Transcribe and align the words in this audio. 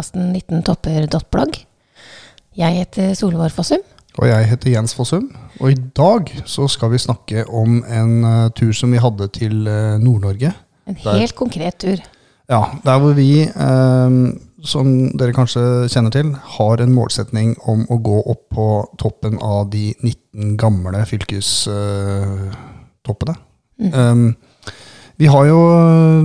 podkasten 0.00 0.32
19topper.blogg. 0.32 1.58
Jeg 2.56 2.72
heter 2.78 3.12
Solvår 3.14 3.48
Fossum. 3.52 3.78
Og 4.16 4.28
jeg 4.28 4.44
heter 4.48 4.70
Jens 4.72 4.94
Fossum. 4.96 5.36
Og 5.60 5.70
i 5.74 5.76
dag 5.96 6.42
så 6.48 6.68
skal 6.72 6.90
vi 6.94 6.98
snakke 6.98 7.44
om 7.44 7.84
en 7.84 8.24
uh, 8.24 8.50
tur 8.56 8.72
som 8.72 8.92
vi 8.92 8.96
hadde 8.96 9.28
til 9.36 9.68
uh, 9.68 9.98
Nord-Norge. 10.00 10.52
En 10.88 10.96
helt 10.96 11.20
der, 11.20 11.32
konkret 11.36 11.74
tur. 11.84 11.96
Ja, 12.48 12.64
der 12.84 12.98
hvor 13.02 13.12
vi, 13.12 13.44
uh, 13.44 14.10
som 14.64 15.16
dere 15.20 15.32
kanskje 15.36 15.88
kjenner 15.92 16.10
til, 16.14 16.32
har 16.56 16.80
en 16.80 16.94
målsetning 16.96 17.56
om 17.68 17.84
å 17.90 17.96
gå 18.00 18.22
opp 18.24 18.48
på 18.56 18.88
toppen 19.02 19.36
av 19.44 19.68
de 19.74 19.94
19 20.00 20.56
gamle 20.56 21.04
fylkestoppene. 21.10 23.34
Mm. 23.76 23.92
Um, 23.92 24.36
vi 25.20 25.28
har 25.28 25.44
jo 25.44 25.60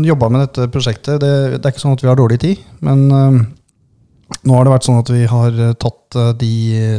jobba 0.08 0.32
med 0.32 0.40
dette 0.46 0.72
prosjektet. 0.72 1.20
Det, 1.20 1.60
det, 1.60 1.66
er 1.66 1.72
ikke 1.76 1.84
sånn 1.84 2.00
at 2.00 2.04
vi 2.06 2.08
har 2.08 2.16
dårlig 2.16 2.40
tid, 2.40 2.56
men 2.80 3.12
nå 4.26 4.58
har 4.58 4.66
det 4.66 4.74
vært 4.74 4.88
sånn 4.88 5.02
at 5.02 5.12
vi 5.14 5.26
har 5.30 5.58
tatt 5.82 6.18
uh, 6.18 6.30
de 6.38 6.54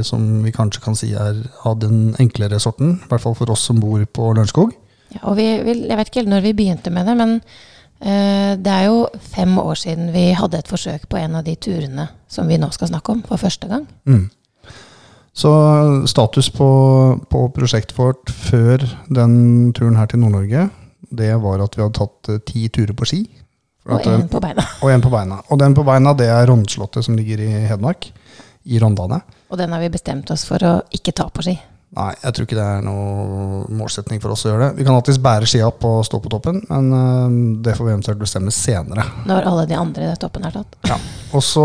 som 0.06 0.24
vi 0.44 0.52
kanskje 0.54 0.82
kan 0.84 0.98
si 0.98 1.12
er 1.18 1.40
av 1.66 1.78
den 1.82 2.12
enklere 2.22 2.60
sorten. 2.62 2.98
I 3.02 3.10
hvert 3.10 3.24
fall 3.24 3.36
for 3.38 3.50
oss 3.54 3.66
som 3.68 3.80
bor 3.82 4.02
på 4.06 4.30
Lørenskog. 4.32 4.74
Ja, 5.14 5.22
og 5.30 5.38
vi, 5.38 5.48
vi, 5.66 5.78
jeg 5.86 5.98
vet 5.98 6.10
ikke 6.10 6.22
helt 6.22 6.32
når 6.34 6.46
vi 6.46 6.54
begynte 6.58 6.92
med 6.94 7.10
det, 7.10 7.16
men 7.18 7.36
uh, 7.40 8.52
det 8.58 8.78
er 8.78 8.88
jo 8.88 9.04
fem 9.34 9.58
år 9.62 9.82
siden 9.82 10.14
vi 10.14 10.30
hadde 10.38 10.62
et 10.62 10.70
forsøk 10.70 11.08
på 11.10 11.20
en 11.20 11.38
av 11.40 11.46
de 11.46 11.56
turene 11.58 12.08
som 12.30 12.48
vi 12.50 12.58
nå 12.62 12.70
skal 12.74 12.92
snakke 12.92 13.14
om, 13.14 13.22
for 13.26 13.42
første 13.42 13.70
gang. 13.70 13.86
Mm. 14.06 14.28
Så 15.36 15.50
status 16.08 16.48
på, 16.48 16.66
på 17.28 17.40
prosjektet 17.52 17.98
vårt 17.98 18.30
før 18.32 18.86
den 19.12 19.74
turen 19.76 19.98
her 20.00 20.08
til 20.08 20.22
Nord-Norge 20.22 20.70
det 21.10 21.34
var 21.42 21.62
at 21.62 21.76
vi 21.76 21.84
hadde 21.84 21.98
tatt 21.98 22.30
ti 22.48 22.66
turer 22.72 22.94
på 22.96 23.06
ski. 23.08 23.20
Og 23.86 24.08
én 24.10 24.26
på 24.30 24.42
beina. 24.42 24.66
Og 24.82 24.90
en 24.90 25.04
på 25.04 25.12
beina. 25.12 25.40
Og 25.50 25.60
den 25.62 25.74
på 25.76 25.84
beina, 25.86 26.14
det 26.18 26.26
er 26.32 26.46
Rondslottet 26.50 27.06
som 27.06 27.16
ligger 27.18 27.42
i 27.44 27.50
Hedmark. 27.70 28.10
I 28.66 28.80
Rondane. 28.82 29.20
Og 29.52 29.58
den 29.60 29.70
har 29.70 29.82
vi 29.82 29.92
bestemt 29.94 30.30
oss 30.34 30.42
for 30.48 30.62
å 30.66 30.76
ikke 30.94 31.14
ta 31.14 31.28
på 31.30 31.44
ski. 31.46 31.54
Nei, 31.96 32.10
jeg 32.18 32.34
tror 32.34 32.46
ikke 32.48 32.58
det 32.58 32.64
er 32.66 32.82
noe 32.84 33.60
målsetning 33.78 34.18
for 34.20 34.34
oss 34.34 34.42
å 34.44 34.50
gjøre 34.50 34.66
det. 34.66 34.80
Vi 34.80 34.86
kan 34.88 34.96
alltids 34.98 35.20
bære 35.22 35.46
skia 35.48 35.68
opp 35.70 35.86
og 35.86 36.02
stå 36.04 36.18
på 36.20 36.32
toppen, 36.32 36.58
men 36.66 36.88
uh, 36.90 37.62
det 37.64 37.76
får 37.78 37.86
vi 37.86 37.94
eventuelt 37.94 38.20
bestemme 38.20 38.52
senere. 38.52 39.06
Når 39.28 39.48
alle 39.52 39.64
de 39.70 39.78
andre 39.78 40.10
toppen 40.20 40.44
er 40.48 40.56
tatt. 40.58 40.76
Ja. 40.90 40.98
Og 41.30 41.44
så 41.46 41.64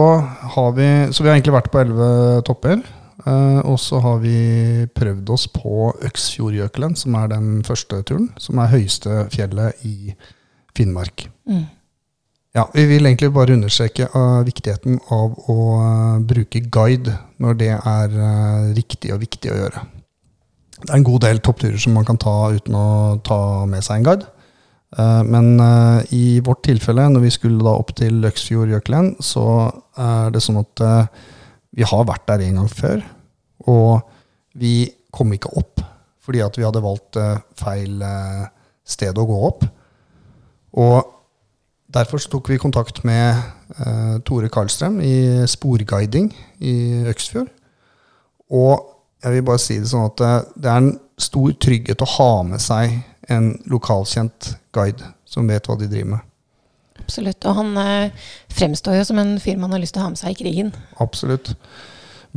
har 0.56 0.72
vi 0.78 0.88
Så 1.12 1.24
vi 1.24 1.30
har 1.30 1.36
egentlig 1.36 1.58
vært 1.58 1.72
på 1.74 1.82
elleve 1.82 2.42
topper. 2.48 2.80
Uh, 3.26 3.60
og 3.70 3.76
så 3.82 4.00
har 4.02 4.22
vi 4.22 4.88
prøvd 4.98 5.34
oss 5.34 5.50
på 5.52 5.92
Øksfjordjøkelen, 6.08 6.96
som 6.98 7.18
er 7.20 7.34
den 7.34 7.60
første 7.66 8.00
turen. 8.06 8.32
Som 8.40 8.62
er 8.62 8.72
høyeste 8.72 9.26
fjellet 9.34 9.84
i 9.86 10.14
Finnmark. 10.78 11.28
Mm. 11.50 11.66
Ja, 12.52 12.66
Vi 12.74 12.84
vil 12.86 13.06
egentlig 13.06 13.32
bare 13.32 13.56
understreke 13.56 14.10
uh, 14.12 14.42
viktigheten 14.44 15.00
av 15.14 15.38
å 15.50 15.58
uh, 15.80 16.20
bruke 16.28 16.60
guide 16.68 17.14
når 17.40 17.58
det 17.62 17.72
er 17.78 18.18
riktig 18.76 19.14
og 19.16 19.22
viktig 19.24 19.54
å 19.54 19.58
gjøre. 19.62 19.84
Det 20.82 20.90
er 20.90 20.98
en 20.98 21.08
god 21.08 21.24
del 21.24 21.40
toppturer 21.40 21.80
som 21.80 21.96
man 21.96 22.06
kan 22.06 22.20
ta 22.20 22.36
uten 22.52 22.76
å 22.76 22.88
ta 23.24 23.40
med 23.70 23.86
seg 23.86 24.02
en 24.02 24.08
guide. 24.08 24.30
Men 25.24 25.62
i 26.12 26.42
vårt 26.44 26.66
tilfelle, 26.66 27.06
når 27.14 27.22
vi 27.24 27.30
skulle 27.32 27.64
da 27.64 27.72
opp 27.80 27.94
til 27.96 28.26
Øksfjordjøkelen, 28.28 29.14
så 29.24 29.46
er 29.96 30.34
det 30.34 30.42
sånn 30.44 30.60
at 30.60 30.82
vi 31.78 31.86
har 31.88 32.04
vært 32.10 32.26
der 32.28 32.44
en 32.44 32.60
gang 32.60 32.68
før, 32.68 33.06
og 33.72 34.02
vi 34.60 34.90
kom 35.14 35.32
ikke 35.38 35.54
opp 35.62 35.86
fordi 36.22 36.44
at 36.46 36.58
vi 36.58 36.66
hadde 36.66 36.84
valgt 36.84 37.18
uh, 37.20 37.40
feil 37.58 38.02
uh, 38.06 38.46
sted 38.88 39.18
å 39.18 39.26
gå 39.28 39.40
opp. 39.48 39.66
Og 40.80 41.21
derfor 41.94 42.24
tok 42.32 42.50
vi 42.52 42.60
kontakt 42.62 43.04
med 43.08 43.38
uh, 43.80 44.18
Tore 44.28 44.50
Karlstrøm 44.52 45.00
i 45.04 45.16
Sporguiding 45.50 46.32
i 46.60 46.76
Øksfjord. 47.12 47.52
Og 48.52 48.88
jeg 49.24 49.36
vil 49.36 49.46
bare 49.48 49.62
si 49.62 49.78
det 49.80 49.92
sånn 49.92 50.10
at 50.10 50.22
det 50.58 50.68
er 50.72 50.82
en 50.82 50.94
stor 51.22 51.54
trygghet 51.62 52.02
å 52.02 52.10
ha 52.18 52.32
med 52.48 52.64
seg 52.64 52.98
en 53.32 53.54
lokalkjent 53.70 54.56
guide 54.76 55.14
som 55.30 55.48
vet 55.48 55.68
hva 55.70 55.78
de 55.80 55.90
driver 55.92 56.16
med. 56.16 56.28
Absolutt. 57.02 57.46
Og 57.50 57.58
han 57.58 57.72
uh, 57.78 58.28
fremstår 58.52 59.00
jo 59.00 59.08
som 59.08 59.20
en 59.22 59.36
fyr 59.42 59.60
man 59.62 59.74
har 59.74 59.82
lyst 59.82 59.96
til 59.96 60.04
å 60.04 60.08
ha 60.08 60.14
med 60.14 60.22
seg 60.22 60.36
i 60.36 60.44
krigen. 60.44 60.72
Absolutt. 61.04 61.54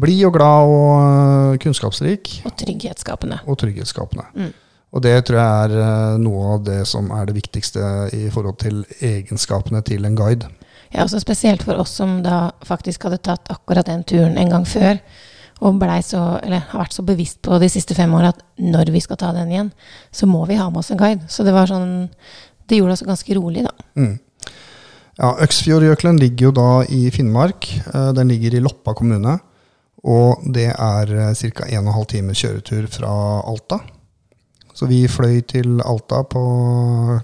Blid 0.01 0.25
og 0.27 0.35
glad 0.35 0.71
og 0.75 0.93
uh, 0.99 1.57
kunnskapsrik. 1.63 2.41
Og 2.49 2.55
trygghetsskapende. 2.59 3.43
Og 3.47 3.59
trygghetsskapende. 3.61 4.27
Mm. 4.35 4.53
Og 4.94 5.03
det 5.03 5.15
tror 5.27 5.41
jeg 5.41 5.69
er 5.69 5.72
uh, 5.82 6.19
noe 6.22 6.55
av 6.55 6.66
det 6.66 6.81
som 6.87 7.10
er 7.15 7.27
det 7.27 7.34
viktigste 7.37 7.82
i 8.15 8.28
forhold 8.31 8.60
til 8.62 8.84
egenskapene 9.03 9.82
til 9.87 10.06
en 10.06 10.19
guide. 10.19 10.50
Ja, 10.94 11.03
også 11.03 11.19
Spesielt 11.22 11.65
for 11.66 11.81
oss 11.82 11.97
som 11.99 12.21
da 12.22 12.53
faktisk 12.66 13.09
hadde 13.09 13.22
tatt 13.27 13.50
akkurat 13.50 13.88
den 13.91 14.05
turen 14.06 14.38
en 14.38 14.53
gang 14.53 14.66
før. 14.69 15.00
Og 15.65 15.81
så, 16.05 16.21
har 16.43 16.78
vært 16.78 16.94
så 16.94 17.03
bevisst 17.06 17.41
på 17.43 17.59
de 17.62 17.69
siste 17.71 17.94
fem 17.94 18.12
årene 18.15 18.34
at 18.34 18.43
når 18.59 18.91
vi 18.93 19.00
skal 19.00 19.16
ta 19.16 19.32
den 19.32 19.50
igjen, 19.50 19.71
så 20.12 20.27
må 20.27 20.44
vi 20.47 20.59
ha 20.59 20.69
med 20.69 20.82
oss 20.82 20.91
en 20.91 20.99
guide. 20.99 21.25
Så 21.31 21.47
det 21.47 21.55
var 21.55 21.71
sånn, 21.71 22.11
det 22.69 22.78
gjorde 22.78 22.99
oss 22.99 23.06
ganske 23.06 23.37
rolig, 23.38 23.65
da. 23.65 23.72
Mm. 23.97 24.19
Ja, 25.15 25.31
Øksfjordjøkelen 25.47 26.19
ligger 26.19 26.49
jo 26.50 26.55
da 26.59 26.69
i 26.91 27.06
Finnmark. 27.15 27.69
Eh, 27.87 28.11
den 28.19 28.32
ligger 28.34 28.56
i 28.59 28.62
Loppa 28.62 28.97
kommune. 28.99 29.38
Og 30.05 30.43
det 30.53 30.72
er 30.75 31.15
eh, 31.31 31.50
ca. 31.55 31.69
1 31.71 31.87
12 31.87 32.06
times 32.11 32.43
kjøretur 32.43 32.91
fra 32.91 33.12
Alta. 33.47 33.78
Så 34.75 34.89
vi 34.91 35.05
fløy 35.11 35.39
til 35.47 35.79
Alta 35.87 36.25
på 36.27 36.43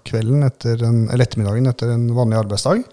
kvelden 0.07 0.47
etter 0.47 0.85
en, 0.87 1.05
eller 1.11 1.27
ettermiddagen 1.27 1.67
etter 1.71 1.93
en 1.97 2.07
vanlig 2.15 2.39
arbeidsdag. 2.45 2.85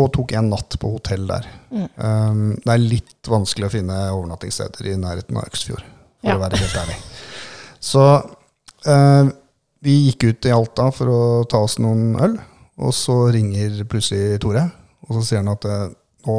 Og 0.00 0.12
tok 0.14 0.32
en 0.38 0.52
natt 0.52 0.78
på 0.80 0.92
hotell 0.94 1.26
der. 1.28 1.48
Mm. 1.74 1.86
Um, 1.96 2.44
det 2.62 2.72
er 2.72 2.84
litt 2.84 3.30
vanskelig 3.30 3.68
å 3.68 3.74
finne 3.74 3.98
overnattingssteder 4.14 4.92
i 4.92 4.96
nærheten 5.00 5.36
av 5.36 5.50
Øksfjord, 5.50 5.82
for 6.22 6.30
ja. 6.30 6.38
å 6.38 6.44
være 6.44 6.60
helt 6.62 6.78
ærlig. 6.84 6.98
Så 7.82 8.04
uh, 8.86 9.32
vi 9.84 9.96
gikk 10.06 10.28
ut 10.30 10.48
i 10.48 10.54
Alta 10.54 10.88
for 10.94 11.10
å 11.10 11.20
ta 11.50 11.62
oss 11.66 11.78
noen 11.82 12.14
øl. 12.22 12.38
Og 12.80 12.94
så 12.96 13.16
ringer 13.34 13.82
plutselig 13.88 14.38
Tore, 14.40 14.62
og 15.04 15.18
så 15.18 15.24
sier 15.26 15.42
han 15.42 15.52
at 15.52 15.66
eh, 15.68 15.90
nå 16.24 16.36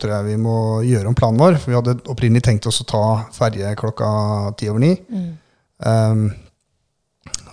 tror 0.00 0.12
jeg 0.12 0.26
vi 0.26 0.34
må 0.40 0.56
gjøre 0.84 1.08
om 1.08 1.16
planen 1.16 1.40
vår. 1.40 1.56
For 1.60 1.72
vi 1.72 1.78
hadde 1.78 1.94
opprinnelig 2.12 2.44
tenkt 2.44 2.68
oss 2.68 2.82
å 2.82 2.88
ta 2.88 3.04
ferje 3.32 3.70
klokka 3.80 4.10
ti 4.60 4.68
over 4.68 4.82
ni. 4.82 4.90
Mm. 5.08 5.30
Um, 5.80 6.26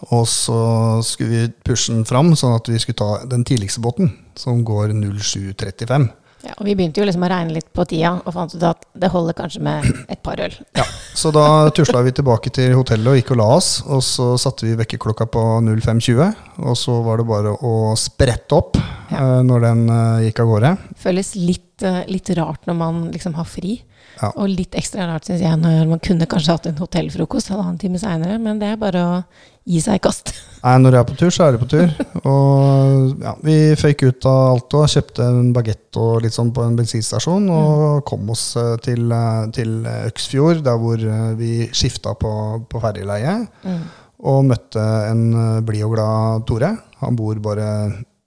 og 0.09 0.27
så 0.29 0.59
skulle 1.05 1.33
vi 1.33 1.49
pushe 1.65 1.93
den 1.93 2.05
fram, 2.07 2.33
sånn 2.37 2.55
at 2.57 2.69
vi 2.69 2.79
skulle 2.81 2.99
ta 2.99 3.25
den 3.29 3.45
tidligste 3.47 3.83
båten, 3.83 4.13
som 4.37 4.63
går 4.67 4.93
07.35. 4.95 6.09
Ja, 6.45 6.53
og 6.53 6.67
Vi 6.67 6.75
begynte 6.77 7.01
jo 7.01 7.07
liksom 7.07 7.25
å 7.25 7.29
regne 7.31 7.55
litt 7.55 7.69
på 7.75 7.83
tida, 7.89 8.13
og 8.21 8.35
fant 8.35 8.53
ut 8.53 8.65
at 8.67 8.85
det 8.97 9.09
holder 9.11 9.35
kanskje 9.37 9.61
med 9.65 9.87
et 10.13 10.21
par 10.23 10.39
øl. 10.43 10.53
Ja, 10.77 10.85
Så 11.17 11.31
da 11.33 11.69
tusla 11.75 12.03
vi 12.05 12.13
tilbake 12.15 12.51
til 12.53 12.75
hotellet 12.77 13.09
og 13.09 13.17
gikk 13.17 13.33
og 13.33 13.41
la 13.41 13.47
oss. 13.57 13.71
Og 13.83 14.03
så 14.05 14.29
satte 14.41 14.67
vi 14.67 14.77
vekkerklokka 14.77 15.27
på 15.33 15.43
05.20. 15.65 16.37
Og 16.61 16.77
så 16.77 16.99
var 17.05 17.19
det 17.19 17.27
bare 17.29 17.55
å 17.57 17.73
sprette 17.99 18.57
opp 18.57 18.77
ja. 18.77 19.17
uh, 19.17 19.41
når 19.45 19.65
den 19.65 19.83
uh, 19.89 20.23
gikk 20.27 20.43
av 20.43 20.53
gårde. 20.53 20.73
Føles 21.01 21.33
litt, 21.41 21.73
uh, 21.81 22.03
litt 22.09 22.29
rart 22.37 22.69
når 22.69 22.79
man 22.85 23.07
liksom 23.15 23.37
har 23.39 23.49
fri. 23.49 23.79
Ja. 24.17 24.31
Og 24.35 24.49
litt 24.49 24.73
ekstra 24.77 25.05
rart, 25.09 25.27
syns 25.27 25.43
jeg, 25.43 25.59
når 25.61 25.85
man 25.89 26.01
kunne 26.03 26.27
kanskje 26.29 26.55
hatt 26.55 26.67
en 26.69 26.79
hotellfrokost 26.81 27.51
halvannen 27.53 27.77
time 27.81 27.99
seinere. 28.01 28.39
Men 28.41 28.61
det 28.61 28.71
er 28.73 28.79
bare 28.81 29.03
å 29.05 29.19
gi 29.67 29.81
seg 29.83 29.99
i 29.99 30.01
kast. 30.03 30.31
Nei, 30.63 30.73
når 30.81 30.95
du 30.95 30.97
er 30.99 31.05
på 31.09 31.17
tur, 31.19 31.33
så 31.33 31.45
er 31.45 31.55
du 31.55 31.61
på 31.61 31.69
tur. 31.69 31.93
Og 32.23 33.21
ja, 33.23 33.35
vi 33.45 33.57
føyk 33.79 34.07
ut 34.07 34.27
av 34.29 34.55
Alto, 34.55 34.81
kjøpte 34.89 35.27
en 35.27 35.53
bagett 35.55 36.01
og 36.01 36.25
litt 36.25 36.35
sånn 36.35 36.51
på 36.55 36.65
en 36.65 36.79
bensinstasjon, 36.79 37.45
og 37.53 37.77
mm. 37.83 38.01
kom 38.09 38.33
oss 38.33 38.49
eh, 38.59 38.73
til, 38.83 39.05
eh, 39.13 39.45
til, 39.55 39.77
Øksfjord, 40.09 40.63
der 40.65 40.81
hvor 40.81 40.97
eh, 40.97 41.29
vi 41.39 41.53
skifta 41.75 42.15
på, 42.19 42.33
på 42.71 42.83
ferjeleie. 42.83 43.39
Mm. 43.67 43.85
Og 44.27 44.43
møtte 44.49 44.83
en 45.11 45.23
blid 45.65 45.85
og 45.85 45.93
glad 45.93 46.47
Tore. 46.49 46.73
Han 47.03 47.17
bor 47.19 47.37
bare 47.43 47.67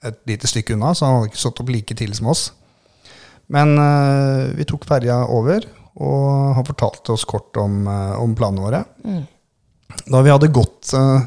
et 0.06 0.22
lite 0.30 0.48
stykke 0.48 0.76
unna, 0.76 0.94
så 0.94 1.08
han 1.08 1.18
hadde 1.18 1.32
ikke 1.32 1.42
stått 1.42 1.60
opp 1.64 1.72
like 1.74 1.96
tidlig 1.98 2.20
som 2.20 2.30
oss. 2.30 2.46
Men 3.50 3.74
uh, 3.78 4.50
vi 4.54 4.66
tok 4.68 4.86
ferja 4.88 5.24
over, 5.34 5.66
og 5.98 6.54
han 6.56 6.66
fortalte 6.66 7.14
oss 7.14 7.26
kort 7.28 7.56
om, 7.60 7.82
uh, 7.88 8.16
om 8.20 8.34
planene 8.38 8.64
våre. 8.64 8.82
Mm. 9.04 9.24
Da 10.06 10.22
vi 10.22 10.32
hadde 10.32 10.52
gått 10.54 10.92
uh, 10.94 11.26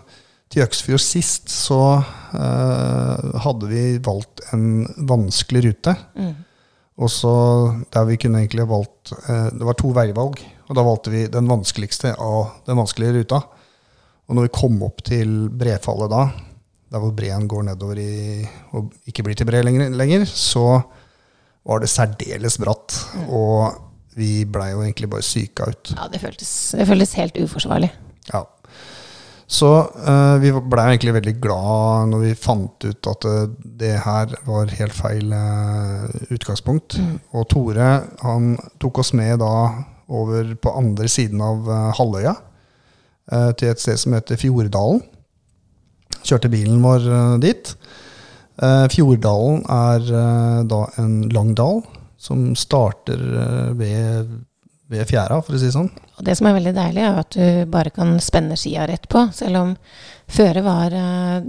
til 0.53 0.63
Øksfjord 0.63 1.03
sist, 1.03 1.51
så 1.51 1.81
uh, 1.99 3.43
hadde 3.43 3.69
vi 3.71 3.83
valgt 4.03 4.45
en 4.55 4.85
vanskelig 5.09 5.65
rute. 5.67 5.95
Mm. 6.15 6.33
Og 7.03 7.09
så 7.11 7.33
der 7.91 8.05
vi 8.05 8.19
kunne 8.21 8.43
egentlig 8.43 8.67
valgt 8.69 9.15
Det 9.25 9.65
var 9.65 9.73
to 9.73 9.89
veivalg, 9.97 10.37
og 10.69 10.75
da 10.77 10.83
valgte 10.85 11.09
vi 11.09 11.23
den 11.25 11.47
vanskeligste 11.49 12.11
av 12.21 12.59
den 12.67 12.77
vanskelige 12.77 13.15
ruta. 13.17 13.39
Og 14.29 14.37
når 14.37 14.45
vi 14.45 14.51
kom 14.53 14.77
opp 14.85 15.01
til 15.07 15.31
brefallet 15.49 16.11
da, 16.13 16.27
der 16.93 17.01
hvor 17.01 17.15
breen 17.17 17.47
går 17.49 17.65
nedover 17.65 17.97
i, 17.97 18.45
og 18.77 18.93
ikke 19.09 19.25
blir 19.25 19.39
til 19.39 19.49
bre 19.49 19.63
lenger, 19.65 19.89
lenger 19.97 20.27
så 20.29 20.83
var 21.65 21.81
det 21.81 21.89
særdeles 21.89 22.59
bratt. 22.61 22.93
Mm. 23.17 23.25
Og 23.33 23.81
vi 24.17 24.45
blei 24.49 24.71
jo 24.71 24.83
egentlig 24.83 25.09
bare 25.11 25.25
syka 25.25 25.69
ut. 25.71 25.93
Ja, 25.97 26.09
det 26.11 26.21
føltes, 26.23 26.51
det 26.77 26.87
føltes 26.89 27.15
helt 27.19 27.37
uforsvarlig. 27.43 27.91
Ja. 28.31 28.45
Så 29.53 29.69
uh, 29.83 30.35
vi 30.41 30.51
blei 30.55 30.85
egentlig 30.93 31.13
veldig 31.17 31.33
glad 31.43 32.11
når 32.13 32.21
vi 32.23 32.35
fant 32.39 32.85
ut 32.87 33.09
at 33.11 33.25
uh, 33.27 33.49
det 33.81 33.95
her 34.05 34.31
var 34.47 34.71
helt 34.79 34.95
feil 34.95 35.33
uh, 35.35 36.07
utgangspunkt. 36.33 36.97
Mm. 36.97 37.17
Og 37.35 37.49
Tore 37.51 37.89
han 38.23 38.53
tok 38.81 39.03
oss 39.03 39.13
med 39.17 39.41
da 39.43 39.53
over 40.13 40.55
på 40.61 40.73
andre 40.77 41.07
siden 41.09 41.41
av 41.41 41.69
halvøya, 41.97 42.33
til 43.57 43.69
et 43.71 43.79
sted 43.81 43.97
som 43.97 44.13
heter 44.13 44.37
Fjorddalen. 44.37 44.99
Kjørte 46.27 46.51
bilen 46.51 46.83
vår 46.83 47.07
dit. 47.41 47.71
Fjorddalen 48.93 49.63
er 49.73 50.03
da 50.69 50.81
en 51.01 51.15
lang 51.33 51.53
dal 51.57 51.79
som 52.23 52.55
starter 52.55 53.19
eh, 53.19 53.69
ved, 53.75 54.33
ved 54.91 55.07
fjæra, 55.09 55.41
for 55.43 55.55
å 55.55 55.59
si 55.59 55.67
det 55.67 55.75
sånn. 55.75 55.89
Og 56.17 56.25
det 56.27 56.37
som 56.39 56.47
er 56.47 56.55
veldig 56.57 56.75
deilig, 56.77 57.03
er 57.03 57.19
at 57.19 57.35
du 57.35 57.71
bare 57.71 57.91
kan 57.93 58.15
spenne 58.23 58.57
skia 58.59 58.85
rett 58.87 59.09
på. 59.11 59.25
Selv 59.35 59.59
om 59.59 59.73
føret 60.31 60.63
var 60.65 60.95
eh, 60.95 61.39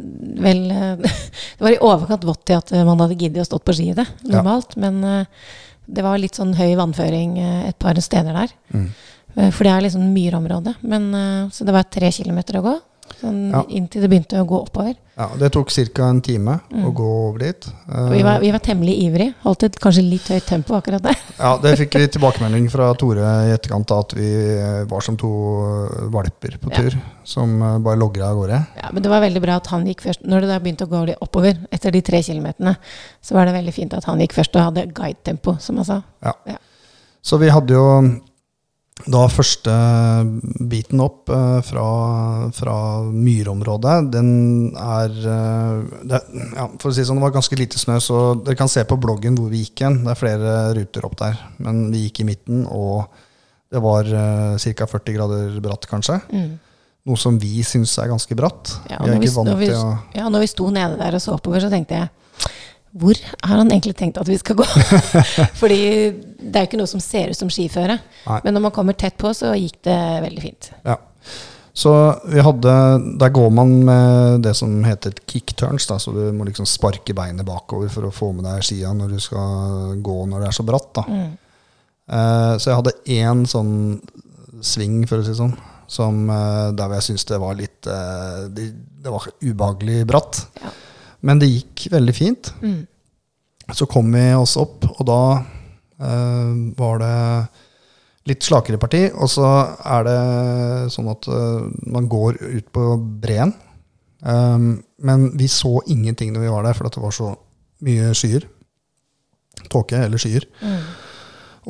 vel 0.42 0.64
Det 1.54 1.62
var 1.62 1.76
i 1.76 1.82
overkant 1.84 2.26
vått 2.26 2.42
til 2.50 2.58
at 2.58 2.74
man 2.86 3.04
hadde 3.04 3.18
giddet 3.20 3.44
å 3.44 3.48
stått 3.52 3.66
på 3.66 3.76
ski 3.76 3.92
i 3.92 3.98
det 3.98 4.06
normalt. 4.26 4.74
Men 4.80 4.98
eh, 5.06 5.46
det 5.84 6.02
var 6.02 6.18
litt 6.18 6.40
sånn 6.40 6.56
høy 6.58 6.72
vannføring 6.80 7.36
et 7.68 7.76
par 7.78 7.98
steder 8.00 8.34
der. 8.34 8.52
Mm. 8.72 8.86
For 9.52 9.66
det 9.66 9.72
er 9.74 9.82
liksom 9.84 10.06
myrområde. 10.14 10.72
Men, 10.80 11.10
så 11.52 11.66
det 11.66 11.74
var 11.74 11.84
tre 11.92 12.08
kilometer 12.14 12.56
å 12.56 12.62
gå. 12.64 12.72
Sånn, 13.20 13.50
Ja. 13.52 13.62
Inntil 13.68 14.02
det 14.02 14.08
begynte 14.10 14.40
å 14.40 14.46
gå 14.46 14.58
oppover. 14.66 14.94
Ja, 15.16 15.28
Det 15.38 15.52
tok 15.52 15.68
ca. 15.94 16.08
en 16.08 16.20
time 16.20 16.60
å 16.72 16.90
gå 16.92 17.28
over 17.28 17.38
dit. 17.38 17.66
Vi 18.10 18.22
var, 18.22 18.40
vi 18.40 18.50
var 18.50 18.58
temmelig 18.58 18.96
ivrige. 19.04 19.34
Holdt 19.44 19.62
et 19.62 19.78
kanskje 19.78 20.02
litt 20.02 20.26
høyt 20.28 20.44
tempo 20.46 20.74
akkurat 20.74 21.02
der. 21.02 21.14
Ja, 21.38 21.56
Det 21.58 21.76
fikk 21.78 21.94
vi 22.00 22.08
tilbakemelding 22.08 22.68
fra 22.70 22.92
Tore 22.94 23.20
i 23.48 23.52
etterkant, 23.54 23.86
da, 23.86 24.00
at 24.00 24.12
vi 24.14 24.26
eh, 24.58 24.84
var 24.90 25.00
som 25.06 25.16
to 25.16 25.30
eh, 25.30 26.08
valper 26.10 26.58
på 26.58 26.70
Ja. 26.72 26.76
tur. 26.82 26.98
Som 27.24 27.62
eh, 27.62 27.78
bare 27.78 27.96
logger 27.96 28.22
av 28.26 28.36
gårde. 28.36 28.66
Ja, 28.82 28.90
men 28.92 29.02
det 29.02 29.10
var 29.10 29.20
veldig 29.20 29.42
bra 29.42 29.56
at 29.56 29.66
han 29.68 29.86
gikk 29.86 30.02
først. 30.02 30.26
Når 30.26 30.40
det 30.40 30.48
da 30.48 30.58
begynte 30.58 30.86
å 30.88 30.90
gå 30.90 31.16
oppover, 31.20 31.56
etter 31.70 31.92
de 31.92 32.00
tre 32.02 32.20
kilometerne, 32.22 32.76
så 33.22 33.34
var 33.34 33.46
det 33.46 33.54
veldig 33.54 33.74
fint 33.74 33.94
at 33.94 34.04
han 34.04 34.18
gikk 34.18 34.32
først 34.34 34.56
og 34.56 34.62
hadde 34.74 34.88
guidetempo, 34.92 35.56
som 35.60 35.76
han 35.76 35.84
sa. 35.84 36.02
Ja. 36.24 36.58
Så 37.22 37.38
vi 37.38 37.48
hadde 37.48 37.70
jo 37.72 38.20
da 39.02 39.24
første 39.26 39.72
biten 40.70 41.00
opp 41.02 41.28
eh, 41.34 41.58
fra, 41.66 41.86
fra 42.54 42.76
myrområdet, 43.10 43.96
den 44.14 44.28
er 44.78 45.16
eh, 45.18 45.80
det, 46.06 46.20
ja, 46.54 46.68
For 46.78 46.92
å 46.92 46.94
si 46.94 47.02
sånn, 47.04 47.18
det 47.18 47.26
var 47.26 47.34
ganske 47.34 47.58
lite 47.58 47.80
snø, 47.80 47.98
så 48.00 48.20
dere 48.38 48.56
kan 48.60 48.70
se 48.70 48.84
på 48.86 48.98
bloggen 49.02 49.34
hvor 49.38 49.50
vi 49.50 49.64
gikk 49.64 49.82
hen. 49.82 49.98
Det 50.06 50.14
er 50.14 50.20
flere 50.20 50.54
ruter 50.78 51.08
opp 51.10 51.18
der. 51.20 51.42
Men 51.58 51.88
vi 51.90 52.06
gikk 52.06 52.22
i 52.22 52.28
midten, 52.30 52.62
og 52.70 53.10
det 53.74 53.82
var 53.82 54.06
uh, 54.06 54.54
ca. 54.62 54.86
40 54.86 55.16
grader 55.18 55.58
bratt, 55.64 55.90
kanskje. 55.90 56.20
Mm. 56.30 56.52
Noe 57.10 57.20
som 57.20 57.36
vi 57.42 57.64
syns 57.66 57.96
er 57.98 58.12
ganske 58.12 58.38
bratt. 58.38 58.76
Ja, 58.88 59.02
vi 59.02 59.10
er 59.10 59.18
ikke 59.18 59.34
vant 59.40 59.56
vi, 59.58 59.72
til 59.72 59.80
å 59.80 59.96
ja, 60.14 60.30
når 60.30 60.46
vi 60.46 60.52
sto 60.54 60.70
nede 60.72 61.00
der 61.02 61.18
og 61.18 61.24
så 61.24 61.34
oppover, 61.34 61.60
så 61.60 61.72
tenkte 61.72 61.98
jeg 61.98 62.12
hvor 62.94 63.18
har 63.42 63.58
han 63.58 63.72
egentlig 63.72 63.96
tenkt 63.98 64.20
at 64.22 64.28
vi 64.30 64.36
skal 64.38 64.60
gå? 64.60 64.66
Fordi 65.60 65.80
det 66.38 66.54
er 66.54 66.62
jo 66.62 66.68
ikke 66.68 66.78
noe 66.78 66.90
som 66.90 67.02
ser 67.02 67.32
ut 67.32 67.38
som 67.38 67.50
skiføre. 67.50 67.98
Nei. 67.98 68.38
Men 68.44 68.54
når 68.54 68.68
man 68.68 68.74
kommer 68.76 68.94
tett 68.98 69.16
på, 69.18 69.32
så 69.34 69.50
gikk 69.58 69.80
det 69.88 69.98
veldig 70.22 70.44
fint. 70.44 70.70
Ja. 70.86 71.00
Så 71.74 71.90
vi 72.30 72.38
hadde 72.38 72.72
Der 73.18 73.32
går 73.34 73.48
man 73.50 73.72
med 73.82 74.44
det 74.46 74.52
som 74.54 74.76
heter 74.86 75.16
kick 75.26 75.56
turns. 75.58 75.88
Da, 75.90 75.98
så 75.98 76.14
du 76.14 76.22
må 76.36 76.46
liksom 76.46 76.68
sparke 76.70 77.16
beinet 77.16 77.46
bakover 77.46 77.90
for 77.90 78.06
å 78.06 78.14
få 78.14 78.30
med 78.36 78.46
deg 78.46 78.62
skia 78.62 78.94
når 78.94 79.16
du 79.16 79.22
skal 79.22 79.98
gå 79.98 80.18
når 80.30 80.44
det 80.44 80.52
er 80.52 80.58
så 80.60 80.66
bratt. 80.68 80.92
Da. 80.94 81.04
Mm. 81.10 81.32
Eh, 82.14 82.54
så 82.60 82.70
jeg 82.70 82.78
hadde 82.78 82.98
én 83.16 83.42
sånn 83.50 83.74
sving, 84.64 85.02
for 85.10 85.18
å 85.18 85.26
si 85.26 85.34
det 85.34 85.40
sånn, 85.40 85.56
som, 85.90 86.22
eh, 86.30 86.70
der 86.78 86.86
hvor 86.86 87.00
jeg 87.00 87.08
syntes 87.10 87.26
det 87.28 87.42
var 87.42 87.58
litt 87.58 87.90
eh, 87.90 88.40
det, 88.54 88.70
det 89.02 89.12
var 89.12 89.26
ubehagelig 89.42 90.04
bratt. 90.08 90.44
Ja. 90.62 90.74
Men 91.24 91.40
det 91.40 91.50
gikk 91.50 91.88
veldig 91.94 92.14
fint. 92.16 92.52
Mm. 92.62 92.82
Så 93.72 93.88
kom 93.88 94.10
vi 94.12 94.24
oss 94.36 94.58
opp, 94.60 94.84
og 94.92 95.04
da 95.08 95.20
eh, 95.40 96.50
var 96.76 97.00
det 97.00 97.14
litt 98.28 98.44
slakere 98.44 98.80
parti. 98.80 99.06
Og 99.12 99.30
så 99.32 99.46
er 99.96 100.08
det 100.08 100.18
sånn 100.94 101.08
at 101.12 101.28
eh, 101.28 101.68
man 101.94 102.08
går 102.12 102.40
ut 102.42 102.68
på 102.74 102.88
breen. 103.24 103.54
Um, 104.24 104.78
men 105.04 105.26
vi 105.36 105.50
så 105.52 105.82
ingenting 105.92 106.30
når 106.32 106.46
vi 106.46 106.52
var 106.52 106.64
der, 106.64 106.76
for 106.76 106.88
det 106.88 107.02
var 107.02 107.12
så 107.12 107.34
mye 107.84 108.12
skyer. 108.16 108.46
Tåke 109.72 110.00
eller 110.06 110.20
skyer. 110.20 110.46
Mm. 110.64 110.78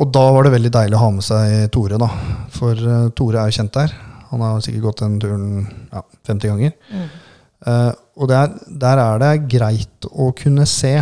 Og 0.02 0.10
da 0.14 0.22
var 0.34 0.46
det 0.46 0.54
veldig 0.54 0.70
deilig 0.74 0.98
å 0.98 1.02
ha 1.02 1.10
med 1.14 1.26
seg 1.26 1.68
Tore, 1.74 1.98
da. 2.02 2.10
For 2.54 2.78
uh, 2.78 3.10
Tore 3.14 3.42
er 3.42 3.50
jo 3.50 3.58
kjent 3.58 3.74
der. 3.74 3.94
Han 4.30 4.42
har 4.42 4.62
sikkert 4.62 4.88
gått 4.88 5.02
den 5.04 5.18
turen 5.22 5.48
ja, 5.90 6.02
50 6.26 6.50
ganger. 6.50 6.74
Mm. 6.90 7.10
Eh, 7.64 7.92
og 8.20 8.30
der, 8.30 8.56
der 8.68 9.02
er 9.02 9.20
det 9.22 9.34
greit 9.56 10.08
å 10.10 10.30
kunne 10.36 10.66
se 10.68 10.96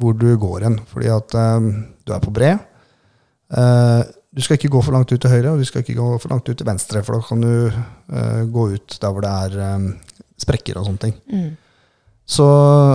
hvor 0.00 0.16
du 0.18 0.30
går 0.40 0.68
hen. 0.68 0.78
Fordi 0.90 1.10
at 1.14 1.36
eh, 1.38 1.70
du 2.04 2.14
er 2.14 2.22
på 2.24 2.34
bred. 2.34 2.62
Eh, 3.54 4.00
du 4.34 4.42
skal 4.42 4.58
ikke 4.58 4.72
gå 4.74 4.80
for 4.82 4.96
langt 4.96 5.12
ut 5.12 5.20
til 5.20 5.30
høyre, 5.30 5.52
og 5.52 5.60
du 5.62 5.68
skal 5.68 5.84
ikke 5.84 5.98
gå 5.98 6.08
for 6.18 6.32
langt 6.32 6.48
ut 6.48 6.56
til 6.58 6.66
venstre. 6.66 7.04
For 7.06 7.14
da 7.14 7.26
kan 7.28 7.44
du 7.44 8.48
gå 8.50 8.64
ut 8.72 8.96
der 8.98 9.12
hvor 9.14 9.22
det 9.22 9.30
er 9.30 9.84
sprekker 10.42 10.80
og 10.80 10.88
sånne 10.88 11.02
ting. 11.04 11.14
Mm. 11.30 11.52
Så 12.24 12.44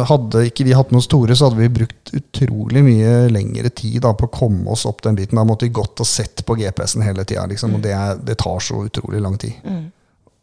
hadde 0.09 0.42
ikke 0.50 0.65
vi 0.65 0.74
hatt 0.74 0.89
noen 0.92 1.06
store, 1.06 1.35
så 1.38 1.47
hadde 1.47 1.62
vi 1.62 1.69
brukt 1.71 2.12
utrolig 2.18 2.81
mye 2.81 3.13
lengre 3.30 3.69
tid 3.69 4.01
da, 4.01 4.15
på 4.18 4.25
å 4.25 4.33
komme 4.33 4.74
oss 4.74 4.88
opp 4.89 5.03
den 5.06 5.19
biten. 5.19 5.38
Da 5.38 5.45
måtte 5.45 5.68
vi 5.68 5.75
gått 5.77 6.01
og 6.01 6.09
sett 6.09 6.42
på 6.45 6.57
GPS-en 6.57 7.06
hele 7.06 7.24
tida, 7.30 7.45
liksom, 7.47 7.77
og 7.77 7.85
det, 7.85 7.94
er, 7.94 8.18
det 8.25 8.39
tar 8.42 8.59
så 8.65 8.81
utrolig 8.88 9.21
lang 9.21 9.38
tid. 9.39 9.62
Mm. 9.63 9.85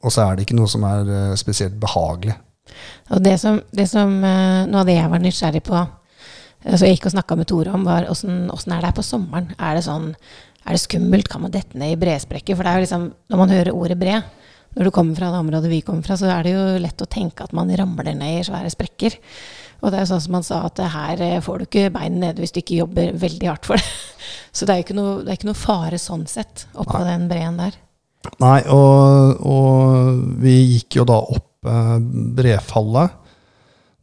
Og 0.05 0.13
så 0.13 0.25
er 0.25 0.37
det 0.37 0.47
ikke 0.47 0.59
noe 0.59 0.71
som 0.71 0.85
er 0.87 1.13
eh, 1.13 1.37
spesielt 1.41 1.79
behagelig. 1.81 2.37
Og 3.15 3.23
det 3.23 3.37
som, 3.41 3.61
det 3.71 3.87
som 3.89 4.13
eh, 4.27 4.67
Noe 4.67 4.83
av 4.83 4.89
det 4.89 4.97
jeg 4.99 5.13
var 5.13 5.23
nysgjerrig 5.23 5.63
på, 5.67 5.79
eh, 5.79 6.75
så 6.75 6.89
jeg 6.89 6.97
gikk 6.97 7.09
og 7.11 7.17
snakka 7.17 7.39
med 7.39 7.49
Tore 7.51 7.75
om, 7.77 7.87
var 7.87 8.09
åssen 8.13 8.51
åssen 8.53 8.75
er 8.75 8.83
det 8.83 8.91
her 8.91 8.99
på 8.99 9.07
sommeren? 9.07 9.53
Er 9.57 9.79
det 9.79 9.87
sånn 9.87 10.11
er 10.67 10.75
det 10.75 10.83
skummelt? 10.83 11.31
Kan 11.31 11.45
man 11.45 11.55
dette 11.55 11.79
ned 11.79 11.95
i 11.95 12.01
bresprekker? 12.01 12.59
For 12.59 12.67
det 12.67 12.73
er 12.73 12.81
jo 12.81 12.87
liksom, 12.89 13.07
når 13.31 13.43
man 13.43 13.55
hører 13.55 13.77
ordet 13.77 13.99
bre, 14.01 14.19
når 14.77 14.89
du 14.89 14.93
kommer 14.93 15.17
fra 15.17 15.31
det 15.33 15.39
området 15.41 15.71
vi 15.71 15.85
kommer 15.87 16.05
fra, 16.05 16.19
så 16.19 16.29
er 16.29 16.43
det 16.45 16.57
jo 16.57 16.65
lett 16.83 17.01
å 17.01 17.09
tenke 17.09 17.47
at 17.47 17.55
man 17.57 17.71
ramler 17.79 18.11
ned 18.19 18.41
i 18.41 18.45
svære 18.45 18.73
sprekker. 18.75 19.15
Og 19.81 19.93
det 19.93 20.01
er 20.01 20.05
jo 20.05 20.11
sånn 20.11 20.25
som 20.25 20.37
han 20.39 20.47
sa, 20.47 20.59
at 20.67 20.83
her 20.93 21.23
eh, 21.23 21.41
får 21.45 21.63
du 21.63 21.67
ikke 21.69 21.93
bein 21.95 22.19
nede 22.21 22.43
hvis 22.43 22.53
du 22.53 22.61
ikke 22.63 22.81
jobber 22.83 23.15
veldig 23.17 23.51
hardt 23.53 23.69
for 23.69 23.81
det. 23.81 23.87
Så 24.57 24.67
det 24.67 24.75
er 24.75 24.81
jo 24.81 24.87
ikke 24.89 24.99
noe, 24.99 25.17
det 25.23 25.33
er 25.33 25.39
ikke 25.39 25.51
noe 25.51 25.61
fare 25.61 26.01
sånn 26.01 26.27
sett 26.31 26.67
oppå 26.75 27.03
den 27.07 27.29
breen 27.31 27.61
der. 27.61 27.77
Nei, 28.43 28.59
og, 28.73 29.41
og 29.47 30.21
vi 30.43 30.57
gikk 30.77 30.99
jo 31.01 31.05
da 31.09 31.17
opp 31.21 31.67
eh, 31.71 31.97
brefallet. 32.37 33.11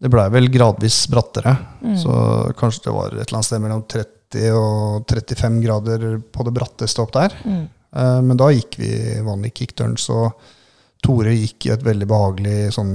Det 0.03 0.09
blei 0.11 0.25
vel 0.33 0.49
gradvis 0.51 1.05
brattere, 1.11 1.53
Mm. 1.83 1.97
så 1.99 2.13
kanskje 2.55 2.85
det 2.85 2.93
var 2.95 3.07
et 3.11 3.21
eller 3.27 3.37
annet 3.37 3.45
sted 3.49 3.61
mellom 3.63 3.81
30 3.91 4.43
og 4.55 5.05
35 5.11 5.61
grader 5.63 6.05
på 6.31 6.43
det 6.47 6.53
bratteste 6.55 7.03
opp 7.03 7.11
der. 7.15 7.35
Mm. 7.43 7.63
Eh, 7.95 8.19
men 8.23 8.37
da 8.39 8.47
gikk 8.55 8.77
vi 8.79 8.91
vanlig 9.23 9.53
kickturn, 9.59 9.95
så 9.99 10.29
Tore 11.03 11.33
gikk 11.35 11.65
i 11.67 11.71
et 11.73 11.81
veldig 11.83 12.05
behagelig 12.07 12.69
sånn 12.77 12.93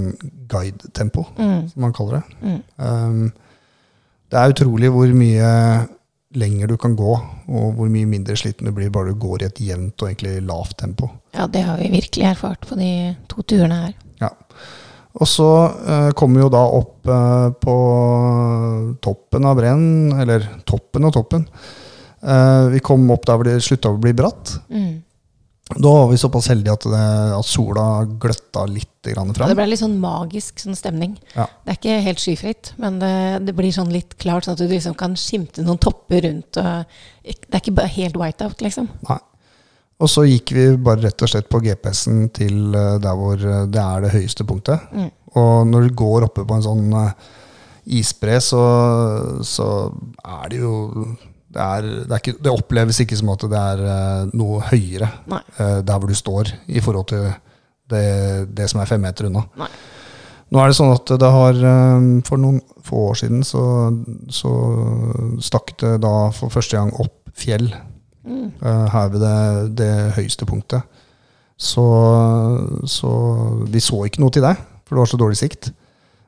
guide-tempo, 0.49 1.27
Mm. 1.37 1.69
som 1.69 1.83
man 1.85 1.93
kaller 1.93 2.23
det. 2.23 2.63
Um, 2.81 3.27
det 4.33 4.39
er 4.41 4.55
utrolig 4.55 4.89
hvor 4.95 5.13
mye 5.13 5.51
lenger 6.37 6.69
du 6.69 6.77
kan 6.77 6.97
gå, 6.97 7.13
og 7.49 7.79
hvor 7.79 7.89
mye 7.89 8.09
mindre 8.09 8.37
sliten 8.37 8.69
du 8.69 8.75
blir 8.77 8.91
bare 8.93 9.15
du 9.15 9.21
går 9.21 9.43
i 9.43 9.49
et 9.49 9.63
jevnt 9.65 10.03
og 10.03 10.11
egentlig 10.11 10.43
lavt 10.45 10.77
tempo. 10.83 11.09
Ja, 11.33 11.47
det 11.49 11.65
har 11.65 11.81
vi 11.81 11.89
virkelig 11.95 12.27
erfart 12.29 12.69
på 12.69 12.77
de 12.77 12.91
to 13.33 13.45
turene 13.49 13.81
her. 13.87 13.97
Ja. 14.21 14.33
Og 15.19 15.29
så 15.29 15.49
eh, 15.89 16.11
kommer 16.19 16.39
vi 16.39 16.45
jo 16.45 16.53
da 16.53 16.63
opp 16.79 17.09
eh, 17.09 17.49
på 17.65 17.77
toppen 19.05 19.49
av 19.49 19.57
breen, 19.59 19.85
eller 20.21 20.45
toppen 20.69 21.09
av 21.09 21.17
toppen. 21.17 21.49
Eh, 22.21 22.65
vi 22.75 22.83
kom 22.85 23.09
opp 23.15 23.25
der 23.27 23.41
hvor 23.41 23.49
det 23.49 23.59
slutta 23.65 23.95
å 23.95 24.01
bli 24.01 24.13
bratt. 24.17 24.59
Mm. 24.69 25.01
Da 25.69 25.91
var 25.93 26.07
vi 26.09 26.17
såpass 26.21 26.49
heldige 26.49 26.75
at, 26.79 26.85
det, 26.89 27.03
at 27.37 27.47
sola 27.47 27.87
gløtta 28.09 28.65
litt 28.71 28.95
fram. 29.09 29.31
det 29.33 29.55
ble 29.57 29.65
litt 29.71 29.81
sånn 29.81 29.97
magisk 30.03 30.61
sånn 30.61 30.77
stemning. 30.77 31.15
Ja. 31.33 31.47
Det 31.65 31.73
er 31.73 31.77
ikke 31.79 32.01
helt 32.05 32.21
skyfritt, 32.21 32.73
men 32.83 32.99
det, 33.01 33.13
det 33.47 33.55
blir 33.57 33.73
sånn 33.73 33.93
litt 33.93 34.19
klart, 34.21 34.45
sånn 34.45 34.57
at 34.57 34.61
du 34.61 34.69
liksom 34.69 34.97
kan 35.01 35.17
skimte 35.17 35.65
noen 35.65 35.81
topper 35.81 36.27
rundt. 36.27 36.59
Det 36.59 37.49
er 37.49 37.63
ikke 37.63 37.77
bare 37.79 37.93
helt 37.95 38.19
whiteout, 38.21 38.61
liksom. 38.65 38.91
Nei. 39.09 39.21
Og 39.99 40.11
så 40.11 40.25
gikk 40.29 40.53
vi 40.55 40.67
bare 40.79 41.03
rett 41.09 41.25
og 41.25 41.31
slett 41.31 41.49
på 41.51 41.61
GPS-en 41.65 42.29
til 42.35 42.75
eh, 42.77 42.99
der 43.03 43.17
hvor 43.19 43.41
eh, 43.43 43.65
det 43.67 43.83
er 43.83 44.05
det 44.05 44.13
høyeste 44.15 44.47
punktet. 44.47 44.85
Mm. 44.95 45.09
Og 45.41 45.55
når 45.67 45.89
du 45.89 45.97
går 45.99 46.29
oppe 46.29 46.45
på 46.47 46.59
en 46.59 46.65
sånn 46.65 46.85
eh, 47.01 47.33
isbre, 47.99 48.39
så, 48.45 48.63
så 49.47 49.67
er 50.23 50.53
det 50.53 50.63
jo 50.63 50.77
det, 51.49 51.61
er, 51.65 51.83
det, 52.05 52.11
er 52.13 52.21
ikke, 52.23 52.37
det 52.45 52.53
oppleves 52.53 52.99
ikke 53.05 53.17
som 53.19 53.31
at 53.33 53.45
det 53.49 53.61
er 53.61 53.83
eh, 53.89 54.33
noe 54.37 54.61
høyere 54.69 55.09
Nei. 55.33 55.41
eh, 55.59 55.79
der 55.87 55.99
hvor 56.03 56.11
du 56.11 56.17
står, 56.19 56.51
i 56.69 56.83
forhold 56.85 57.09
til 57.13 57.29
det, 57.89 58.03
det 58.53 58.67
som 58.69 58.83
er 58.83 58.91
fem 58.91 59.01
meter 59.01 59.31
unna. 59.31 59.47
Nei. 59.61 59.69
Nå 60.49 60.61
er 60.63 60.71
det 60.71 60.77
sånn 60.79 60.93
at 60.95 61.11
det 61.21 61.29
har 61.33 61.59
eh, 61.71 62.07
For 62.25 62.41
noen 62.41 62.61
få 62.89 63.03
år 63.11 63.19
siden 63.21 63.43
så, 63.45 63.63
så 64.33 64.53
stakk 65.45 65.75
det 65.81 65.95
da 66.05 66.15
for 66.37 66.53
første 66.53 66.77
gang 66.81 66.93
opp 67.01 67.33
fjell 67.39 67.71
Mm. 68.29 68.51
her 68.93 69.07
ved 69.09 69.23
det, 69.25 69.37
det 69.79 69.93
høyeste 70.19 70.45
punktet. 70.45 70.83
Så, 71.57 71.81
så 72.85 73.11
vi 73.73 73.81
så 73.81 74.03
ikke 74.05 74.21
noe 74.21 74.35
til 74.35 74.45
det, 74.45 74.51
for 74.85 74.99
det 74.99 75.01
var 75.01 75.09
så 75.09 75.21
dårlig 75.23 75.39
sikt. 75.41 75.71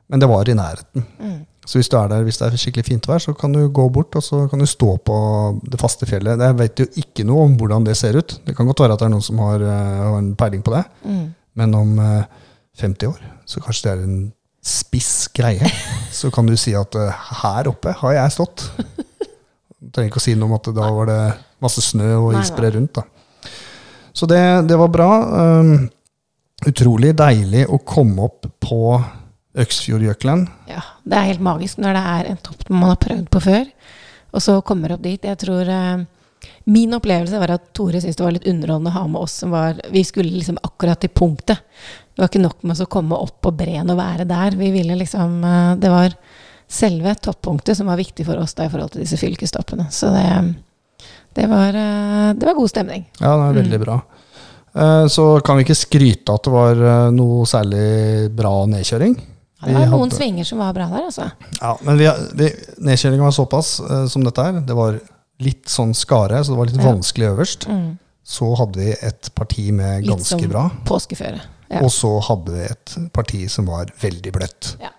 Men 0.09 0.23
det 0.23 0.29
var 0.31 0.49
i 0.49 0.55
nærheten. 0.57 1.05
Mm. 1.21 1.35
Så 1.65 1.77
hvis, 1.77 1.89
du 1.91 1.97
er 1.99 2.09
der, 2.09 2.23
hvis 2.25 2.39
det 2.41 2.47
er 2.47 2.57
skikkelig 2.57 2.87
fint 2.87 3.07
vær, 3.07 3.21
så 3.21 3.35
kan 3.37 3.53
du 3.53 3.59
gå 3.69 3.83
bort 3.93 4.15
og 4.17 4.23
så 4.25 4.47
kan 4.49 4.59
du 4.59 4.65
stå 4.65 4.95
på 5.05 5.17
det 5.61 5.77
faste 5.81 6.07
fjellet. 6.09 6.41
Jeg 6.41 6.57
vet 6.57 6.81
jo 6.81 6.87
ikke 7.03 7.25
noe 7.27 7.45
om 7.45 7.53
hvordan 7.59 7.85
det 7.85 7.93
ser 7.99 8.17
ut. 8.17 8.33
Det 8.47 8.55
kan 8.57 8.65
godt 8.69 8.81
være 8.81 8.97
at 8.97 9.03
det 9.03 9.07
er 9.07 9.13
noen 9.13 9.25
som 9.25 9.41
har, 9.45 9.61
eh, 9.61 9.99
har 10.01 10.17
en 10.17 10.31
peiling 10.39 10.63
på 10.65 10.73
det. 10.73 10.81
Mm. 11.05 11.27
Men 11.61 11.77
om 11.77 11.93
eh, 12.01 12.23
50 12.81 13.11
år, 13.11 13.21
så 13.45 13.61
kanskje 13.61 13.87
det 13.87 13.93
er 13.93 14.07
en 14.07 14.17
spiss 14.61 15.13
greie. 15.33 15.69
Så 16.13 16.29
kan 16.33 16.45
du 16.45 16.53
si 16.59 16.73
at 16.77 16.95
eh, 16.97 17.23
her 17.41 17.69
oppe 17.71 17.93
har 18.01 18.17
jeg 18.17 18.35
stått. 18.35 18.67
Du 19.81 19.89
trenger 19.89 20.11
ikke 20.11 20.21
å 20.21 20.25
si 20.27 20.35
noe 20.37 20.49
om 20.49 20.57
at 20.57 20.67
da 20.75 20.89
var 20.93 21.09
det 21.09 21.21
masse 21.61 21.81
snø 21.81 22.09
og 22.19 22.35
isbre 22.37 22.69
rundt. 22.73 22.99
da. 22.99 23.49
Så 24.13 24.27
det, 24.29 24.41
det 24.69 24.77
var 24.77 24.91
bra. 24.93 25.09
Um, 25.61 25.89
utrolig 26.69 27.15
deilig 27.17 27.65
å 27.69 27.79
komme 27.85 28.27
opp 28.27 28.45
på 28.61 28.81
Øksfjordjøkelen. 29.57 30.45
Ja, 30.71 30.81
det 31.03 31.17
er 31.17 31.27
helt 31.33 31.43
magisk 31.43 31.81
når 31.83 31.97
det 31.97 32.03
er 32.13 32.29
en 32.31 32.39
topp 32.45 32.69
man 32.71 32.89
har 32.93 32.99
prøvd 33.03 33.27
på 33.33 33.41
før, 33.43 33.65
og 34.31 34.41
så 34.45 34.61
kommer 34.63 34.93
opp 34.95 35.03
dit. 35.03 35.23
Jeg 35.27 35.39
tror 35.43 35.67
eh, 35.67 36.03
Min 36.65 36.93
opplevelse 36.97 37.37
var 37.37 37.51
at 37.53 37.67
Tore 37.77 37.99
syntes 38.01 38.17
det 38.17 38.23
var 38.25 38.33
litt 38.33 38.47
underholdende 38.49 38.89
å 38.89 38.95
ha 38.95 39.03
med 39.11 39.21
oss 39.21 39.35
som 39.43 39.51
var 39.53 39.77
Vi 39.93 40.01
skulle 40.07 40.31
liksom 40.33 40.57
akkurat 40.63 41.01
til 41.03 41.11
punktet. 41.13 41.59
Det 42.15 42.23
var 42.23 42.31
ikke 42.31 42.41
nok 42.41 42.63
med 42.63 42.73
oss 42.73 42.81
å 42.85 42.89
komme 42.89 43.19
opp 43.19 43.41
på 43.45 43.51
breen 43.53 43.91
og 43.93 43.99
være 43.99 44.25
der. 44.29 44.55
Vi 44.57 44.71
ville 44.73 44.95
liksom 44.97 45.43
eh, 45.43 45.75
Det 45.81 45.91
var 45.93 46.15
selve 46.71 47.13
toppunktet 47.19 47.75
som 47.77 47.89
var 47.91 47.99
viktig 47.99 48.23
for 48.25 48.39
oss 48.39 48.55
da 48.55 48.65
i 48.65 48.71
forhold 48.71 48.93
til 48.95 49.03
disse 49.03 49.19
fylkestoppene. 49.19 49.89
Så 49.91 50.09
det, 50.15 50.23
det, 51.35 51.45
var, 51.51 51.75
eh, 51.75 52.31
det 52.39 52.47
var 52.47 52.55
god 52.57 52.71
stemning. 52.71 53.03
Ja, 53.19 53.35
det 53.35 53.49
er 53.49 53.59
veldig 53.59 53.81
bra. 53.83 53.99
Eh, 54.73 55.05
Så 55.11 55.25
kan 55.45 55.59
vi 55.59 55.65
ikke 55.67 55.75
skryte 55.77 56.33
at 56.39 56.47
det 56.47 56.53
var 56.55 56.79
eh, 56.79 57.09
noe 57.13 57.43
særlig 57.49 58.31
bra 58.37 58.53
nedkjøring. 58.71 59.17
Ja, 59.61 59.67
det 59.67 59.73
var 59.77 59.89
noen 59.91 60.07
hadde- 60.07 60.17
svinger 60.17 60.47
som 60.47 60.61
var 60.63 60.73
bra 60.73 60.87
der, 60.89 61.07
altså. 61.07 61.31
Ja, 61.61 61.77
men 61.85 61.97
vi, 61.99 62.09
vi, 62.39 62.51
nedkjøringen 62.81 63.25
var 63.27 63.35
såpass 63.35 63.79
uh, 63.79 64.05
som 64.09 64.23
dette 64.25 64.45
her. 64.47 64.61
Det 64.65 64.77
var 64.77 64.99
litt 65.41 65.69
sånn 65.69 65.93
skare, 65.97 66.43
så 66.43 66.53
det 66.53 66.57
var 66.57 66.69
litt 66.71 66.81
Ja. 66.81 66.87
vanskelig 66.91 67.29
øverst. 67.31 67.67
Mm. 67.69 67.97
Så 68.23 68.51
hadde 68.57 68.79
vi 68.79 68.91
et 68.93 69.29
parti 69.35 69.71
med 69.73 70.03
Litt 70.05 70.09
ganske 70.15 70.39
som 70.39 70.49
bra. 70.49 70.69
Påskeføre. 70.85 71.41
Ja. 71.71 71.81
Og 71.81 71.91
så 71.93 72.11
hadde 72.27 72.51
vi 72.53 72.65
et 72.65 72.95
parti 73.13 73.49
som 73.49 73.65
var 73.65 73.89
veldig 74.01 74.33
bløtt. 74.33 74.75
Ja. 74.81 74.91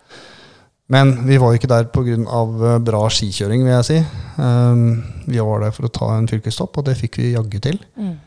Men 0.92 1.14
vi 1.26 1.38
var 1.40 1.52
jo 1.52 1.60
ikke 1.60 1.70
der 1.70 1.86
pga. 1.88 2.78
bra 2.84 3.02
skikjøring, 3.08 3.62
vil 3.64 3.72
jeg 3.72 3.84
si. 3.88 3.98
Um, 4.36 5.02
vi 5.26 5.38
var 5.38 5.60
der 5.60 5.70
for 5.72 5.88
å 5.88 5.92
ta 5.92 6.10
en 6.18 6.28
fylkestopp, 6.28 6.76
og 6.76 6.84
det 6.84 6.98
fikk 6.98 7.18
vi 7.18 7.32
jaggu 7.32 7.60
til. 7.62 7.78
Mm. 7.96 8.18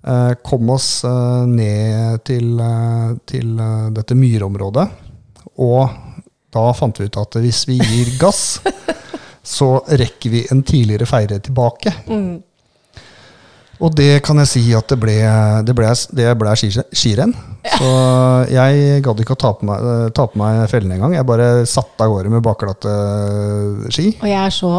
Uh, 0.00 0.34
kom 0.44 0.68
oss 0.70 1.04
uh, 1.04 1.46
ned 1.46 2.22
til, 2.24 2.54
eh, 2.60 3.14
til 3.28 3.58
eh, 3.60 3.90
dette 3.92 4.16
myrområdet. 4.16 4.88
Og 5.60 5.88
da 6.50 6.70
fant 6.74 6.98
vi 6.98 7.06
ut 7.06 7.18
at 7.20 7.40
hvis 7.42 7.64
vi 7.68 7.78
gir 7.78 8.14
gass, 8.20 8.60
så 9.56 9.72
rekker 9.86 10.32
vi 10.32 10.44
en 10.50 10.62
tidligere 10.66 11.08
feire 11.08 11.40
tilbake. 11.42 11.92
Mm. 12.10 12.38
Og 13.80 13.94
det 13.96 14.20
kan 14.26 14.36
jeg 14.42 14.50
si 14.50 14.62
at 14.76 14.92
det 14.92 14.98
ble, 15.00 15.16
det 15.64 15.74
ble, 15.76 15.90
det 16.18 16.32
ble 16.36 16.54
ski- 16.60 16.84
skirenn. 16.92 17.32
Så 17.78 17.90
jeg 18.52 19.00
gadd 19.04 19.22
ikke 19.22 19.36
å 19.36 19.40
ta 19.40 19.54
på 19.56 19.68
meg, 19.68 19.86
eh, 19.88 20.06
ta 20.16 20.26
på 20.28 20.40
meg 20.40 20.66
fellene 20.68 20.98
engang. 20.98 21.16
Jeg 21.16 21.28
bare 21.28 21.48
satte 21.68 22.04
av 22.04 22.12
gårde 22.12 22.32
med 22.34 22.44
bakglatte 22.44 22.92
ski. 23.88 24.10
Og 24.20 24.28
jeg 24.28 24.40
er 24.42 24.52
så 24.52 24.74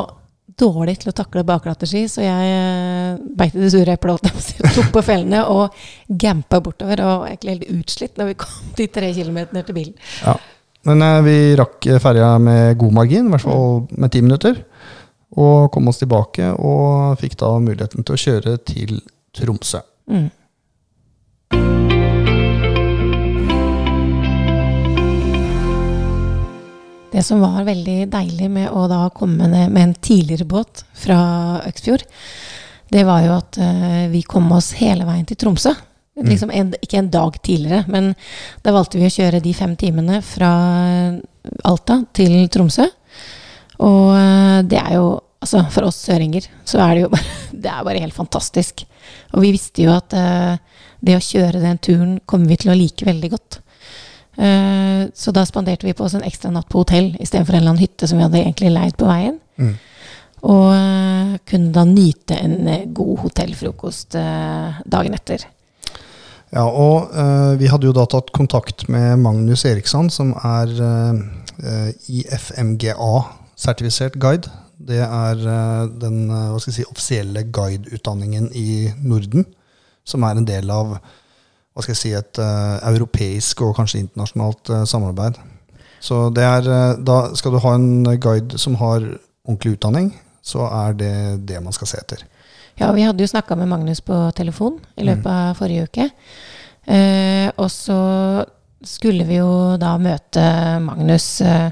dårlig 0.61 0.99
til 1.01 1.09
å 1.09 1.15
takle 1.17 1.43
baklatterski, 1.47 2.03
så 2.11 2.21
jeg 2.21 2.53
uh, 2.53 3.21
beit 3.37 3.55
i 3.55 3.63
det 3.63 3.71
sure 3.73 3.95
eplet, 3.95 4.29
og 4.29 4.73
tok 4.75 4.91
på 4.93 5.03
fellene 5.05 5.43
og 5.49 5.77
gampa 6.21 6.61
bortover. 6.61 7.01
Og 7.07 7.27
egentlig 7.29 7.55
helt 7.55 7.79
utslitt 7.79 8.21
når 8.21 8.31
vi 8.31 8.39
kom 8.43 8.73
de 8.77 8.89
tre 8.99 9.09
kilometerne 9.15 9.65
til 9.65 9.77
bilen. 9.77 9.95
Ja. 10.21 10.37
Men 10.87 11.01
eh, 11.05 11.21
vi 11.25 11.37
rakk 11.59 11.87
ferja 12.01 12.33
med 12.41 12.77
god 12.81 12.93
margin, 12.97 13.29
i 13.29 13.35
hvert 13.35 13.45
fall 13.45 13.81
med 13.91 14.13
ti 14.13 14.21
minutter. 14.25 14.63
Og 15.39 15.71
kom 15.71 15.87
oss 15.87 16.01
tilbake 16.01 16.51
og 16.59 17.19
fikk 17.21 17.37
da 17.39 17.53
muligheten 17.61 18.03
til 18.03 18.17
å 18.17 18.21
kjøre 18.25 18.57
til 18.67 18.97
Tromsø. 19.37 19.79
Mm. 20.11 20.29
Det 27.11 27.23
som 27.27 27.41
var 27.43 27.67
veldig 27.67 28.07
deilig 28.11 28.47
med 28.51 28.71
å 28.71 28.85
da 28.87 29.05
komme 29.13 29.49
ned 29.51 29.71
med 29.71 29.83
en 29.83 29.95
tidligere 29.99 30.47
båt 30.47 30.85
fra 30.95 31.19
Øksfjord, 31.67 32.05
det 32.91 33.03
var 33.07 33.23
jo 33.23 33.33
at 33.37 33.59
eh, 33.61 34.05
vi 34.11 34.23
kom 34.27 34.49
oss 34.55 34.71
hele 34.79 35.05
veien 35.07 35.27
til 35.27 35.39
Tromsø. 35.39 35.75
Liksom 36.19 36.51
en, 36.51 36.73
ikke 36.83 36.99
en 36.99 37.11
dag 37.11 37.37
tidligere, 37.39 37.85
men 37.87 38.11
da 38.65 38.73
valgte 38.75 38.99
vi 38.99 39.07
å 39.07 39.13
kjøre 39.13 39.39
de 39.43 39.53
fem 39.55 39.77
timene 39.79 40.19
fra 40.25 40.51
Alta 41.63 42.01
til 42.13 42.49
Tromsø. 42.51 42.89
Og 43.81 44.07
eh, 44.17 44.61
det 44.67 44.81
er 44.81 44.97
jo 44.99 45.11
Altså, 45.41 45.63
for 45.73 45.87
oss 45.87 45.97
søringer 46.05 46.45
så 46.69 46.77
er 46.83 46.91
det 46.93 47.01
jo 47.01 47.07
bare 47.15 47.37
Det 47.49 47.69
er 47.71 47.85
bare 47.87 48.01
helt 48.03 48.13
fantastisk. 48.13 48.83
Og 49.33 49.41
vi 49.41 49.55
visste 49.55 49.81
jo 49.81 49.95
at 49.95 50.13
uh, 50.13 50.53
det 51.01 51.15
å 51.17 51.23
kjøre 51.25 51.63
den 51.63 51.79
turen 51.81 52.11
kommer 52.29 52.51
vi 52.51 52.59
til 52.61 52.69
å 52.69 52.75
like 52.77 53.07
veldig 53.07 53.31
godt. 53.33 53.57
Uh, 54.37 55.09
så 55.17 55.33
da 55.33 55.41
spanderte 55.49 55.87
vi 55.87 55.95
på 55.97 56.05
oss 56.05 56.13
en 56.13 56.27
ekstra 56.27 56.51
natt 56.53 56.69
på 56.69 56.83
hotell 56.83 57.15
istedenfor 57.17 57.57
en 57.57 57.63
eller 57.63 57.73
annen 57.73 57.81
hytte 57.81 58.05
som 58.05 58.21
vi 58.21 58.27
hadde 58.27 58.37
egentlig 58.43 58.69
leid 58.69 58.93
på 59.01 59.09
veien. 59.09 59.39
Mm. 59.57 59.73
Og 60.45 60.67
uh, 60.77 61.33
kunne 61.49 61.73
da 61.73 61.87
nyte 61.89 62.37
en 62.37 62.93
god 62.93 63.25
hotellfrokost 63.25 64.19
dagen 64.93 65.17
etter. 65.17 65.49
Ja, 66.51 66.65
og 66.67 67.13
uh, 67.15 67.55
vi 67.59 67.67
hadde 67.71 67.87
jo 67.87 67.93
da 67.95 68.03
tatt 68.11 68.31
kontakt 68.35 68.89
med 68.91 69.21
Magnus 69.23 69.63
Eriksson, 69.67 70.09
som 70.11 70.33
er 70.35 70.67
eh, 70.83 71.15
eh, 71.63 71.91
IFMGA-sertifisert 72.19 74.19
guide. 74.19 74.51
Det 74.75 74.99
er 74.99 75.35
uh, 75.45 75.87
den 75.87 76.27
hva 76.27 76.59
skal 76.59 76.73
jeg 76.73 76.79
si, 76.81 76.85
offisielle 76.91 77.43
guideutdanningen 77.55 78.51
i 78.51 78.91
Norden, 78.99 79.47
som 80.03 80.23
er 80.27 80.35
en 80.35 80.49
del 80.49 80.67
av 80.75 80.97
hva 80.97 81.81
skal 81.85 81.93
jeg 81.93 82.01
si, 82.01 82.11
et 82.19 82.35
europeisk 82.83 83.61
og 83.63 83.77
kanskje 83.77 84.01
internasjonalt 84.03 84.65
samarbeid. 84.91 85.39
Så 86.03 86.27
det 86.35 86.43
er, 86.43 86.67
da 86.99 87.31
skal 87.37 87.51
du 87.55 87.59
ha 87.63 87.71
en 87.77 88.03
guide 88.19 88.59
som 88.59 88.75
har 88.81 88.99
ordentlig 89.47 89.77
utdanning, 89.77 90.11
så 90.43 90.67
er 90.67 90.91
det 90.99 91.47
det 91.47 91.63
man 91.63 91.71
skal 91.77 91.87
se 91.87 91.97
etter. 92.01 92.19
Ja, 92.81 92.87
vi 92.91 93.03
hadde 93.05 93.21
jo 93.21 93.29
snakka 93.29 93.55
med 93.55 93.67
Magnus 93.69 93.99
på 94.01 94.15
telefon 94.33 94.79
i 94.97 95.03
løpet 95.05 95.27
av 95.29 95.57
forrige 95.59 95.83
uke. 95.85 96.07
Eh, 96.89 97.51
og 97.61 97.67
så 97.69 97.97
skulle 98.81 99.27
vi 99.27 99.35
jo 99.37 99.75
da 99.77 99.91
møte 100.01 100.45
Magnus 100.81 101.27
eh, 101.45 101.67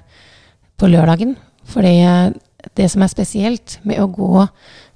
på 0.78 0.90
lørdagen. 0.92 1.32
Fordi 1.66 1.94
eh, 2.06 2.28
det 2.78 2.86
som 2.94 3.02
er 3.02 3.10
spesielt 3.10 3.80
med 3.90 4.04
å 4.04 4.06
gå 4.14 4.44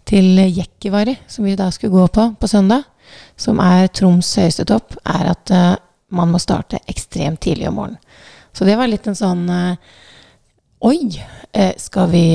til 0.05 0.38
Jekkivari, 0.38 1.15
som 1.25 1.48
vi 1.48 1.55
da 1.58 1.72
skulle 1.74 1.96
gå 1.96 2.05
på 2.13 2.27
på 2.38 2.50
søndag, 2.51 2.86
som 3.34 3.58
er 3.63 3.89
Troms 3.89 4.29
høyeste 4.38 4.67
topp, 4.70 4.93
er 5.01 5.32
at 5.32 5.50
eh, 5.50 5.72
man 6.13 6.29
må 6.29 6.41
starte 6.43 6.84
ekstremt 6.86 7.41
tidlig 7.41 7.72
om 7.72 7.79
morgenen. 7.82 8.22
Så 8.53 8.70
det 8.70 8.77
var 8.77 8.91
litt 8.91 9.10
en 9.10 9.17
sånn 9.17 9.48
eh, 9.50 9.98
Oi, 10.84 11.10
eh, 11.55 11.74
skal 11.79 12.10
vi 12.12 12.27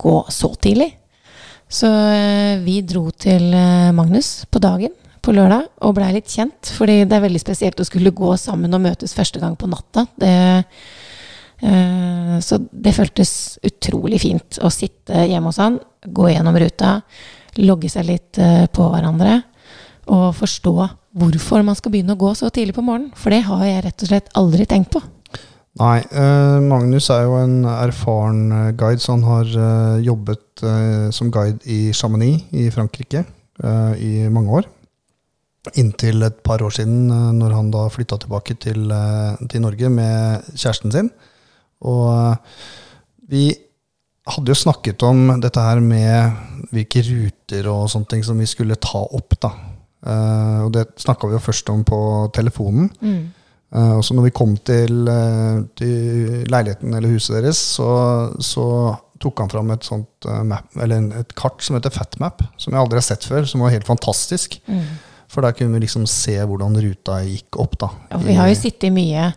gå 0.00 0.16
så 0.32 0.50
tidlig? 0.56 0.90
Så 1.72 1.88
eh, 1.88 2.58
vi 2.60 2.80
dro 2.84 3.06
til 3.16 3.48
eh, 3.56 3.92
Magnus 3.96 4.42
på 4.52 4.60
dagen 4.60 4.92
på 5.22 5.32
lørdag 5.32 5.68
og 5.86 5.94
blei 5.96 6.10
litt 6.16 6.30
kjent. 6.30 6.72
Fordi 6.76 7.02
det 7.06 7.16
er 7.16 7.24
veldig 7.24 7.40
spesielt 7.40 7.80
å 7.80 7.86
skulle 7.86 8.14
gå 8.14 8.34
sammen 8.40 8.74
og 8.74 8.82
møtes 8.84 9.14
første 9.16 9.40
gang 9.42 9.54
på 9.58 9.70
natta. 9.70 10.04
Det, 10.20 10.32
eh, 11.64 12.34
så 12.44 12.58
det 12.60 12.96
føltes 12.96 13.32
utrolig 13.64 14.20
fint 14.24 14.60
å 14.60 14.72
sitte 14.72 15.24
hjemme 15.30 15.52
hos 15.52 15.62
han, 15.62 15.78
gå 16.04 16.28
gjennom 16.32 16.58
ruta, 16.58 16.98
logge 17.62 17.90
seg 17.92 18.08
litt 18.10 18.42
eh, 18.42 18.66
på 18.72 18.90
hverandre 18.92 19.40
og 20.12 20.32
forstå 20.34 20.74
hvorfor 21.14 21.62
man 21.62 21.76
skal 21.78 21.92
begynne 21.94 22.16
å 22.16 22.20
gå 22.20 22.32
så 22.34 22.48
tidlig 22.50 22.74
på 22.74 22.84
morgenen. 22.84 23.12
For 23.16 23.32
det 23.32 23.44
har 23.46 23.64
jeg 23.68 23.84
rett 23.86 24.02
og 24.02 24.10
slett 24.10 24.32
aldri 24.38 24.66
tenkt 24.68 24.90
på. 24.94 25.02
Nei, 25.80 26.02
eh, 26.04 26.58
Magnus 26.60 27.06
er 27.14 27.22
jo 27.24 27.38
en 27.40 27.62
erfaren 27.64 28.42
eh, 28.52 28.72
guide, 28.76 29.00
så 29.00 29.14
han 29.14 29.24
har 29.24 29.48
eh, 29.48 30.02
jobbet 30.04 30.60
eh, 30.68 31.06
som 31.16 31.30
guide 31.32 31.64
i 31.64 31.94
Chamonix 31.96 32.44
i 32.52 32.66
Frankrike 32.74 33.22
eh, 33.24 33.94
i 33.96 34.12
mange 34.28 34.52
år. 34.60 34.68
Inntil 35.78 36.26
et 36.26 36.42
par 36.44 36.60
år 36.60 36.74
siden, 36.76 37.08
eh, 37.08 37.32
når 37.38 37.56
han 37.56 37.72
da 37.72 37.86
flytta 37.88 38.20
tilbake 38.20 38.58
til, 38.60 38.92
til 39.48 39.64
Norge 39.64 39.88
med 39.96 40.52
kjæresten 40.52 40.92
sin. 40.92 41.08
Og 41.88 42.36
vi 43.32 43.48
hadde 44.28 44.52
jo 44.52 44.60
snakket 44.60 45.02
om 45.08 45.38
dette 45.40 45.62
her 45.64 45.80
med 45.82 46.68
hvilke 46.70 47.00
ruter 47.08 47.66
og 47.72 47.88
sånne 47.90 48.12
ting 48.12 48.26
som 48.26 48.38
vi 48.38 48.46
skulle 48.46 48.76
ta 48.76 49.00
opp, 49.08 49.34
da. 49.40 49.50
Og 50.62 50.68
det 50.74 50.84
snakka 51.00 51.26
vi 51.30 51.34
jo 51.34 51.42
først 51.42 51.72
om 51.72 51.82
på 51.86 51.98
telefonen. 52.36 52.90
Eh, 53.02 53.41
og 53.72 54.02
så 54.04 54.16
når 54.16 54.28
vi 54.28 54.34
kom 54.36 54.56
til, 54.68 55.06
uh, 55.08 55.62
til 55.78 56.42
leiligheten 56.52 56.92
eller 56.92 57.14
huset 57.14 57.38
deres, 57.38 57.60
så, 57.78 57.88
så 58.42 58.66
tok 59.22 59.44
han 59.44 59.52
fram 59.52 59.72
et 59.74 59.86
sånt 59.86 60.28
uh, 60.28 60.42
map, 60.46 60.68
et 60.76 61.32
kart 61.38 61.64
som 61.64 61.78
heter 61.78 61.94
FatMap, 61.94 62.44
som 62.60 62.74
jeg 62.74 62.82
aldri 62.82 63.00
har 63.00 63.06
sett 63.06 63.26
før, 63.28 63.48
som 63.48 63.64
var 63.64 63.74
helt 63.74 63.88
fantastisk. 63.88 64.58
For 65.32 65.44
der 65.44 65.56
kunne 65.56 65.78
vi 65.78 65.86
liksom 65.86 66.04
se 66.10 66.36
hvordan 66.36 66.76
ruta 66.84 67.22
gikk 67.24 67.56
opp, 67.62 67.78
da. 67.80 67.88
Ja, 68.12 68.20
vi 68.20 68.36
har 68.36 68.50
jo 68.50 68.58
sittet 68.58 68.92
mye 68.92 69.30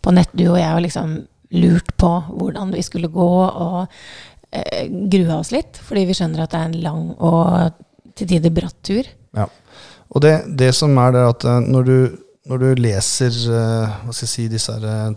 på 0.00 0.14
nett, 0.14 0.30
du 0.32 0.46
og 0.46 0.60
jeg, 0.60 0.70
og 0.70 0.84
liksom 0.86 1.16
lurt 1.58 1.90
på 1.98 2.10
hvordan 2.30 2.70
vi 2.76 2.84
skulle 2.86 3.10
gå, 3.10 3.30
og 3.48 3.80
uh, 3.82 4.82
grua 5.10 5.40
oss 5.40 5.50
litt. 5.54 5.82
Fordi 5.82 6.06
vi 6.06 6.14
skjønner 6.14 6.44
at 6.44 6.54
det 6.54 6.60
er 6.60 6.70
en 6.70 6.82
lang 6.84 7.08
og 7.18 7.80
til 8.20 8.30
tider 8.30 8.54
bratt 8.54 8.78
tur. 8.86 9.08
Ja. 9.36 9.48
Og 10.10 10.24
det, 10.24 10.34
det 10.58 10.72
som 10.76 10.96
er 11.00 11.14
det 11.14 11.22
at 11.34 11.46
eh, 11.46 11.60
når 11.70 11.86
du, 11.86 11.96
når 12.48 12.62
du 12.62 12.68
leser 12.80 13.34
eh, 13.52 13.98
hva 14.04 14.14
skal 14.14 14.26
jeg 14.26 14.32
si, 14.32 14.46
disse 14.52 14.76
eh, 14.76 15.10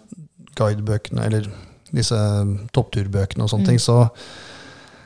guidebøkene, 0.57 1.27
eller 1.29 1.47
disse 1.93 2.17
toppturbøkene 2.75 3.45
og 3.45 3.51
sånne 3.51 3.69
ting, 3.69 3.79
så, 3.81 3.99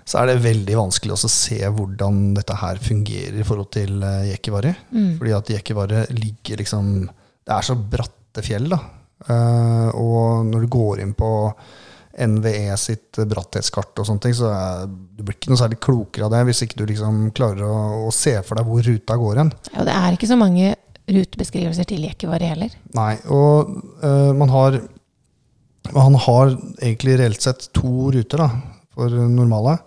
så 0.07 0.21
er 0.21 0.31
det 0.31 0.43
veldig 0.45 0.77
vanskelig 0.79 1.17
å 1.17 1.29
se 1.29 1.59
hvordan 1.61 2.31
dette 2.37 2.57
her 2.57 2.79
fungerer 2.81 3.41
i 3.41 3.47
forhold 3.47 3.71
til 3.75 3.99
uh, 4.03 4.23
Mm. 4.91 5.17
Fordi 5.19 5.33
at 5.35 5.49
Jekivari 5.51 6.05
ligger 6.15 6.61
liksom 6.61 6.93
Det 7.07 7.53
er 7.53 7.65
så 7.65 7.75
bratte 7.75 8.43
fjell, 8.43 8.69
da. 8.71 8.79
Eh, 9.27 9.89
og 9.97 10.47
når 10.47 10.63
du 10.63 10.71
går 10.71 11.03
inn 11.03 11.13
på 11.17 11.29
NVE 12.17 12.73
sitt 12.81 13.19
brattetskart 13.29 13.99
og 14.01 14.07
sånne 14.07 14.23
ting, 14.23 14.33
så 14.35 14.49
er, 14.49 14.87
du 14.87 15.21
blir 15.23 15.37
ikke 15.37 15.51
noe 15.51 15.59
særlig 15.59 15.79
klokere 15.83 16.25
av 16.27 16.33
det 16.33 16.43
hvis 16.49 16.63
ikke 16.65 16.79
du 16.79 16.85
liksom 16.89 17.27
klarer 17.37 17.65
å, 17.67 18.07
å 18.07 18.13
se 18.15 18.33
for 18.45 18.57
deg 18.57 18.67
hvor 18.67 18.87
ruta 18.87 19.17
går 19.21 19.41
hen. 19.43 19.51
Ja, 19.73 19.85
det 19.85 19.95
er 19.95 20.17
ikke 20.17 20.29
så 20.29 20.39
mange 20.39 20.73
rutebeskrivelser 21.07 21.87
til 21.87 22.03
Jekkevare 22.07 22.51
heller. 22.51 22.73
Nei, 22.97 23.15
og 23.31 23.73
uh, 24.03 24.33
man 24.35 24.49
har 24.53 24.81
Han 25.95 26.17
har 26.19 26.49
egentlig 26.83 27.13
reelt 27.15 27.41
sett 27.41 27.69
to 27.71 28.09
ruter 28.11 28.41
da, 28.41 28.47
for 28.91 29.07
normale. 29.07 29.77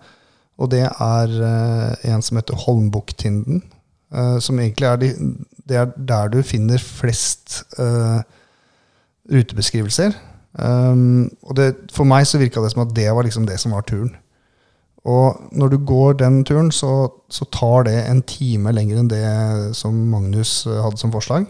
Og 0.57 0.71
det 0.71 0.87
er 0.87 1.29
uh, 1.29 2.09
en 2.09 2.23
som 2.25 2.39
heter 2.39 2.57
Holmbukktinden. 2.57 3.61
Uh, 4.09 4.39
som 4.41 4.59
egentlig 4.59 4.87
er, 4.89 4.95
de, 4.97 5.11
det 5.69 5.77
er 5.77 5.93
der 5.95 6.31
du 6.33 6.41
finner 6.41 6.81
flest 6.81 7.61
eh, 7.79 8.23
rutebeskrivelser. 9.31 10.17
Um, 10.57 11.29
og 11.43 11.55
det, 11.55 11.69
for 11.93 12.03
meg 12.03 12.25
så 12.27 12.41
virka 12.41 12.59
det 12.63 12.73
som 12.73 12.83
at 12.83 12.95
det 12.95 13.07
var 13.15 13.23
liksom 13.23 13.45
det 13.47 13.59
som 13.61 13.71
var 13.71 13.85
turen. 13.87 14.11
Og 15.09 15.49
når 15.57 15.71
du 15.73 15.77
går 15.85 16.19
den 16.19 16.43
turen, 16.45 16.69
så, 16.71 17.09
så 17.29 17.45
tar 17.49 17.87
det 17.87 17.97
en 18.05 18.21
time 18.21 18.73
lenger 18.75 19.01
enn 19.01 19.09
det 19.09 19.25
som 19.77 19.95
Magnus 20.11 20.61
eh, 20.69 20.77
hadde 20.83 21.01
som 21.01 21.13
forslag. 21.13 21.47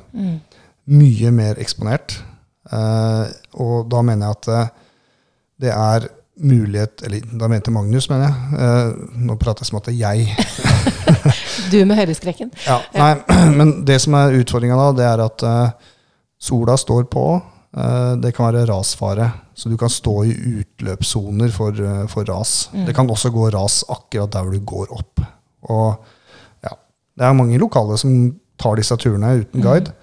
Mye 0.92 1.32
mer 1.36 1.60
eksponert. 1.60 2.22
Uh, 2.72 3.28
og 3.60 3.90
da 3.92 4.00
mener 4.06 4.30
jeg 4.30 4.38
at 4.38 4.50
eh, 4.54 4.68
det 5.66 5.72
er 5.74 6.06
mulighet 6.42 7.02
Eller 7.04 7.26
da 7.38 7.50
mente 7.52 7.74
Magnus, 7.74 8.08
mener 8.10 8.30
jeg. 8.30 8.36
Uh, 8.56 9.18
nå 9.28 9.36
prater 9.42 9.66
jeg 9.66 9.70
som 9.70 9.82
at 9.82 9.90
det 9.90 9.98
er 9.98 10.16
jeg. 10.16 10.30
Du 11.72 11.78
med 11.86 12.00
høydeskrekken. 12.00 12.54
Ja, 12.70 12.80
nei, 12.96 13.12
men 13.60 13.74
det 13.86 14.00
som 14.02 14.16
er 14.18 14.38
utfordringa 14.40 14.78
da, 14.80 14.88
det 14.98 15.10
er 15.10 15.26
at 15.26 15.46
uh, 15.46 15.92
sola 16.42 16.78
står 16.80 17.06
på. 17.12 17.26
det 18.20 18.34
kan 18.36 18.50
være 18.50 18.66
rasfare, 18.68 19.30
så 19.62 19.70
du 19.70 19.78
kan 19.78 19.92
stå 19.94 20.24
i 20.26 20.32
utløpssoner 20.34 21.52
for, 21.54 21.78
eh, 21.86 22.06
for 22.10 22.26
ras. 22.26 22.70
Det 22.74 22.96
kan 22.98 23.10
også 23.10 23.30
gå 23.30 23.52
ras 23.54 23.84
akkurat 23.94 24.32
der 24.34 24.48
hvor 24.48 24.56
du 24.56 24.64
går 24.66 24.94
opp. 24.96 25.22
Og 25.70 26.66
ja, 26.66 26.72
det 27.18 27.28
er 27.28 27.36
mange 27.38 27.60
lokale 27.62 27.98
som 28.02 28.16
tar 28.58 28.80
disse 28.80 28.98
turene 28.98 29.36
uten 29.44 29.62
guide. 29.62 29.94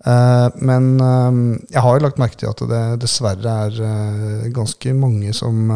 Uh, 0.00 0.48
men 0.64 0.94
uh, 0.96 1.58
jeg 1.70 1.82
har 1.84 1.94
jo 1.94 2.02
lagt 2.02 2.18
merke 2.18 2.38
til 2.40 2.48
at 2.48 2.60
det 2.70 2.84
dessverre 3.02 3.56
er 3.68 3.74
uh, 3.78 4.46
ganske 4.56 4.94
mange 4.96 5.34
som, 5.36 5.70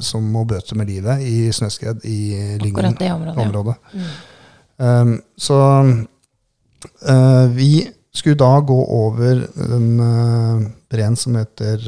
som 0.00 0.26
må 0.32 0.46
bøte 0.48 0.74
med 0.80 0.88
livet 0.90 1.22
i 1.22 1.52
snøskred 1.52 2.02
i 2.08 2.18
Lyngen 2.62 2.80
Akkurat 2.80 3.02
det 3.04 3.12
området. 3.36 3.76
ja. 3.94 4.08
Mm. 4.76 5.14
Så 5.40 5.56
vi 7.56 7.86
skulle 8.12 8.36
da 8.36 8.58
gå 8.60 8.76
over 8.92 9.46
den 9.56 9.86
breen 10.92 11.16
som 11.16 11.38
heter 11.40 11.80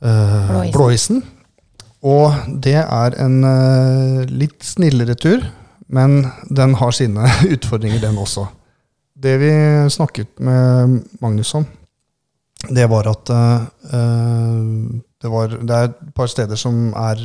Blåisen. 0.00 0.72
Blåisen. 0.74 1.22
Og 2.06 2.34
det 2.62 2.76
er 2.82 3.16
en 3.22 3.40
uh, 3.42 4.26
litt 4.28 4.62
snillere 4.64 5.16
tur, 5.18 5.42
men 5.88 6.26
den 6.52 6.76
har 6.78 6.94
sine 6.94 7.26
utfordringer, 7.54 8.02
den 8.02 8.20
også. 8.20 8.46
Det 9.16 9.38
vi 9.40 9.50
snakket 9.90 10.34
med 10.44 11.00
Magnus 11.22 11.54
om, 11.56 11.64
det 12.68 12.86
var 12.90 13.08
at 13.08 13.32
uh, 13.32 13.64
det, 15.22 15.32
var, 15.32 15.56
det 15.56 15.76
er 15.76 15.88
et 15.88 15.98
par 16.14 16.30
steder 16.30 16.60
som 16.60 16.90
er 16.98 17.20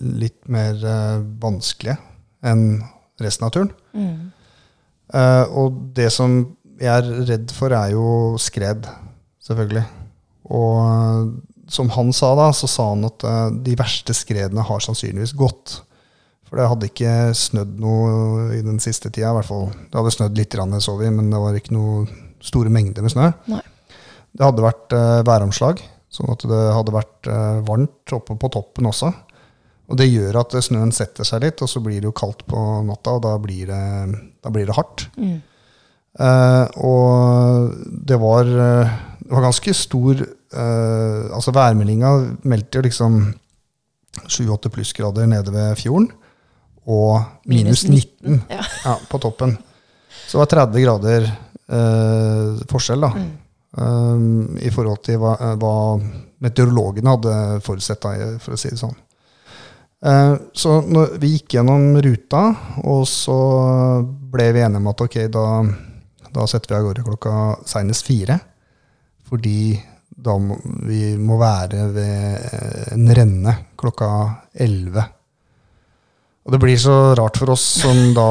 litt 0.00 0.40
mer 0.50 0.80
vanskelige 1.42 1.96
enn 2.46 2.80
resten 3.22 3.46
av 3.46 3.54
turen. 3.54 3.70
Mm. 3.96 4.32
Uh, 5.14 5.44
og 5.62 5.78
det 5.96 6.10
som 6.12 6.40
jeg 6.76 6.90
er 6.90 7.06
redd 7.30 7.52
for, 7.54 7.72
er 7.72 7.94
jo 7.94 8.36
skred, 8.42 8.88
selvfølgelig. 9.46 9.84
Og 10.52 11.30
som 11.68 11.90
han 11.96 12.12
sa 12.14 12.32
da, 12.38 12.50
så 12.54 12.68
sa 12.70 12.90
han 12.92 13.06
at 13.08 13.26
uh, 13.26 13.48
de 13.50 13.74
verste 13.78 14.14
skredene 14.16 14.64
har 14.66 14.82
sannsynligvis 14.84 15.34
gått. 15.38 15.80
For 16.46 16.60
det 16.60 16.68
hadde 16.70 16.90
ikke 16.90 17.14
snødd 17.34 17.74
noe 17.82 18.10
i 18.54 18.62
den 18.62 18.78
siste 18.82 19.10
tida. 19.10 19.32
i 19.32 19.38
hvert 19.40 19.48
fall. 19.48 19.66
Det 19.90 19.98
hadde 19.98 20.14
snødd 20.14 20.38
litt, 20.38 20.52
grann, 20.54 20.76
så 20.82 20.94
vi, 21.00 21.10
men 21.10 21.32
det 21.32 21.42
var 21.42 21.58
ikke 21.58 21.74
noe 21.74 22.06
store 22.44 22.70
mengder 22.70 23.02
med 23.02 23.14
snø. 23.14 23.32
Nei. 23.50 23.62
Det 24.36 24.44
hadde 24.44 24.64
vært 24.64 24.94
uh, 24.94 25.22
væromslag, 25.26 25.80
sånn 26.12 26.30
at 26.34 26.44
det 26.46 26.62
hadde 26.76 26.94
vært 26.94 27.30
uh, 27.32 27.62
varmt 27.66 28.14
oppe 28.14 28.36
på 28.38 28.52
toppen 28.54 28.90
også. 28.92 29.10
Og 29.86 29.98
det 29.98 30.08
gjør 30.10 30.40
at 30.40 30.54
snøen 30.66 30.92
setter 30.94 31.26
seg 31.26 31.44
litt, 31.44 31.62
og 31.62 31.70
så 31.70 31.82
blir 31.82 32.00
det 32.00 32.08
jo 32.08 32.16
kaldt 32.16 32.42
på 32.50 32.62
natta, 32.86 33.16
og 33.16 33.22
da 33.26 33.36
blir 33.42 33.70
det, 33.70 33.82
da 34.42 34.50
blir 34.54 34.66
det 34.68 34.74
hardt. 34.76 35.06
Mm. 35.18 35.36
Uh, 36.16 36.64
og 36.80 37.74
det 38.08 38.16
var, 38.16 38.48
eh, 38.48 38.92
det 39.20 39.34
var 39.34 39.44
ganske 39.44 39.74
stor 39.76 40.22
eh, 40.52 41.26
Altså 41.34 41.54
værmeldinga 41.54 42.12
meldte 42.48 42.78
jo 42.80 42.86
liksom 42.86 43.18
7-8 44.26 44.72
plussgrader 44.72 45.26
nede 45.28 45.52
ved 45.52 45.76
fjorden, 45.76 46.10
og 46.86 47.20
minus 47.46 47.84
19 47.84 48.44
Ja. 48.50 48.62
ja, 48.84 48.94
på 49.10 49.18
toppen. 49.18 49.56
Så 50.26 50.38
det 50.38 50.42
var 50.44 50.52
30 50.70 50.84
grader 50.84 51.26
eh, 51.26 52.62
forskjell, 52.70 53.04
da. 53.04 53.10
Um, 53.76 54.56
I 54.56 54.70
forhold 54.72 55.02
til 55.04 55.18
hva, 55.20 55.34
hva 55.60 55.74
meteorologene 56.40 57.12
hadde 57.12 57.34
forutsett, 57.66 58.00
da, 58.00 58.38
for 58.40 58.56
å 58.56 58.60
si 58.60 58.70
det 58.72 58.80
sånn. 58.80 58.96
Eh, 60.06 60.34
så 60.52 60.78
når 60.84 61.16
vi 61.22 61.32
gikk 61.34 61.56
gjennom 61.56 61.96
ruta, 62.04 62.42
og 62.84 63.04
så 63.10 63.36
ble 64.32 64.50
vi 64.54 64.62
enige 64.64 64.82
om 64.82 64.90
at 64.92 65.04
ok, 65.06 65.18
da, 65.32 65.46
da 66.36 66.46
setter 66.50 66.74
vi 66.74 66.78
av 66.78 66.88
gårde 66.88 67.06
klokka 67.06 67.34
senest 67.68 68.06
fire. 68.06 68.38
Fordi 69.26 69.74
da 70.26 70.36
må, 70.42 70.56
vi 70.86 71.14
må 71.18 71.38
være 71.40 71.86
ved 71.94 72.46
eh, 72.50 72.94
en 72.96 73.12
renne 73.18 73.54
klokka 73.78 74.08
elleve. 74.66 75.04
Og 76.46 76.54
det 76.54 76.60
blir 76.62 76.78
så 76.78 77.14
rart 77.18 77.38
for 77.40 77.50
oss 77.56 77.64
som 77.82 78.14
da 78.14 78.28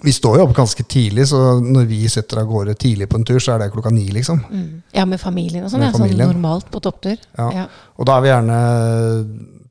Vi 0.00 0.12
står 0.16 0.38
jo 0.38 0.44
opp 0.46 0.54
ganske 0.56 0.82
tidlig, 0.88 1.26
så 1.28 1.58
når 1.60 1.84
vi 1.90 1.98
setter 2.08 2.40
av 2.40 2.46
gårde 2.48 2.72
tidlig 2.80 3.04
på 3.10 3.18
en 3.18 3.24
tur, 3.28 3.36
så 3.36 3.52
er 3.52 3.60
det 3.60 3.66
klokka 3.74 3.90
ni, 3.92 4.06
liksom. 4.14 4.38
Mm. 4.48 4.68
Ja, 4.96 5.04
med 5.04 5.20
familien 5.20 5.66
og 5.66 5.74
sånn. 5.74 5.84
Ja, 5.84 5.90
sånn 5.92 6.14
normalt 6.16 6.70
på 6.72 6.80
topptur. 6.80 7.18
Ja. 7.36 7.48
Ja. 7.52 7.64
Og 8.00 8.08
da 8.08 8.16
er 8.16 8.24
vi 8.24 8.30
gjerne 8.30 8.60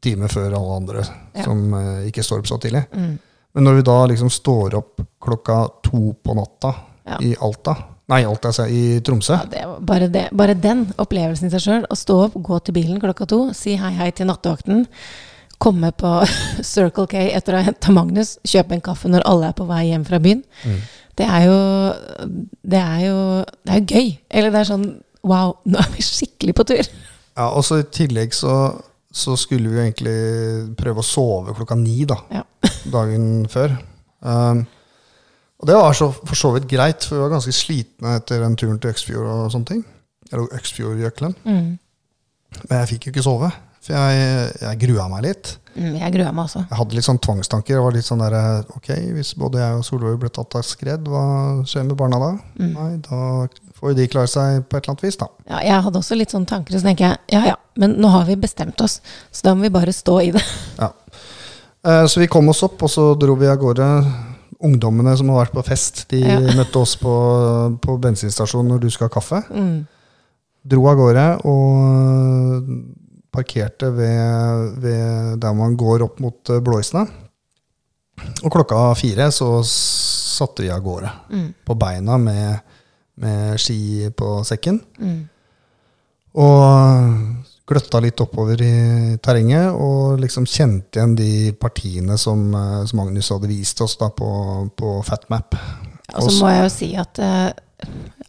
time 0.05 0.29
før 0.29 0.53
alle 0.59 0.75
andre 0.83 1.05
Ja. 1.33 1.47
som 1.47 1.73
uh, 1.73 2.05
ikke 2.05 2.21
står 2.23 2.43
opp 2.43 2.51
så 2.51 2.59
tidlig. 2.61 2.83
Mm. 2.93 3.15
Men 3.57 3.65
når 3.65 3.79
vi 3.79 3.87
da 3.89 3.97
liksom 4.11 4.29
står 4.29 4.77
opp 4.77 5.01
klokka 5.25 5.57
to 5.89 6.13
på 6.13 6.37
natta 6.37 6.75
i 7.25 7.33
Alta 7.41 7.73
Nei, 8.09 8.23
alt 8.25 8.45
jeg 8.47 8.55
sier, 8.57 8.69
i 8.73 8.99
Tromsø. 9.05 9.35
Ja, 9.37 9.45
det 9.51 9.63
var 9.69 9.81
bare, 9.85 10.07
det, 10.09 10.23
bare 10.33 10.55
den 10.57 10.87
opplevelsen 10.97 11.45
i 11.49 11.51
seg 11.53 11.61
sjøl. 11.61 11.83
Å 11.93 11.95
stå 11.97 12.15
opp, 12.25 12.37
gå 12.41 12.57
til 12.65 12.73
bilen 12.79 13.01
klokka 13.03 13.27
to, 13.29 13.41
si 13.53 13.75
hei 13.77 13.91
hei 13.99 14.07
til 14.17 14.25
nattevakten, 14.31 14.85
komme 15.61 15.91
på 15.93 16.13
Circle 16.71 17.05
K 17.11 17.27
etter 17.35 17.53
å 17.53 17.59
ha 17.61 17.67
henta 17.67 17.93
Magnus, 17.93 18.37
kjøpe 18.47 18.73
en 18.77 18.81
kaffe 18.85 19.11
når 19.11 19.25
alle 19.29 19.51
er 19.51 19.57
på 19.59 19.67
vei 19.69 19.83
hjem 19.91 20.07
fra 20.09 20.19
byen, 20.23 20.41
Mm. 20.65 20.79
det 21.19 21.27
er 21.27 21.45
jo 21.45 21.59
Det 22.63 22.79
er 22.81 22.99
jo, 23.05 23.17
det 23.67 23.73
er 23.73 23.79
jo 23.79 23.85
gøy. 23.93 24.09
Eller 24.31 24.51
det 24.55 24.59
er 24.63 24.69
sånn 24.71 24.87
Wow, 25.23 25.57
nå 25.69 25.77
er 25.81 25.89
vi 25.93 26.01
skikkelig 26.05 26.53
på 26.55 26.63
tur. 26.69 26.87
Ja, 27.35 27.49
og 27.51 27.61
så 27.67 27.81
I 27.81 27.87
tillegg 27.91 28.33
så, 28.33 28.53
så 29.11 29.35
skulle 29.37 29.67
vi 29.69 29.75
jo 29.77 29.83
egentlig 29.83 30.75
prøve 30.79 31.03
å 31.03 31.05
sove 31.05 31.53
klokka 31.57 31.75
ni 31.77 32.05
da, 32.07 32.15
Ja. 32.31 32.43
dagen 32.89 33.45
før. 33.51 33.75
Um, 34.23 34.65
og 35.59 35.67
det 35.67 35.75
var 35.75 35.93
så, 35.97 36.09
for 36.13 36.35
så 36.39 36.53
vidt 36.55 36.67
greit, 36.71 37.03
for 37.03 37.17
vi 37.17 37.23
var 37.25 37.33
ganske 37.35 37.51
slitne 37.55 38.17
etter 38.19 38.39
den 38.45 38.55
turen 38.59 38.77
til 38.79 38.93
Øksfjord 38.93 39.27
og 39.27 39.49
sånne 39.53 39.67
ting. 39.73 39.81
Eller 40.31 40.47
Øksfjordjøkelen. 40.55 41.33
Mm. 41.43 41.71
Men 42.69 42.77
jeg 42.79 42.89
fikk 42.93 43.07
jo 43.09 43.11
ikke 43.13 43.23
sove, 43.25 43.49
for 43.83 43.95
jeg, 43.95 44.53
jeg 44.61 44.79
grua 44.85 45.07
meg 45.11 45.25
litt. 45.27 45.51
Mm, 45.75 45.95
jeg 45.99 46.13
grua 46.15 46.31
meg 46.35 46.45
også. 46.47 46.61
Jeg 46.67 46.77
hadde 46.79 46.95
litt 46.97 47.05
sånn 47.07 47.19
tvangstanker. 47.23 47.75
Det 47.77 47.83
var 47.85 47.95
litt 47.95 48.07
sånn 48.07 48.23
der, 48.23 48.35
ok, 48.75 48.89
Hvis 49.15 49.33
både 49.39 49.61
jeg 49.61 49.77
og 49.79 49.83
Solveig 49.87 50.17
ble 50.19 50.31
tatt 50.35 50.57
av 50.59 50.63
skred, 50.67 51.07
hva 51.11 51.23
skjer 51.69 51.85
med 51.87 51.97
barna 51.99 52.19
da? 52.23 52.31
Mm. 52.59 52.71
Nei, 52.73 52.89
Da 53.05 53.19
får 53.79 53.93
jo 53.93 53.97
de 53.99 54.07
klare 54.11 54.27
seg 54.31 54.63
på 54.67 54.75
et 54.79 54.81
eller 54.83 54.95
annet 54.95 55.05
vis, 55.07 55.19
da. 55.21 55.27
Ja, 55.47 55.59
jeg 55.69 55.83
hadde 55.85 56.01
også 56.01 56.17
litt 56.19 56.33
sånne 56.35 56.49
tanker, 56.51 56.75
så 56.75 56.83
tenker 56.87 57.05
jeg 57.07 57.35
ja 57.37 57.43
ja, 57.53 57.59
men 57.79 57.93
nå 58.03 58.09
har 58.11 58.25
vi 58.27 58.35
bestemt 58.39 58.81
oss, 58.83 58.97
så 59.31 59.47
da 59.47 59.53
må 59.55 59.67
vi 59.67 59.71
bare 59.75 59.93
stå 59.95 60.17
i 60.25 60.33
det. 60.35 60.43
Ja. 60.81 60.89
Eh, 61.87 62.05
Så 62.11 62.19
vi 62.19 62.27
kom 62.27 62.49
oss 62.51 62.63
opp, 62.67 62.81
og 62.83 62.91
så 62.91 63.11
dro 63.19 63.35
vi 63.39 63.47
av 63.47 63.55
gårde. 63.61 63.87
Ungdommene 64.59 65.15
som 65.17 65.29
har 65.31 65.45
vært 65.45 65.55
på 65.55 65.65
fest, 65.69 66.03
de 66.11 66.23
Ja. 66.23 66.39
møtte 66.59 66.81
oss 66.81 66.95
på, 66.99 67.13
på 67.81 67.97
bensinstasjonen 68.01 68.73
når 68.73 68.83
du 68.83 68.89
skulle 68.89 69.09
ha 69.09 69.15
kaffe. 69.15 69.41
Mm. 69.53 69.87
Dro 70.69 70.87
av 70.91 70.99
gårde 70.99 71.25
og 71.47 72.73
parkerte 73.31 73.91
ved, 73.95 74.79
ved 74.83 75.39
der 75.41 75.55
man 75.55 75.77
går 75.79 76.03
opp 76.03 76.19
mot 76.23 76.51
eh, 76.51 76.61
Blåisene. 76.65 77.05
Og 78.43 78.51
klokka 78.51 78.89
fire 78.99 79.29
så 79.31 79.61
satte 79.63 80.65
vi 80.65 80.71
av 80.73 80.83
gårde. 80.83 81.11
Mm. 81.31 81.47
På 81.65 81.75
beina 81.79 82.17
med, 82.19 82.59
med 83.23 83.59
ski 83.61 84.09
på 84.11 84.39
sekken. 84.47 84.81
Mm. 84.99 85.21
Og 86.39 87.48
gløtta 87.69 88.01
litt 88.01 88.21
oppover 88.23 88.61
i 88.65 88.73
terrenget 89.23 89.75
og 89.75 90.19
liksom 90.21 90.47
kjente 90.49 90.99
igjen 90.99 91.15
de 91.17 91.31
partiene 91.59 92.17
som, 92.19 92.49
eh, 92.55 92.81
som 92.89 93.01
Magnus 93.01 93.29
hadde 93.33 93.51
vist 93.51 93.81
oss 93.85 93.97
da 93.99 94.09
på, 94.13 94.29
på 94.75 94.95
FatMap. 95.05 95.57
Og 96.17 96.25
så 96.25 96.35
må 96.41 96.51
jeg 96.51 96.63
jo 96.63 96.71
si 96.73 96.89
at 96.97 97.21
uh, 97.21 97.49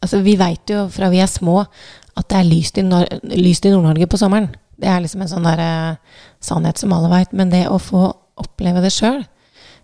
altså 0.00 0.20
vi 0.24 0.36
veit 0.40 0.68
jo 0.68 0.84
fra 0.92 1.08
vi 1.12 1.22
er 1.22 1.30
små 1.30 1.62
at 1.62 2.26
det 2.28 2.40
er 2.40 2.48
lyst 2.48 2.76
i, 2.76 2.84
Nor 2.84 3.06
lyst 3.32 3.64
i 3.64 3.72
Nord-Norge 3.72 4.10
på 4.10 4.20
sommeren. 4.20 4.50
Det 4.80 4.88
er 4.88 5.00
liksom 5.00 5.24
en 5.24 5.32
sånn 5.32 5.48
der, 5.48 5.64
uh, 5.64 6.22
sannhet 6.44 6.80
som 6.80 6.92
alle 6.92 7.08
veit. 7.12 7.32
Men 7.36 7.52
det 7.52 7.64
å 7.70 7.80
få 7.80 8.10
oppleve 8.40 8.84
det 8.84 8.92
sjøl, 8.92 9.22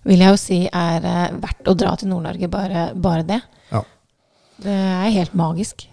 vil 0.06 0.22
jeg 0.22 0.34
jo 0.34 0.40
si 0.40 0.60
er 0.68 1.06
uh, 1.06 1.36
verdt 1.40 1.72
å 1.72 1.76
dra 1.78 1.96
til 1.96 2.12
Nord-Norge, 2.12 2.52
bare, 2.52 2.90
bare 2.92 3.24
det. 3.28 3.40
Ja. 3.72 3.82
Det 4.62 4.76
er 4.76 5.14
helt 5.16 5.36
magisk. 5.38 5.88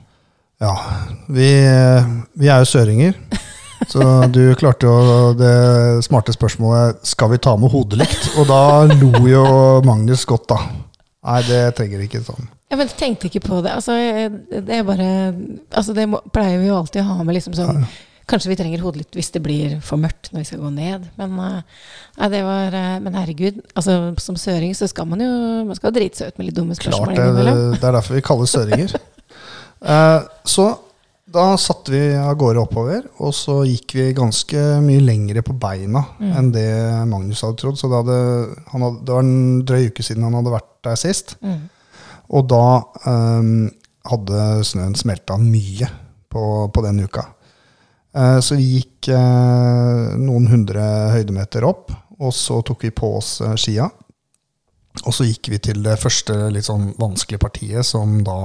Ja, 0.64 0.74
vi, 1.28 1.50
vi 2.40 2.48
er 2.48 2.62
jo 2.64 2.70
søringer. 2.70 3.18
Så 3.92 4.04
du 4.32 4.54
klarte 4.56 4.88
jo 4.88 5.34
det 5.36 6.06
smarte 6.06 6.32
spørsmålet 6.32 7.02
Skal 7.04 7.34
vi 7.34 7.40
ta 7.44 7.58
med 7.60 7.74
hodelykt? 7.74 8.30
Og 8.40 8.48
da 8.48 8.62
lo 8.88 9.26
jo 9.28 9.44
Magnus 9.84 10.24
godt, 10.30 10.48
da. 10.54 10.62
Nei, 11.24 11.42
det 11.50 11.60
trenger 11.76 12.06
ikke 12.06 12.24
sånn. 12.24 12.48
Ja, 12.72 12.80
men 12.80 12.88
tenkte 12.96 13.28
ikke 13.28 13.44
på 13.44 13.60
det. 13.64 13.76
Altså, 13.76 13.98
det 14.54 14.80
er 14.80 14.88
bare 14.88 15.10
Altså, 15.76 15.96
det 15.98 16.08
pleier 16.32 16.64
vi 16.64 16.72
jo 16.72 16.80
alltid 16.80 17.04
å 17.04 17.12
ha 17.12 17.28
med 17.28 17.40
liksom 17.42 17.60
sånn 17.60 17.84
Kanskje 18.24 18.54
vi 18.54 18.56
trenger 18.56 18.80
hodelykt 18.80 19.18
hvis 19.20 19.34
det 19.36 19.42
blir 19.44 19.74
for 19.84 20.00
mørkt 20.00 20.30
når 20.32 20.46
vi 20.46 20.48
skal 20.48 20.62
gå 20.64 20.70
ned. 20.72 21.10
Men, 21.20 21.34
eh, 21.44 21.82
nei, 22.22 22.30
det 22.32 22.40
var, 22.48 22.78
eh, 22.80 22.94
men 23.04 23.18
herregud, 23.20 23.58
altså, 23.76 23.98
som 24.24 24.38
søring 24.40 24.72
så 24.80 24.88
skal 24.88 25.10
man 25.12 25.20
jo 25.20 25.28
man 25.68 25.76
skal 25.76 25.92
drite 25.92 26.22
seg 26.22 26.32
ut 26.32 26.40
med 26.40 26.48
litt 26.48 26.56
dumme 26.56 26.78
spørsmål. 26.80 27.18
Klart 27.18 27.36
det, 27.36 27.58
det 27.76 27.90
er 27.90 27.98
derfor 27.98 28.16
vi 28.16 28.24
kaller 28.24 28.48
søringer. 28.48 28.96
Eh, 29.84 30.22
så 30.44 30.68
da 31.34 31.58
satte 31.58 31.92
vi 31.92 32.02
av 32.16 32.36
gårde 32.38 32.62
oppover, 32.62 33.06
og 33.24 33.34
så 33.36 33.64
gikk 33.66 33.96
vi 33.98 34.10
ganske 34.16 34.60
mye 34.84 35.02
lengre 35.02 35.42
på 35.46 35.56
beina 35.58 36.04
enn 36.22 36.52
det 36.54 36.68
Magnus 37.10 37.42
hadde 37.42 37.58
trodd. 37.58 37.80
Så 37.80 37.90
det, 37.90 38.02
hadde, 38.04 38.18
han 38.70 38.86
hadde, 38.86 39.00
det 39.02 39.16
var 39.16 39.26
en 39.26 39.64
drøy 39.66 39.88
uke 39.90 40.06
siden 40.06 40.28
han 40.28 40.38
hadde 40.38 40.54
vært 40.54 40.70
der 40.86 41.00
sist. 41.00 41.34
Mm. 41.42 41.64
Og 42.38 42.46
da 42.52 42.68
um, 43.08 43.66
hadde 44.12 44.44
snøen 44.68 44.94
smelta 45.00 45.40
mye 45.42 45.90
på, 46.30 46.44
på 46.70 46.86
den 46.86 47.02
uka. 47.08 47.26
Uh, 48.14 48.38
så 48.38 48.60
vi 48.60 48.70
gikk 48.76 49.10
uh, 49.16 50.14
noen 50.22 50.46
hundre 50.52 50.86
høydemeter 51.16 51.66
opp, 51.66 51.96
og 52.22 52.36
så 52.38 52.60
tok 52.62 52.86
vi 52.86 52.94
på 52.94 53.10
oss 53.18 53.40
skia. 53.58 53.90
Og 55.02 55.18
så 55.18 55.26
gikk 55.26 55.50
vi 55.50 55.64
til 55.66 55.82
det 55.82 55.98
første 55.98 56.38
litt 56.54 56.70
sånn 56.70 56.92
vanskelige 57.02 57.42
partiet, 57.42 57.90
som 57.90 58.20
da 58.22 58.38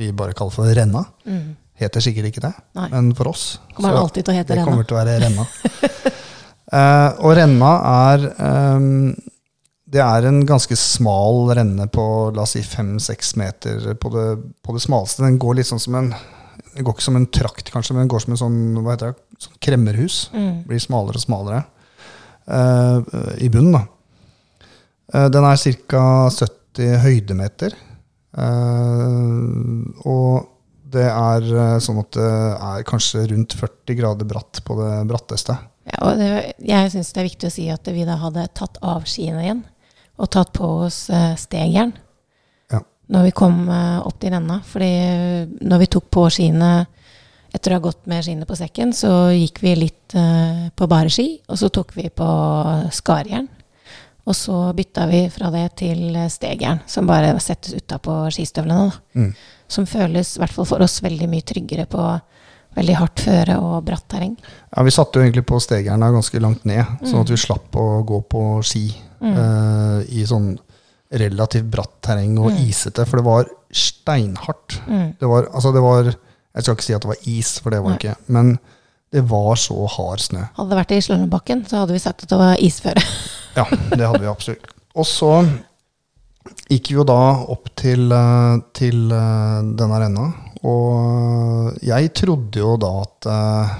vi 0.00 0.10
bare 0.16 0.34
kaller 0.36 0.54
for 0.54 0.70
renna. 0.76 1.04
Mm. 1.28 1.56
Heter 1.80 2.02
sikkert 2.04 2.28
ikke 2.28 2.42
det, 2.44 2.52
Nei. 2.76 2.88
men 2.92 3.06
for 3.16 3.30
oss 3.30 3.44
Kommer 3.72 3.94
så- 3.94 4.02
alltid 4.04 4.24
til 4.26 4.34
å 4.34 4.36
hete 4.36 4.48
det 4.52 4.58
renna. 4.58 4.68
kommer 4.68 4.84
til 4.88 4.96
å 4.96 5.00
være 5.00 5.14
renna. 5.22 5.46
uh, 6.72 7.10
og 7.24 7.32
renna 7.38 7.70
er 8.10 8.26
um, 8.76 9.14
Det 9.90 10.02
er 10.04 10.26
en 10.28 10.42
ganske 10.46 10.76
smal 10.78 11.48
renne 11.56 11.86
på 11.90 12.04
la 12.36 12.44
oss 12.44 12.52
si 12.54 12.60
fem-seks 12.62 13.32
meter 13.40 13.88
på 13.98 14.12
det, 14.14 14.26
på 14.62 14.74
det 14.76 14.82
smaleste. 14.84 15.24
Den 15.24 15.38
går 15.40 15.56
litt 15.58 15.70
sånn 15.70 15.80
som 15.82 15.96
en 15.98 16.12
Den 16.76 16.84
går 16.86 16.94
ikke 16.94 17.02
som 17.08 17.16
en 17.18 17.26
trakt, 17.26 17.72
kanskje, 17.74 17.96
men 17.96 18.04
den 18.04 18.12
går 18.12 18.22
som 18.22 18.36
en 18.36 18.38
sånn, 18.44 18.58
hva 18.84 18.92
heter 18.94 19.10
det, 19.16 19.40
sånn 19.42 19.56
kremmerhus. 19.64 20.18
Mm. 20.36 20.52
Blir 20.68 20.78
smalere 20.84 21.18
og 21.18 21.24
smalere 21.24 21.64
uh, 22.46 23.00
i 23.42 23.48
bunnen. 23.50 23.74
da. 23.80 23.82
Uh, 25.10 25.26
den 25.34 25.48
er 25.48 25.64
ca. 25.90 26.04
70 26.30 27.00
høydemeter. 27.02 27.74
Eh, 28.38 30.06
og 30.06 30.46
det 30.90 31.06
er 31.06 31.48
eh, 31.54 31.78
sånn 31.82 32.00
at 32.02 32.14
det 32.16 32.28
er 32.70 32.86
kanskje 32.88 33.26
rundt 33.32 33.56
40 33.58 33.98
grader 33.98 34.28
bratt 34.30 34.62
på 34.66 34.76
det 34.78 34.92
bratteste. 35.10 35.56
Ja, 35.90 35.98
og 36.06 36.20
det, 36.20 36.30
jeg 36.62 36.92
syns 36.92 37.10
det 37.14 37.22
er 37.22 37.28
viktig 37.30 37.50
å 37.50 37.54
si 37.54 37.66
at 37.72 37.90
vi 37.90 38.06
da 38.06 38.18
hadde 38.20 38.46
tatt 38.54 38.78
av 38.86 39.06
skiene 39.08 39.42
igjen 39.44 39.64
og 40.20 40.28
tatt 40.34 40.52
på 40.54 40.68
oss 40.86 41.06
eh, 41.14 41.34
stegjern 41.40 41.94
Ja. 42.70 42.82
når 43.10 43.30
vi 43.30 43.36
kom 43.40 43.62
opp 43.70 44.18
til 44.20 44.34
renna. 44.34 44.60
Fordi 44.66 44.90
når 45.64 45.86
vi 45.86 45.92
tok 45.96 46.10
på 46.12 46.26
skiene 46.30 46.72
etter 47.50 47.72
å 47.72 47.80
ha 47.80 47.86
gått 47.88 48.04
med 48.10 48.22
skiene 48.22 48.46
på 48.46 48.58
sekken, 48.58 48.92
så 48.94 49.32
gikk 49.34 49.62
vi 49.64 49.72
litt 49.74 50.14
på 50.76 50.86
bare 50.90 51.10
ski, 51.10 51.40
og 51.50 51.58
så 51.58 51.70
tok 51.72 51.96
vi 51.96 52.04
på 52.14 52.28
skarjern. 52.94 53.48
Og 54.28 54.34
så 54.36 54.72
bytta 54.76 55.06
vi 55.10 55.28
fra 55.32 55.50
det 55.50 55.76
til 55.80 56.14
stegjern, 56.30 56.80
som 56.86 57.06
bare 57.06 57.32
settes 57.40 57.74
utapå 57.74 58.28
skistøvlene. 58.30 58.92
Mm. 59.16 59.30
Som 59.70 59.86
føles, 59.86 60.36
i 60.36 60.40
hvert 60.42 60.52
fall 60.52 60.66
for 60.66 60.82
oss, 60.82 61.00
veldig 61.02 61.28
mye 61.30 61.42
tryggere 61.46 61.86
på 61.90 62.04
veldig 62.76 62.94
hardt 63.00 63.20
føre 63.24 63.56
og 63.58 63.84
bratt 63.84 64.04
terreng. 64.12 64.36
Ja, 64.76 64.82
Vi 64.86 64.90
satte 64.94 65.18
jo 65.18 65.24
egentlig 65.24 65.46
på 65.46 65.58
stegerna 65.60 66.12
ganske 66.14 66.38
langt 66.40 66.64
ned, 66.64 66.84
sånn 67.02 67.16
Mm. 67.18 67.20
at 67.24 67.30
vi 67.30 67.36
slapp 67.36 67.72
å 67.74 68.04
gå 68.06 68.20
på 68.28 68.42
ski 68.62 68.94
eh, 69.22 70.04
i 70.16 70.22
sånn 70.24 70.58
relativt 71.12 71.68
bratt 71.70 72.00
terreng 72.00 72.38
og 72.38 72.52
Mm. 72.52 72.68
isete, 72.68 73.04
for 73.06 73.16
det 73.18 73.24
var 73.26 73.44
steinhardt. 73.72 74.80
Mm. 74.86 75.16
Det 75.18 75.28
var, 75.28 75.48
altså 75.52 75.72
det 75.74 75.82
var 75.82 76.14
Jeg 76.52 76.64
skal 76.64 76.74
ikke 76.74 76.82
si 76.82 76.94
at 76.94 77.02
det 77.02 77.08
var 77.08 77.16
is, 77.26 77.58
for 77.60 77.70
det 77.70 77.80
var 77.80 77.90
det 77.96 78.00
ikke, 78.00 78.16
men 78.26 78.58
det 79.10 79.24
var 79.26 79.58
så 79.58 79.86
hard 79.90 80.22
snø. 80.22 80.44
Hadde 80.56 80.70
det 80.70 80.78
vært 80.78 80.94
i 80.94 81.00
Slalåmbakken, 81.02 81.64
så 81.66 81.82
hadde 81.82 81.96
vi 81.96 82.02
sagt 82.02 82.24
at 82.24 82.30
det 82.30 82.40
var 82.40 82.62
isføre. 82.62 83.04
Ja, 83.50 83.64
det 83.66 84.06
hadde 84.06 84.20
vi 84.22 84.28
absolutt. 84.30 84.68
Og 84.94 85.02
så 85.10 85.30
gikk 86.70 86.92
vi 86.92 86.94
jo 87.00 87.02
da 87.02 87.18
opp 87.50 87.64
til, 87.74 88.04
eh, 88.14 88.60
til 88.78 89.10
eh, 89.10 89.56
denne 89.74 89.98
renna, 90.04 90.26
og 90.70 91.80
jeg 91.82 92.12
trodde 92.16 92.60
jo 92.60 92.76
da 92.80 92.90
at 93.00 93.28
eh, 93.32 93.72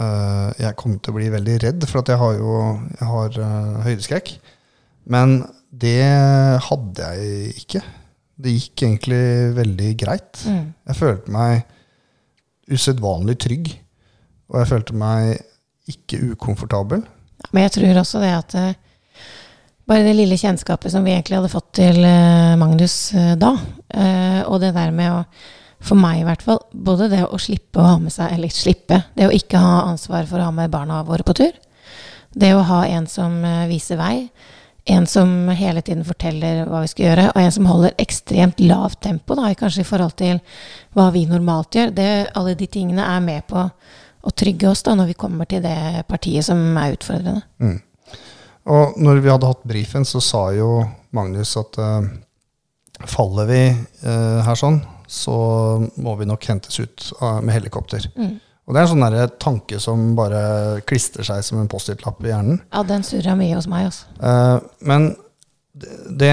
eh, 0.00 0.48
jeg 0.64 0.78
kom 0.80 0.96
til 0.98 1.14
å 1.14 1.18
bli 1.18 1.28
veldig 1.34 1.58
redd, 1.66 1.86
for 1.90 2.02
at 2.02 2.10
jeg 2.10 2.20
har 2.24 2.34
jo 2.40 2.56
jeg 2.98 3.10
har, 3.12 3.38
uh, 3.38 3.78
høydeskrekk. 3.86 4.34
Men 5.14 5.36
det 5.68 6.00
hadde 6.66 7.12
jeg 7.14 7.54
ikke. 7.60 7.84
Det 8.34 8.54
gikk 8.56 8.86
egentlig 8.86 9.24
veldig 9.58 9.94
greit. 10.00 10.44
Mm. 10.48 10.68
Jeg 10.88 10.98
følte 10.98 11.34
meg 11.34 11.64
usedvanlig 12.72 13.36
trygg, 13.44 13.74
og 14.54 14.62
jeg 14.62 14.70
følte 14.70 14.94
meg 14.96 15.34
ikke 15.90 16.20
ukomfortabel. 16.32 17.02
Men 17.50 17.66
jeg 17.66 17.74
tror 17.76 18.00
også 18.00 18.22
det 18.22 18.30
at 18.32 18.54
eh, 18.60 18.78
bare 19.84 20.06
det 20.06 20.14
lille 20.16 20.38
kjennskapet 20.40 20.94
som 20.94 21.04
vi 21.04 21.12
egentlig 21.12 21.40
hadde 21.40 21.52
fått 21.52 21.74
til 21.80 21.98
eh, 22.06 22.54
Magnus 22.60 22.96
eh, 23.18 23.34
da, 23.40 23.52
og 24.48 24.56
det 24.58 24.72
der 24.74 24.90
med 24.94 25.12
å, 25.12 25.18
for 25.84 25.98
meg 26.00 26.22
i 26.22 26.24
hvert 26.26 26.42
fall, 26.42 26.58
både 26.72 27.06
det 27.12 27.20
å 27.22 27.38
slippe 27.38 27.78
å 27.78 27.86
ha 27.86 27.98
med 28.02 28.10
seg, 28.10 28.32
eller 28.34 28.50
slippe, 28.50 28.96
det 29.14 29.28
å 29.28 29.34
ikke 29.34 29.60
ha 29.60 29.84
ansvar 29.90 30.26
for 30.26 30.40
å 30.40 30.48
ha 30.48 30.54
med 30.54 30.72
barna 30.72 31.02
våre 31.06 31.26
på 31.26 31.36
tur, 31.38 31.54
det 32.34 32.50
å 32.56 32.64
ha 32.66 32.80
en 32.90 33.06
som 33.06 33.36
viser 33.70 34.00
vei, 34.00 34.26
en 34.90 35.06
som 35.06 35.30
hele 35.54 35.84
tiden 35.86 36.02
forteller 36.04 36.64
hva 36.66 36.82
vi 36.82 36.90
skal 36.90 37.06
gjøre, 37.06 37.28
og 37.30 37.40
en 37.40 37.54
som 37.54 37.68
holder 37.70 37.94
ekstremt 38.02 38.64
lavt 38.66 39.04
tempo, 39.06 39.36
da, 39.38 39.52
kanskje 39.54 39.84
i 39.84 39.88
forhold 39.88 40.16
til 40.18 40.42
hva 40.96 41.06
vi 41.14 41.22
normalt 41.30 41.78
gjør, 41.78 41.94
det, 41.94 42.10
alle 42.34 42.56
de 42.58 42.66
tingene 42.66 43.06
er 43.14 43.22
med 43.22 43.46
på 43.46 43.68
å 44.24 44.32
trygge 44.32 44.70
oss 44.70 44.84
da, 44.86 44.94
når 44.96 45.12
vi 45.12 45.18
kommer 45.20 45.48
til 45.48 45.62
det 45.64 46.04
partiet 46.08 46.46
som 46.46 46.60
er 46.80 46.96
utfordrende. 46.96 47.44
Mm. 47.60 47.76
Og 48.74 48.96
når 49.04 49.20
vi 49.20 49.32
hadde 49.32 49.50
hatt 49.50 49.66
brifen, 49.68 50.06
så 50.08 50.22
sa 50.24 50.46
jo 50.56 50.78
Magnus 51.14 51.52
at 51.60 51.76
uh, 51.76 52.06
faller 53.04 53.50
vi 53.50 53.60
uh, 53.74 54.40
her 54.46 54.56
sånn, 54.56 54.80
så 55.04 55.36
må 56.00 56.16
vi 56.16 56.28
nok 56.30 56.48
hentes 56.48 56.80
ut 56.80 57.10
uh, 57.20 57.42
med 57.44 57.52
helikopter. 57.58 58.08
Mm. 58.16 58.38
Og 58.64 58.72
det 58.72 58.80
er 58.80 58.86
en 58.86 58.92
sånn 58.94 59.04
der 59.04 59.32
tanke 59.40 59.78
som 59.82 60.14
bare 60.16 60.80
klistrer 60.88 61.26
seg 61.28 61.42
som 61.44 61.60
en 61.60 61.68
Post-It-lapp 61.68 62.22
i 62.24 62.30
hjernen. 62.32 62.62
Ja, 62.72 62.80
den 62.88 63.04
surra 63.04 63.36
mye 63.36 63.58
hos 63.58 63.68
meg. 63.68 63.90
Eh, 64.24 64.56
men 64.88 65.10
det, 65.74 66.32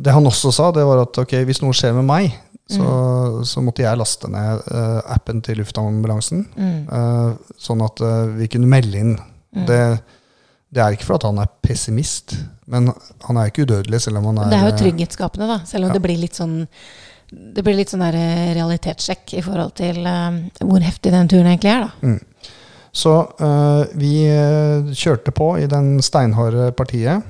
det 0.00 0.14
han 0.14 0.28
også 0.30 0.54
sa, 0.56 0.70
det 0.72 0.86
var 0.88 1.02
at 1.02 1.20
ok, 1.20 1.36
hvis 1.44 1.60
noe 1.60 1.76
skjer 1.76 1.92
med 1.98 2.08
meg, 2.08 2.38
så, 2.70 3.42
så 3.48 3.62
måtte 3.64 3.84
jeg 3.84 3.98
laste 3.98 4.30
ned 4.30 4.62
uh, 4.70 5.00
appen 5.10 5.42
til 5.44 5.60
luftambulansen, 5.60 6.46
Mm. 6.56 6.88
uh, 6.88 7.54
sånn 7.60 7.82
at 7.84 8.02
uh, 8.04 8.30
vi 8.36 8.48
kunne 8.52 8.70
melde 8.70 8.98
inn. 9.00 9.12
Mm. 9.56 9.66
Det, 9.68 9.82
det 10.70 10.82
er 10.82 10.96
ikke 10.96 11.08
for 11.08 11.18
at 11.18 11.26
han 11.26 11.40
er 11.42 11.50
pessimist, 11.66 12.36
men 12.70 12.90
han 13.26 13.38
er 13.40 13.50
ikke 13.50 13.66
udødelig 13.66 14.02
selv 14.06 14.20
om 14.20 14.30
han 14.30 14.42
er 14.44 14.50
Det 14.52 14.58
er 14.60 14.68
jo 14.68 14.80
trygghetsskapende, 14.84 15.48
da. 15.50 15.60
Selv 15.66 15.88
om 15.88 15.90
ja. 15.90 15.98
det 15.98 16.04
blir 16.06 16.20
litt 16.20 16.38
sånn 16.38 16.58
det 17.30 17.62
blir 17.62 17.76
litt 17.78 17.92
sånn 17.92 18.02
der 18.02 18.16
realitetssjekk 18.56 19.36
i 19.38 19.42
forhold 19.46 19.76
til 19.78 20.00
hvor 20.02 20.82
heftig 20.82 21.12
den 21.14 21.28
turen 21.30 21.46
egentlig 21.46 21.70
er, 21.70 21.84
da. 21.84 22.16
Så 22.90 23.12
eh, 23.38 23.92
vi 23.94 24.14
kjørte 24.98 25.30
på 25.30 25.52
i 25.62 25.68
den 25.70 26.00
steinharde 26.02 26.72
partiet, 26.74 27.22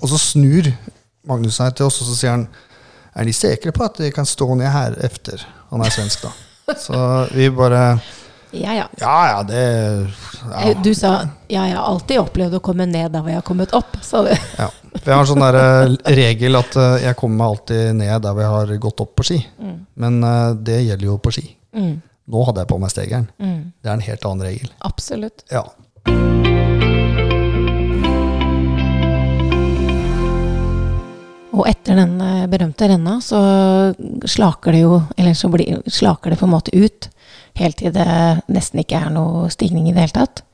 og 0.00 0.10
så 0.10 0.18
snur 0.18 0.72
Magnus 1.26 1.58
her 1.62 1.70
til 1.70 1.86
oss, 1.86 2.00
og 2.02 2.10
så 2.10 2.16
sier 2.18 2.34
han 2.34 2.48
Er 3.16 3.24
de 3.24 3.32
sikre 3.32 3.72
på 3.72 3.84
at 3.86 3.96
de 4.02 4.10
kan 4.12 4.26
stå 4.28 4.54
ned 4.58 4.68
her 4.72 4.96
efter? 5.06 5.40
Han 5.70 5.80
er 5.84 5.90
svensk, 5.94 6.26
da. 6.26 6.74
Så 6.76 6.98
vi 7.32 7.48
bare 7.54 7.98
Ja, 8.56 8.72
ja. 8.76 8.86
Ja 9.00 9.14
ja, 9.30 9.42
det 9.46 9.60
ja. 10.50 10.72
Du 10.82 10.92
sa 10.94 11.12
ja, 11.48 11.64
jeg 11.66 11.76
har 11.76 11.84
alltid 11.86 12.20
opplevd 12.20 12.56
å 12.58 12.60
komme 12.64 12.86
ned 12.86 13.12
der 13.14 13.20
hvor 13.22 13.30
jeg 13.32 13.40
har 13.40 13.46
kommet 13.46 13.72
opp, 13.76 13.96
sa 14.02 14.22
du. 14.26 14.30
Ja. 14.58 14.68
Jeg 14.96 15.12
har 15.12 15.20
en 15.22 15.28
sånn 15.28 15.42
der, 15.44 15.58
eh, 15.60 16.14
regel 16.16 16.56
at 16.58 16.76
eh, 16.80 16.96
jeg 17.04 17.16
kommer 17.20 17.36
meg 17.42 17.52
alltid 17.54 17.94
ned 18.00 18.22
der 18.24 18.32
hvor 18.36 18.42
jeg 18.46 18.54
har 18.54 18.74
gått 18.86 19.02
opp 19.04 19.14
på 19.18 19.26
ski. 19.28 19.40
Men 19.96 20.18
eh, 20.24 20.54
det 20.70 20.80
gjelder 20.86 21.06
jo 21.10 21.18
på 21.22 21.34
ski. 21.36 21.46
Mm, 21.76 21.94
Nå 22.32 22.44
hadde 22.48 22.64
jeg 22.64 22.70
på 22.72 22.80
meg 22.82 22.90
stegeren. 22.94 23.28
mm, 23.38 23.60
Det 23.82 23.90
er 23.90 23.94
en 23.98 24.06
helt 24.10 24.24
annen 24.30 24.46
regel. 24.48 24.72
absolutt. 24.90 25.44
Ja. 25.52 25.66
Og 31.56 31.64
etter 31.68 31.98
den 31.98 32.16
eh, 32.20 32.46
berømte 32.52 32.88
renna, 32.90 33.18
så 33.24 33.40
slaker 34.28 34.76
det 34.76 34.82
jo 34.82 35.00
Eller 35.16 35.36
så 35.36 35.50
blir, 35.52 35.80
slaker 35.88 36.32
det 36.32 36.40
på 36.40 36.48
en 36.48 36.54
måte 36.56 36.74
ut. 36.76 37.08
Helt 37.56 37.78
til 37.80 37.94
det 37.94 38.08
nesten 38.52 38.82
ikke 38.82 39.00
er 39.00 39.14
noe 39.14 39.48
stigning 39.52 39.88
i 39.88 39.94
det 39.96 40.04
hele 40.04 40.18
tatt. 40.18 40.44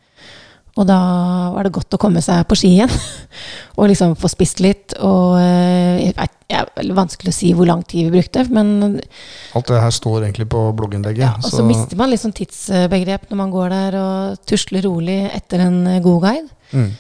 Og 0.80 0.86
da 0.88 0.98
var 1.52 1.66
det 1.66 1.74
godt 1.74 1.92
å 1.92 2.00
komme 2.00 2.22
seg 2.24 2.46
på 2.48 2.56
ski 2.56 2.70
igjen. 2.78 2.92
og 3.78 3.90
liksom 3.90 4.14
få 4.16 4.30
spist 4.32 4.62
litt. 4.64 4.94
Og 5.04 5.36
eh, 5.40 6.06
jeg 6.06 6.14
vet, 6.16 6.38
det 6.48 6.60
er 6.88 6.96
vanskelig 6.96 7.32
å 7.32 7.36
si 7.36 7.52
hvor 7.56 7.68
lang 7.68 7.82
tid 7.88 8.08
vi 8.08 8.20
brukte, 8.20 8.46
men 8.52 8.98
Alt 9.56 9.68
det 9.68 9.82
her 9.82 9.94
står 9.94 10.26
egentlig 10.26 10.48
på 10.52 10.64
blogginnlegget. 10.78 11.24
ja, 11.24 11.34
og 11.36 11.52
så 11.52 11.64
mister 11.66 11.98
man 12.00 12.12
sånn 12.20 12.36
tidsbegrep 12.36 13.28
når 13.30 13.40
man 13.40 13.52
går 13.52 13.72
der 13.72 13.96
og 14.00 14.42
tusler 14.48 14.84
rolig 14.88 15.22
etter 15.32 15.66
en 15.66 15.82
eh, 15.96 16.02
god 16.04 16.28
guide. 16.28 16.48
mm. 16.72 16.92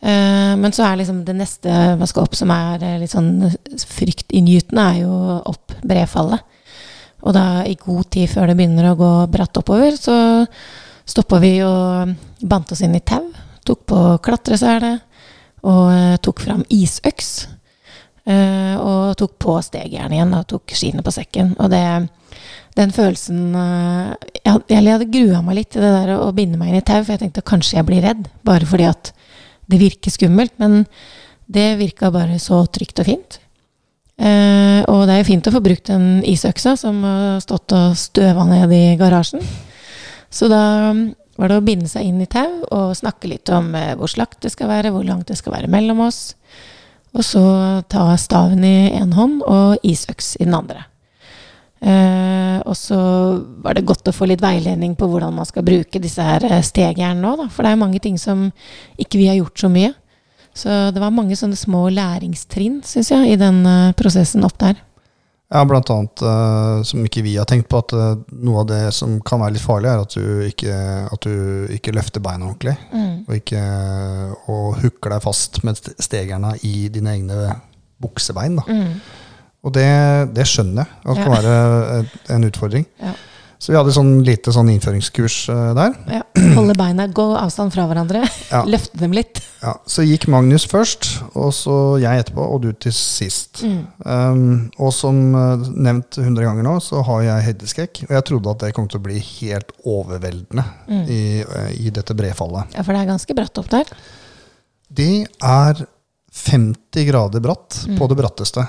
Eh, 0.00 0.56
men 0.56 0.72
så 0.72 0.86
er 0.86 0.96
liksom 1.00 1.24
det 1.26 1.34
neste 1.36 1.72
man 2.00 2.08
skal 2.08 2.24
opp 2.24 2.36
som 2.38 2.50
er 2.54 2.80
eh, 2.86 2.96
litt 3.02 3.12
sånn 3.12 3.50
fryktinngytende, 3.84 4.86
er 4.86 5.02
jo 5.02 5.40
opp 5.52 5.76
brefallet. 5.84 6.46
Og 7.20 7.36
da 7.36 7.60
i 7.68 7.76
god 7.76 8.08
tid 8.14 8.30
før 8.32 8.48
det 8.48 8.56
begynner 8.56 8.90
å 8.90 8.96
gå 8.96 9.10
bratt 9.28 9.60
oppover, 9.60 9.92
så 10.00 10.16
stoppa 11.04 11.40
vi 11.42 11.58
og 11.66 12.14
bandt 12.40 12.72
oss 12.72 12.80
inn 12.86 12.96
i 12.96 13.04
tau. 13.04 13.26
Tok 13.66 13.84
på 13.92 14.00
klatresele 14.24 14.94
og 15.68 15.90
eh, 15.92 16.16
tok 16.24 16.44
fram 16.46 16.64
isøks. 16.72 17.32
og 18.30 19.16
tok 19.18 19.32
på 19.42 19.56
stegjern 19.64 20.12
igjen 20.14 20.34
og 20.36 20.44
tok 20.46 20.72
skiene 20.76 21.02
på 21.02 21.10
sekken. 21.10 21.54
Og 21.58 21.70
det, 21.72 21.82
den 22.78 22.92
følelsen 22.94 23.56
jeg, 23.56 24.60
jeg 24.70 24.84
hadde 24.86 25.08
grua 25.10 25.40
meg 25.42 25.56
litt 25.56 25.70
til 25.74 25.82
det 25.82 25.90
der 25.96 26.20
å 26.20 26.30
binde 26.36 26.60
meg 26.60 26.70
inn 26.70 26.78
i 26.78 26.84
tau, 26.84 27.00
for 27.02 27.16
jeg 27.16 27.24
tenkte 27.24 27.42
kanskje 27.42 27.80
jeg 27.80 27.88
blir 27.88 28.04
redd. 28.06 28.28
Bare 28.46 28.68
fordi 28.68 28.86
at 28.86 29.10
det 29.70 29.80
virker 29.80 30.12
skummelt. 30.12 30.56
Men 30.62 30.84
det 31.50 31.78
virka 31.80 32.12
bare 32.14 32.38
så 32.42 32.62
trygt 32.70 33.02
og 33.02 33.08
fint. 33.08 33.40
Eh, 34.20 34.82
og 34.84 35.06
det 35.08 35.14
er 35.14 35.22
jo 35.22 35.30
fint 35.30 35.48
å 35.48 35.54
få 35.54 35.62
brukt 35.64 35.88
den 35.88 36.20
isøksa 36.28 36.76
som 36.78 37.00
har 37.06 37.40
stått 37.42 37.72
og 37.76 37.96
støva 37.98 38.44
ned 38.48 38.74
i 38.76 38.84
garasjen. 39.00 39.42
Så 40.30 40.50
da 40.50 40.62
var 41.40 41.50
det 41.50 41.56
å 41.56 41.64
binde 41.64 41.88
seg 41.88 42.06
inn 42.06 42.20
i 42.20 42.28
tau 42.30 42.60
og 42.68 42.92
snakke 42.98 43.30
litt 43.32 43.50
om 43.54 43.72
eh, 43.74 43.94
hvor 43.98 44.12
slakt 44.12 44.42
det 44.44 44.52
skal 44.52 44.70
være, 44.70 44.92
hvor 44.94 45.06
langt 45.08 45.30
det 45.32 45.38
skal 45.40 45.56
være 45.56 45.72
mellom 45.72 46.04
oss. 46.04 46.36
Og 47.16 47.24
så 47.26 47.42
ta 47.90 48.12
staven 48.20 48.62
i 48.66 48.92
én 48.94 49.16
hånd 49.16 49.40
og 49.42 49.80
isøks 49.86 50.36
i 50.38 50.46
den 50.46 50.54
andre. 50.54 50.84
Eh, 51.80 52.58
og 52.68 52.76
så 52.76 52.98
var 53.64 53.76
det 53.76 53.86
godt 53.88 54.10
å 54.10 54.14
få 54.14 54.28
litt 54.28 54.42
veiledning 54.44 54.92
på 55.00 55.08
hvordan 55.08 55.32
man 55.38 55.48
skal 55.48 55.64
bruke 55.64 56.02
disse 56.02 56.20
her 56.24 56.44
stegjernene 56.44 56.66
stegjern 56.66 57.24
nå, 57.24 57.32
da. 57.40 57.48
For 57.48 57.64
det 57.64 57.70
er 57.72 57.78
jo 57.78 57.84
mange 57.86 58.02
ting 58.04 58.20
som 58.20 58.50
ikke 59.00 59.20
vi 59.20 59.30
har 59.30 59.40
gjort 59.40 59.64
så 59.64 59.72
mye. 59.72 59.94
Så 60.56 60.76
det 60.92 61.00
var 61.00 61.14
mange 61.14 61.38
sånne 61.38 61.56
små 61.56 61.86
læringstrinn, 61.94 62.80
syns 62.84 63.12
jeg, 63.12 63.32
i 63.32 63.40
den 63.40 63.62
uh, 63.64 63.92
prosessen 63.96 64.44
opp 64.44 64.58
der. 64.60 64.80
Ja, 65.50 65.62
blant 65.66 65.88
annet 65.90 66.22
uh, 66.22 66.82
som 66.86 67.06
ikke 67.06 67.22
vi 67.26 67.36
har 67.38 67.46
tenkt 67.48 67.66
på, 67.70 67.80
at 67.82 67.94
eh, 67.96 68.20
noe 68.38 68.60
av 68.62 68.68
det 68.70 68.82
som 68.94 69.16
kan 69.26 69.40
være 69.42 69.56
litt 69.56 69.64
farlig, 69.64 69.88
er 69.90 70.02
at 70.04 70.14
du 70.14 70.44
ikke, 70.46 70.76
at 71.10 71.26
du 71.26 71.72
ikke 71.74 71.94
løfter 71.96 72.22
beina 72.22 72.46
ordentlig. 72.46 72.76
Og 73.26 73.34
ikke 73.34 73.62
og 74.50 74.78
hooker 74.82 75.14
deg 75.16 75.24
fast 75.24 75.58
med 75.66 75.80
st- 75.80 76.62
i 76.66 76.86
dine 76.92 77.16
egne 77.16 77.56
buksebein. 78.02 78.60
Da. 78.60 78.66
Mm. 78.68 78.94
Og 79.64 79.72
det, 79.76 79.88
det 80.34 80.46
skjønner 80.48 80.86
jeg 80.86 81.10
at 81.12 81.18
kan 81.20 81.34
være 81.34 82.04
en 82.36 82.46
utfordring. 82.48 82.86
Ja. 83.02 83.12
Så 83.60 83.74
vi 83.74 83.76
hadde 83.76 83.92
sånn 83.92 84.22
lite 84.24 84.54
sånn 84.56 84.70
innføringskurs 84.72 85.34
eh, 85.52 85.74
der. 85.76 85.96
Ja. 86.08 86.22
Holde 86.56 86.72
beina, 86.78 87.04
gå 87.12 87.26
avstand 87.36 87.74
fra 87.74 87.84
hverandre. 87.90 88.22
Ja. 88.48 88.62
Løfte 88.72 88.96
dem 89.02 89.12
litt. 89.12 89.42
Ja, 89.60 89.74
så 89.84 90.00
gikk 90.08 90.24
Magnus 90.32 90.64
først, 90.64 91.10
og 91.36 91.50
så 91.52 91.74
jeg 92.00 92.22
etterpå, 92.22 92.40
og 92.54 92.62
du 92.64 92.70
til 92.80 92.94
sist. 92.96 93.60
Mm. 93.60 93.82
Um, 94.00 94.46
og 94.80 94.94
som 94.96 95.20
eh, 95.36 95.66
nevnt 95.76 96.16
100 96.22 96.40
ganger 96.48 96.64
nå, 96.64 96.78
så 96.80 97.04
har 97.04 97.20
jeg 97.26 97.48
høydeskrekk. 97.50 98.02
Og 98.08 98.16
jeg 98.16 98.26
trodde 98.32 98.54
at 98.56 98.64
det 98.64 98.72
kom 98.78 98.88
til 98.88 99.02
å 99.02 99.04
bli 99.10 99.20
helt 99.20 99.76
overveldende 99.84 100.64
Mm. 100.88 101.04
i, 101.12 101.20
eh, 101.44 101.70
i 101.84 101.92
dette 101.92 102.16
brefallet. 102.16 102.72
Ja, 102.78 102.82
for 102.82 102.96
det 102.96 103.04
er 103.04 103.12
ganske 103.12 103.36
bratt 103.36 103.60
opp 103.60 103.68
der. 103.76 103.92
Det 104.88 105.12
er 105.44 105.84
50 106.32 107.04
grader 107.12 107.44
bratt 107.44 107.84
Mm. 107.86 107.98
på 108.00 108.08
det 108.08 108.16
bratteste. 108.24 108.64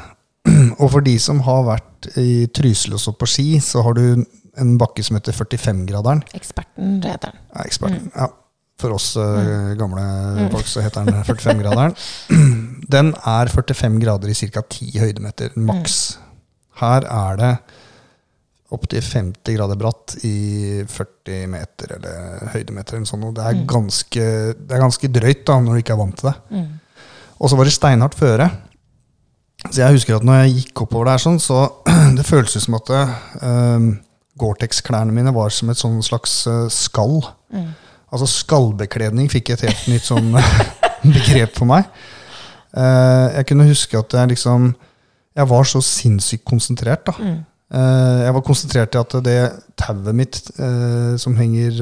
Og 0.81 0.87
for 0.91 1.05
de 1.05 1.15
som 1.21 1.41
har 1.45 1.63
vært 1.67 2.11
i 2.19 2.45
Trysil 2.53 2.95
og 2.97 3.01
stått 3.03 3.19
på 3.21 3.29
ski, 3.29 3.47
så 3.63 3.83
har 3.85 3.97
du 3.97 4.03
en 4.59 4.77
bakke 4.81 5.03
som 5.05 5.15
heter 5.17 5.35
45-graderen. 5.35 6.23
Eksperten 6.37 6.97
heter 7.05 7.31
den. 7.31 7.43
Ja, 7.53 7.65
eksperten. 7.65 8.07
Mm. 8.09 8.15
Ja. 8.17 8.29
For 8.81 8.95
oss 8.95 9.11
mm. 9.15 9.75
gamle 9.77 10.03
folk 10.49 10.65
så 10.65 10.81
heter 10.81 11.05
den 11.05 11.21
45-graderen. 11.27 11.93
Den 12.91 13.13
er 13.29 13.47
45 13.53 13.99
grader 14.01 14.31
i 14.31 14.33
ca. 14.35 14.63
10 14.65 14.97
høydemeter 14.99 15.53
maks. 15.55 15.99
Her 16.81 17.05
er 17.05 17.37
det 17.39 17.51
opptil 18.73 19.03
50 19.05 19.55
grader 19.57 19.77
bratt 19.79 20.15
i 20.27 20.81
40 20.89 21.45
meter 21.51 21.93
eller 21.97 22.49
høydemeter. 22.55 22.97
Eller 22.97 23.07
sånn, 23.09 23.27
det, 23.35 23.45
er 23.45 23.59
Mm. 23.59 23.65
ganske, 23.69 24.25
det 24.57 24.75
er 24.75 24.83
ganske 24.83 25.11
drøyt 25.13 25.45
da, 25.47 25.59
når 25.61 25.77
du 25.77 25.83
ikke 25.83 25.93
er 25.93 26.01
vant 26.01 26.17
til 26.17 26.31
det. 26.31 26.35
Mm. 26.49 26.67
Og 27.37 27.49
så 27.51 27.57
var 27.59 27.69
det 27.69 27.75
steinhardt 27.77 28.17
føre. 28.17 28.49
Så 29.69 29.83
jeg 29.83 29.95
husker 29.95 30.17
at 30.17 30.25
når 30.25 30.41
jeg 30.41 30.55
gikk 30.55 30.85
oppover 30.85 31.11
der, 31.11 31.21
sånn, 31.21 31.37
så 31.41 31.63
det 32.17 32.25
føltes 32.27 32.65
som 32.65 32.79
at 32.79 32.89
um, 33.43 33.91
Gore-Tex-klærne 34.41 35.13
mine 35.13 35.33
var 35.35 35.53
som 35.53 35.69
et 35.71 35.79
sånn 35.79 35.99
slags 36.05 36.41
uh, 36.49 36.65
skall. 36.71 37.21
Mm. 37.53 37.69
Altså 38.11 38.27
skallbekledning 38.27 39.29
fikk 39.31 39.53
et 39.53 39.67
helt 39.67 39.85
nytt 39.91 40.07
sånn 40.07 40.33
begrep 41.15 41.55
for 41.59 41.69
meg. 41.69 41.87
Uh, 42.71 43.31
jeg 43.35 43.49
kunne 43.49 43.67
huske 43.67 43.99
at 43.99 44.13
jeg 44.15 44.29
liksom 44.31 44.69
Jeg 45.35 45.47
var 45.47 45.65
så 45.67 45.79
sinnssykt 45.83 46.43
konsentrert, 46.47 47.05
da. 47.07 47.13
Mm. 47.19 47.39
Uh, 47.71 48.19
jeg 48.25 48.33
var 48.35 48.43
konsentrert 48.43 48.95
i 48.95 48.99
at 48.99 49.13
det 49.23 49.35
tauet 49.79 50.15
mitt 50.15 50.39
uh, 50.59 51.15
som 51.19 51.35
henger 51.39 51.77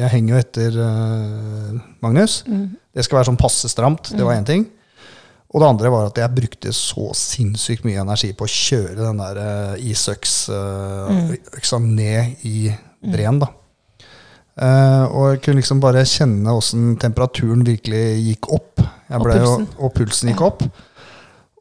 Jeg 0.00 0.12
henger 0.14 0.34
jo 0.34 0.40
etter 0.40 0.78
Magnus. 2.04 2.40
Mm. 2.48 2.70
Det 2.92 3.04
skal 3.04 3.20
være 3.20 3.30
sånn 3.32 3.40
passe 3.40 3.68
stramt. 3.72 4.14
Det 4.16 4.24
var 4.24 4.38
én 4.38 4.48
ting. 4.48 4.64
Og 5.52 5.60
det 5.60 5.68
andre 5.68 5.90
var 5.92 6.06
at 6.08 6.16
jeg 6.16 6.32
brukte 6.32 6.70
så 6.72 7.10
sinnssykt 7.16 7.84
mye 7.84 8.00
energi 8.00 8.30
på 8.32 8.46
å 8.46 8.52
kjøre 8.52 8.96
den 9.02 9.18
der 9.20 9.36
uh, 9.42 9.74
isøksa 9.76 11.78
ned 11.82 12.24
i 12.48 12.72
breen. 13.04 13.38
da. 13.42 13.48
Uh, 14.52 15.04
og 15.08 15.28
jeg 15.30 15.40
kunne 15.44 15.60
liksom 15.60 15.80
bare 15.80 16.04
kjenne 16.08 16.52
åssen 16.56 16.96
temperaturen 17.00 17.64
virkelig 17.68 18.04
gikk 18.30 18.48
opp. 18.52 18.80
Og 19.12 19.22
ble 19.26 19.34
jo- 19.36 19.44
pulsen. 19.44 19.68
og 19.78 19.94
pulsen 19.96 20.28
gikk 20.32 20.40
opp. 20.46 20.62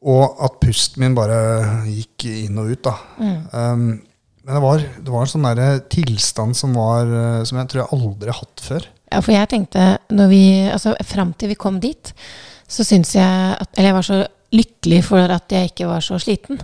Og 0.01 0.23
at 0.43 0.51
pusten 0.63 0.99
min 1.03 1.15
bare 1.15 1.83
gikk 1.85 2.25
inn 2.31 2.57
og 2.57 2.65
ut. 2.71 2.83
da. 2.83 2.95
Mm. 3.19 3.41
Um, 3.51 4.01
men 4.43 4.55
det 4.57 4.61
var, 4.63 4.77
det 4.77 5.11
var 5.13 5.21
en 5.21 5.27
sånn 5.29 5.43
der 5.45 5.79
tilstand 5.93 6.55
som, 6.57 6.73
var, 6.73 7.05
eh, 7.05 7.43
som 7.45 7.57
jeg 7.59 7.67
tror 7.69 7.81
jeg 7.83 7.91
aldri 7.93 8.27
har 8.31 8.39
hatt 8.39 8.59
før. 8.65 8.81
Ja, 9.11 9.19
for 9.21 9.31
jeg 9.35 9.47
tenkte 9.51 9.99
når 10.09 10.27
vi, 10.31 10.39
altså 10.71 10.95
Fram 11.05 11.33
til 11.37 11.49
vi 11.51 11.55
kom 11.61 11.77
dit, 11.83 12.09
så 12.71 12.85
syns 12.87 13.15
jeg 13.17 13.57
at 13.59 13.75
Eller 13.75 13.91
jeg 13.91 13.97
var 13.97 14.07
så 14.07 14.21
lykkelig 14.51 15.03
for 15.07 15.33
at 15.35 15.51
jeg 15.51 15.71
ikke 15.71 15.87
var 15.87 16.03
så 16.03 16.17
sliten. 16.19 16.59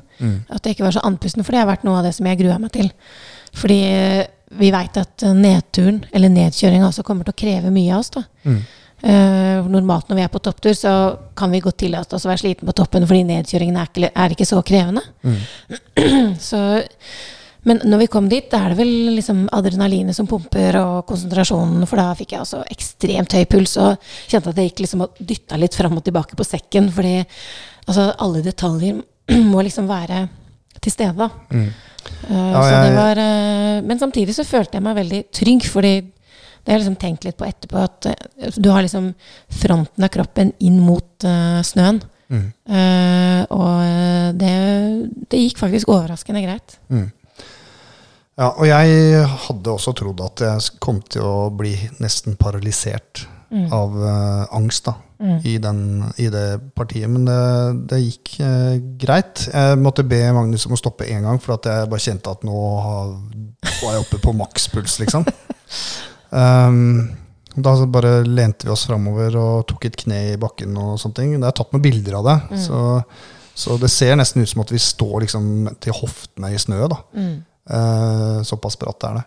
At 0.51 0.65
jeg 0.65 0.75
ikke 0.75 0.87
var 0.87 0.95
så 0.95 1.03
andpusten, 1.07 1.43
for 1.43 1.55
det 1.55 1.61
har 1.61 1.69
vært 1.69 1.85
noe 1.87 1.99
av 1.99 2.07
det 2.07 2.15
som 2.17 2.27
jeg 2.27 2.39
grua 2.41 2.57
meg 2.59 2.73
til. 2.75 2.89
Fordi 3.55 3.77
eh, 3.87 4.25
vi 4.59 4.71
veit 4.71 4.97
at 4.99 5.23
nedturen, 5.35 6.01
eller 6.15 6.31
nedkjøringa, 6.33 6.89
også 6.89 7.05
kommer 7.07 7.27
til 7.27 7.35
å 7.35 7.39
kreve 7.39 7.71
mye 7.71 7.93
av 7.95 8.03
oss. 8.03 8.11
da. 8.15 8.25
Mm. 8.47 8.59
Uh, 8.97 9.67
normalt 9.69 10.07
når 10.09 10.17
vi 10.17 10.23
er 10.25 10.29
på 10.33 10.39
topptur, 10.41 10.73
så 10.73 10.91
kan 11.37 11.51
vi 11.53 11.61
godt 11.61 11.77
tillate 11.83 12.17
oss 12.17 12.23
å 12.25 12.31
være 12.31 12.41
sliten 12.41 12.65
på 12.65 12.73
toppen 12.79 13.03
fordi 13.05 13.27
nedkjøringen 13.27 13.75
er 13.77 13.91
ikke, 13.91 14.09
er 14.09 14.33
ikke 14.33 14.47
så 14.49 14.61
krevende. 14.65 15.03
så, 16.49 16.61
men 17.67 17.81
når 17.83 17.99
vi 18.05 18.07
kom 18.11 18.29
dit, 18.31 18.45
da 18.51 18.61
er 18.63 18.71
det 18.73 18.77
vel 18.79 18.91
liksom 19.17 19.41
adrenalinet 19.55 20.15
som 20.15 20.27
pumper, 20.29 20.77
og 20.79 21.01
konsentrasjonen, 21.09 21.83
for 21.89 21.99
da 21.99 22.13
fikk 22.15 22.31
jeg 22.37 22.43
også 22.45 22.61
ekstremt 22.71 23.33
høy 23.35 23.43
puls 23.51 23.73
og 23.83 23.97
kjente 24.31 24.53
at 24.53 24.61
jeg 24.61 24.69
gikk 24.71 24.83
liksom 24.85 25.03
og 25.03 25.19
dytta 25.19 25.59
litt 25.59 25.75
fram 25.75 25.97
og 25.99 26.05
tilbake 26.07 26.37
på 26.39 26.47
sekken, 26.47 26.87
fordi 26.95 27.17
altså, 27.87 28.07
alle 28.23 28.43
detaljer 28.45 29.01
må 29.51 29.65
liksom 29.67 29.89
være 29.91 30.21
til 30.79 30.93
stede. 30.95 31.27
Mm. 31.51 31.65
uh, 32.29 32.51
Ja, 32.53 32.61
så 32.61 32.69
jeg- 32.71 32.85
det 32.87 32.95
var, 33.01 33.19
uh, 33.19 33.81
men 33.89 33.99
samtidig 33.99 34.35
så 34.37 34.47
følte 34.47 34.79
jeg 34.79 34.85
meg 34.87 34.95
veldig 35.01 35.21
trygg, 35.41 35.67
fordi 35.67 35.93
det 36.01 36.71
har 36.71 36.79
jeg 36.79 36.85
liksom 36.85 36.99
tenkt 37.03 37.23
litt 37.27 37.37
på 37.39 37.47
etterpå, 37.47 37.83
at 37.83 38.05
eh, 38.11 38.51
du 38.59 38.69
har 38.71 38.83
liksom 38.83 39.13
fronten 39.55 40.03
av 40.03 40.09
kroppen 40.11 40.49
inn 40.59 40.81
mot 40.83 41.23
snøen. 41.63 42.01
Mm. 42.27 42.49
Og 43.55 44.33
det, 44.35 44.49
det 45.31 45.39
gikk 45.45 45.61
faktisk 45.61 45.87
overraskende 45.87 46.41
greit. 46.43 46.75
Mm. 46.91 47.05
Ja, 48.37 48.51
og 48.53 48.67
jeg 48.69 49.23
hadde 49.47 49.73
også 49.73 49.95
trodd 49.97 50.21
at 50.21 50.43
jeg 50.45 50.77
kom 50.83 50.99
til 51.09 51.25
å 51.25 51.49
bli 51.57 51.73
nesten 52.03 52.37
paralysert 52.39 53.25
Mm. 53.47 53.69
av 53.71 53.93
uh, 53.95 54.45
angst 54.57 54.89
da, 54.89 54.93
Mm. 55.19 55.37
i, 55.45 55.57
den, 55.57 55.77
i 56.19 56.27
det 56.29 56.73
partiet. 56.75 57.09
Men 57.09 57.23
det, 57.25 57.87
det 57.89 57.99
gikk 58.03 58.33
uh, 58.43 58.75
greit. 58.99 59.47
Jeg 59.53 59.79
måtte 59.79 60.03
be 60.05 60.19
Magnus 60.35 60.67
om 60.67 60.75
å 60.75 60.77
stoppe 60.77 61.07
én 61.07 61.23
gang, 61.23 61.39
for 61.41 61.55
at 61.55 61.65
jeg 61.65 61.87
bare 61.89 62.03
kjente 62.03 62.29
at 62.29 62.43
nå 62.45 62.57
var 63.79 63.95
jeg 63.95 64.03
oppe 64.03 64.19
på 64.21 64.35
makspuls, 64.37 64.99
liksom. 64.99 65.25
um, 66.43 67.07
da 67.55 67.73
bare 67.89 68.19
lente 68.27 68.67
vi 68.67 68.75
oss 68.75 68.85
framover 68.85 69.39
og 69.39 69.65
tok 69.71 69.87
et 69.89 69.97
kne 70.03 70.19
i 70.35 70.37
bakken 70.37 70.75
og 70.77 70.99
sånne 71.01 71.17
ting. 71.17 71.33
Det 71.39 71.47
er 71.47 71.57
tatt 71.57 71.73
noen 71.73 71.87
bilder 71.87 72.19
av 72.19 72.27
det. 72.27 72.37
Mm. 72.51 72.63
Så, 72.67 72.81
så 73.57 73.79
det 73.81 73.89
ser 73.95 74.19
nesten 74.19 74.43
ut 74.43 74.51
som 74.51 74.61
at 74.61 74.75
vi 74.75 74.83
står 74.83 75.23
liksom 75.25 75.47
til 75.81 75.97
hoftene 76.03 76.51
i 76.53 76.59
snø. 76.61 76.83
da. 76.91 76.99
Eh, 77.67 78.41
såpass 78.43 78.79
bratt 78.79 79.03
er 79.03 79.13
det. 79.19 79.23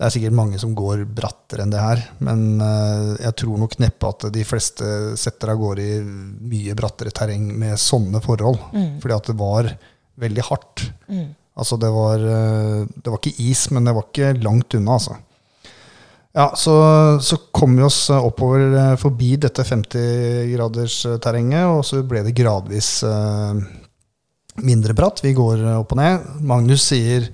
Det 0.00 0.06
er 0.06 0.12
sikkert 0.14 0.36
mange 0.36 0.58
som 0.60 0.74
går 0.76 1.04
brattere 1.12 1.62
enn 1.64 1.72
det 1.72 1.80
her, 1.80 2.02
men 2.24 2.60
eh, 2.64 3.16
jeg 3.26 3.34
tror 3.42 3.58
nok 3.60 3.74
neppe 3.82 4.08
at 4.08 4.24
de 4.32 4.44
fleste 4.48 4.86
setter 5.20 5.52
av 5.52 5.58
gårde 5.60 5.82
i 5.84 5.98
mye 6.00 6.76
brattere 6.76 7.12
terreng 7.12 7.58
med 7.60 7.80
sånne 7.80 8.20
forhold. 8.24 8.58
Mm. 8.72 9.00
Fordi 9.02 9.14
at 9.16 9.28
det 9.28 9.36
var 9.40 9.68
veldig 10.20 10.44
hardt. 10.48 10.92
Mm. 11.08 11.28
Altså 11.60 11.74
det 11.80 11.90
var, 11.92 12.18
eh, 12.36 12.80
det 12.96 13.12
var 13.12 13.18
ikke 13.20 13.42
is, 13.44 13.70
men 13.74 13.84
det 13.88 13.94
var 13.96 14.04
ikke 14.08 14.42
langt 14.44 14.74
unna, 14.78 14.92
altså. 14.96 15.14
Ja, 16.30 16.46
så, 16.54 16.74
så 17.26 17.36
kom 17.50 17.74
vi 17.74 17.82
oss 17.82 18.06
oppover 18.14 18.94
forbi 19.02 19.34
dette 19.42 19.66
50-gradersterrenget, 19.66 21.66
og 21.66 21.82
så 21.84 22.06
ble 22.06 22.22
det 22.22 22.38
gradvis 22.38 23.02
mindre 24.62 24.94
bratt. 24.94 25.24
Vi 25.26 25.34
går 25.34 25.58
opp 25.74 25.90
og 25.96 25.98
ned. 25.98 26.22
Magnus 26.46 26.86
sier 26.86 27.26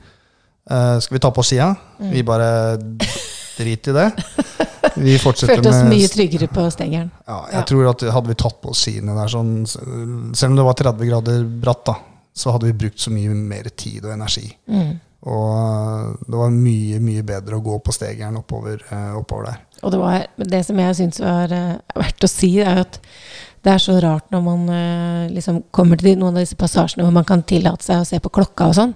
eh, 0.70 0.98
Skal 1.00 1.16
vi 1.16 1.22
ta 1.22 1.30
på 1.30 1.42
sida? 1.46 1.74
Mm. 2.00 2.10
Vi 2.12 2.22
bare 2.26 2.50
driter 3.56 3.90
i 3.90 3.94
det. 3.94 4.10
Vi 4.96 5.16
fortsetter 5.24 5.54
Følte 5.56 5.70
oss 5.72 5.80
med 5.84 5.92
mye 5.94 6.08
tryggere 6.12 6.48
på 6.52 6.66
stegeren. 6.72 7.10
ja, 7.26 7.38
jeg 7.52 7.60
Ja. 7.60 7.64
tror 7.68 7.90
at 7.90 8.04
Hadde 8.16 8.28
vi 8.32 8.34
tatt 8.34 8.60
på 8.62 8.74
sidene 8.76 9.14
der 9.16 9.28
sånn 9.32 9.54
Selv 10.36 10.50
om 10.52 10.56
det 10.56 10.64
var 10.68 10.74
30 10.74 11.08
grader 11.10 11.44
bratt, 11.44 11.84
da, 11.88 11.96
så 12.36 12.52
hadde 12.52 12.66
vi 12.70 12.72
brukt 12.84 13.00
så 13.00 13.10
mye 13.10 13.32
mer 13.32 13.68
tid 13.76 14.04
og 14.04 14.12
energi. 14.12 14.50
Mm. 14.68 14.94
Og 15.26 15.48
eh, 15.56 16.12
det 16.28 16.36
var 16.38 16.50
mye, 16.54 17.00
mye 17.00 17.22
bedre 17.26 17.56
å 17.58 17.64
gå 17.64 17.78
på 17.82 17.92
stegeren 17.96 18.36
oppover, 18.38 18.82
eh, 18.92 19.12
oppover 19.16 19.50
der. 19.50 19.62
Og 19.82 19.92
det, 19.92 19.98
var, 20.00 20.26
det 20.38 20.62
som 20.66 20.78
jeg 20.80 20.96
syns 20.96 21.18
var 21.20 21.48
verdt 21.96 22.24
å 22.24 22.28
si, 22.30 22.52
er 22.60 22.78
at 22.84 23.00
det 23.66 23.72
er 23.74 23.80
så 23.82 23.96
rart 24.00 24.30
når 24.30 24.42
man 24.44 24.68
liksom 25.34 25.58
kommer 25.74 25.98
til 25.98 26.14
noen 26.20 26.36
av 26.36 26.44
disse 26.44 26.54
passasjene 26.56 27.02
hvor 27.04 27.12
man 27.12 27.26
kan 27.26 27.42
tillate 27.42 27.82
seg 27.84 27.98
å 28.00 28.06
se 28.06 28.20
på 28.22 28.30
klokka 28.30 28.68
og 28.70 28.76
sånn. 28.78 28.92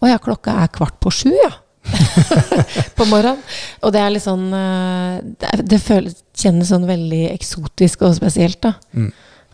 Å 0.00 0.08
ja, 0.08 0.18
klokka 0.22 0.54
er 0.62 0.70
kvart 0.72 0.96
på 1.02 1.10
sju, 1.12 1.30
ja. 1.34 1.50
på 2.96 3.06
morgenen. 3.08 3.40
Og 3.84 3.92
det 3.94 4.00
er 4.02 4.12
litt 4.12 4.24
sånn 4.24 4.50
eh, 4.52 5.14
Det, 5.40 5.50
det 5.72 5.78
føles, 5.80 6.18
kjennes 6.36 6.68
sånn 6.72 6.84
veldig 6.88 7.22
eksotisk 7.32 8.04
og 8.08 8.14
spesielt, 8.18 8.60
da. 8.64 8.74
Mm. 8.96 9.10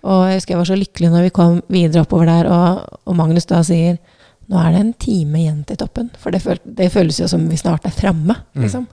Og 0.06 0.20
jeg 0.30 0.38
husker 0.40 0.54
jeg 0.54 0.60
var 0.60 0.68
så 0.70 0.78
lykkelig 0.78 1.08
når 1.10 1.24
vi 1.26 1.32
kom 1.34 1.56
videre 1.72 2.04
oppover 2.06 2.28
der, 2.30 2.50
og, 2.52 2.98
og 3.10 3.16
Magnus 3.18 3.48
da 3.50 3.62
sier 3.66 3.96
nå 4.46 4.58
er 4.62 4.76
det 4.76 4.80
en 4.84 4.92
time 5.02 5.40
igjen 5.40 5.62
til 5.66 5.78
toppen. 5.80 6.12
For 6.22 6.30
det, 6.30 6.38
føl, 6.44 6.60
det 6.78 6.92
føles 6.94 7.16
jo 7.18 7.26
som 7.30 7.48
vi 7.50 7.58
snart 7.58 7.88
er 7.88 7.94
framme, 7.96 8.36
Mm. 8.54 8.62
liksom. 8.62 8.84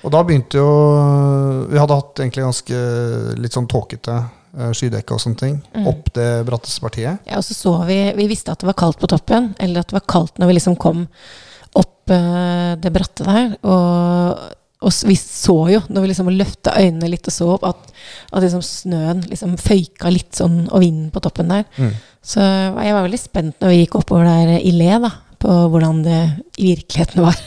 Og 0.00 0.08
da 0.14 0.22
begynte 0.24 0.56
jo 0.56 0.68
Vi 1.68 1.76
hadde 1.78 1.96
hatt 1.98 2.20
egentlig 2.22 2.42
ganske 2.46 2.78
litt 3.36 3.52
sånn 3.52 3.66
tåkete 3.68 4.14
skydekke 4.74 5.14
og 5.14 5.20
sånne 5.22 5.38
ting 5.38 5.62
Mm. 5.74 5.86
opp 5.86 6.12
det 6.14 6.44
bratteste 6.46 6.80
partiet. 6.82 7.18
Ja, 7.26 7.36
og 7.38 7.44
så 7.44 7.54
så 7.54 7.86
vi 7.86 8.12
Vi 8.16 8.26
visste 8.28 8.50
at 8.52 8.58
det 8.60 8.66
var 8.66 8.74
kaldt 8.74 8.98
på 8.98 9.06
toppen, 9.08 9.54
eller 9.58 9.80
at 9.80 9.88
det 9.88 9.98
var 10.00 10.06
kaldt 10.08 10.38
når 10.38 10.46
vi 10.50 10.54
liksom 10.58 10.76
kom 10.76 11.06
opp 11.76 12.10
uh, 12.10 12.74
det 12.76 12.90
bratte 12.92 13.22
der. 13.24 13.52
Og, 13.62 14.38
og 14.82 14.92
vi 15.06 15.14
så 15.14 15.54
jo, 15.70 15.80
når 15.88 16.02
vi 16.02 16.08
liksom 16.08 16.28
løfta 16.34 16.72
øynene 16.80 17.08
litt 17.12 17.28
og 17.28 17.32
så 17.32 17.48
opp, 17.54 17.64
at, 17.68 17.92
at 18.32 18.42
liksom 18.42 18.62
snøen 18.64 19.20
liksom 19.30 19.56
føyka 19.60 20.10
litt 20.10 20.34
sånn, 20.34 20.64
og 20.72 20.80
vinden 20.80 21.10
på 21.14 21.20
toppen 21.22 21.48
der. 21.52 21.64
Mm. 21.78 21.92
Så 22.22 22.40
jeg 22.40 22.94
var 22.96 23.04
veldig 23.06 23.20
spent 23.22 23.60
når 23.60 23.68
vi 23.74 23.78
gikk 23.84 23.94
oppover 24.00 24.24
der 24.26 24.58
i 24.58 24.72
le, 24.74 24.98
da, 25.06 25.10
på 25.38 25.48
hvordan 25.70 26.02
det 26.02 26.18
i 26.58 26.74
virkeligheten 26.74 27.22
var. 27.22 27.38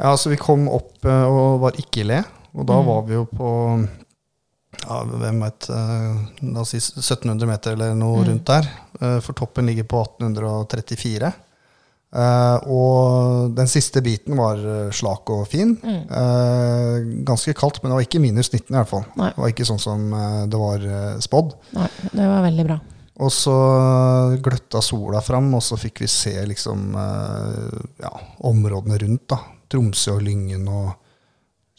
Ja, 0.00 0.12
så 0.16 0.30
vi 0.30 0.36
kom 0.40 0.68
opp 0.68 1.04
eh, 1.04 1.24
og 1.24 1.60
var 1.64 1.72
ikke 1.80 2.00
i 2.04 2.06
le. 2.12 2.20
Og 2.54 2.66
da 2.66 2.76
Mm. 2.80 2.86
var 2.86 3.02
vi 3.06 3.14
jo 3.14 3.24
på 3.30 3.48
ja, 4.86 5.02
hvem 5.04 5.40
vet, 5.44 5.68
eh, 5.70 6.16
la 6.52 6.60
oss 6.64 6.70
si 6.74 6.78
1700 6.80 7.46
meter 7.48 7.72
eller 7.76 7.94
noe 7.94 8.22
Mm. 8.22 8.28
rundt 8.30 8.44
der. 8.46 8.68
Eh, 9.00 9.20
For 9.20 9.32
toppen 9.34 9.66
ligger 9.66 9.84
på 9.84 10.00
1834. 10.02 11.32
Eh, 12.12 12.56
og 12.66 13.54
den 13.54 13.66
siste 13.70 14.02
biten 14.02 14.34
var 14.36 14.56
slak 14.90 15.30
og 15.30 15.46
fin. 15.48 15.76
Mm. 15.76 17.24
Ganske 17.24 17.54
kaldt, 17.54 17.82
men 17.82 17.90
det 17.92 17.96
var 18.00 18.06
ikke 18.06 18.20
minus 18.20 18.50
19 18.52 18.74
i 18.74 18.78
hvert 18.80 18.88
fall. 18.90 19.04
Nei. 19.16 19.28
Det 19.30 19.38
var 19.38 19.52
ikke 19.52 19.66
sånn 19.68 19.80
som 19.80 20.10
det 20.50 20.58
var 20.58 20.78
spådd. 21.22 21.54
Nei, 21.76 21.88
det 22.12 22.26
var 22.26 22.42
veldig 22.48 22.66
bra. 22.66 22.80
Og 23.20 23.30
så 23.30 23.54
gløtta 24.42 24.80
sola 24.82 25.20
fram, 25.20 25.52
og 25.54 25.60
så 25.62 25.76
fikk 25.78 26.00
vi 26.00 26.06
se 26.08 26.32
liksom 26.48 26.94
ja, 26.96 28.12
områdene 28.48 28.98
rundt. 29.04 29.28
da. 29.28 29.38
Tromsø 29.70 30.16
og 30.16 30.22
Lyngen 30.26 30.66
og 30.66 30.96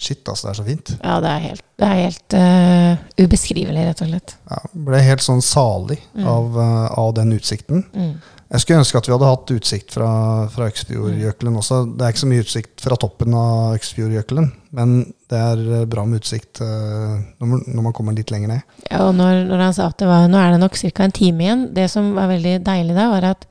Shit, 0.02 0.24
altså, 0.26 0.48
det 0.48 0.52
er 0.52 0.58
så 0.58 0.64
fint. 0.66 0.92
Ja, 1.04 1.16
det 1.22 1.30
er 1.30 1.42
helt, 1.44 1.64
det 1.78 1.88
er 1.88 2.00
helt 2.00 2.34
uh, 2.34 3.02
ubeskrivelig, 3.22 3.84
rett 3.86 4.00
og 4.02 4.08
slett. 4.10 4.32
Ja, 4.50 4.62
ble 4.88 5.02
helt 5.06 5.22
sånn 5.22 5.44
salig 5.46 6.00
Mm. 6.18 6.26
av, 6.28 6.56
uh, 6.58 6.88
av 7.00 7.12
den 7.20 7.36
utsikten. 7.38 7.84
Mm. 7.94 8.16
Jeg 8.52 8.64
skulle 8.64 8.80
ønske 8.82 8.98
at 9.00 9.08
vi 9.08 9.14
hadde 9.14 9.30
hatt 9.30 9.52
utsikt 9.54 9.94
fra, 9.96 10.08
fra 10.52 10.66
Øksfjordjøkelen 10.68 11.56
også. 11.62 11.78
Det 11.96 12.04
er 12.04 12.12
ikke 12.16 12.24
så 12.26 12.32
mye 12.34 12.44
utsikt 12.44 12.82
fra 12.84 12.98
toppen 13.00 13.38
av 13.38 13.78
Øksfjordjøkelen, 13.78 14.50
men 14.76 14.98
det 15.32 15.40
er 15.40 15.62
eh, 15.78 15.86
bra 15.94 16.04
med 16.10 16.20
utsikt 16.20 16.60
når 16.60 17.48
man, 17.54 17.62
når 17.68 17.86
man 17.86 17.96
kommer 17.96 18.18
litt 18.18 18.34
lenger 18.34 18.52
ned. 18.52 18.76
Ja, 18.90 19.06
og 19.06 19.16
når, 19.16 19.46
når 19.48 19.64
han 19.70 19.78
sa 19.78 19.88
at 19.88 20.02
det 20.04 20.10
var, 20.10 20.28
nå 20.28 20.42
er 20.42 20.52
det 20.52 20.60
nok 20.66 20.76
ca. 20.82 21.06
en 21.08 21.16
time 21.16 21.46
igjen 21.46 21.64
Det 21.78 21.88
som 21.94 22.12
var 22.18 22.28
veldig 22.34 22.58
deilig 22.66 22.98
da, 22.98 23.08
var 23.14 23.30
at 23.30 23.48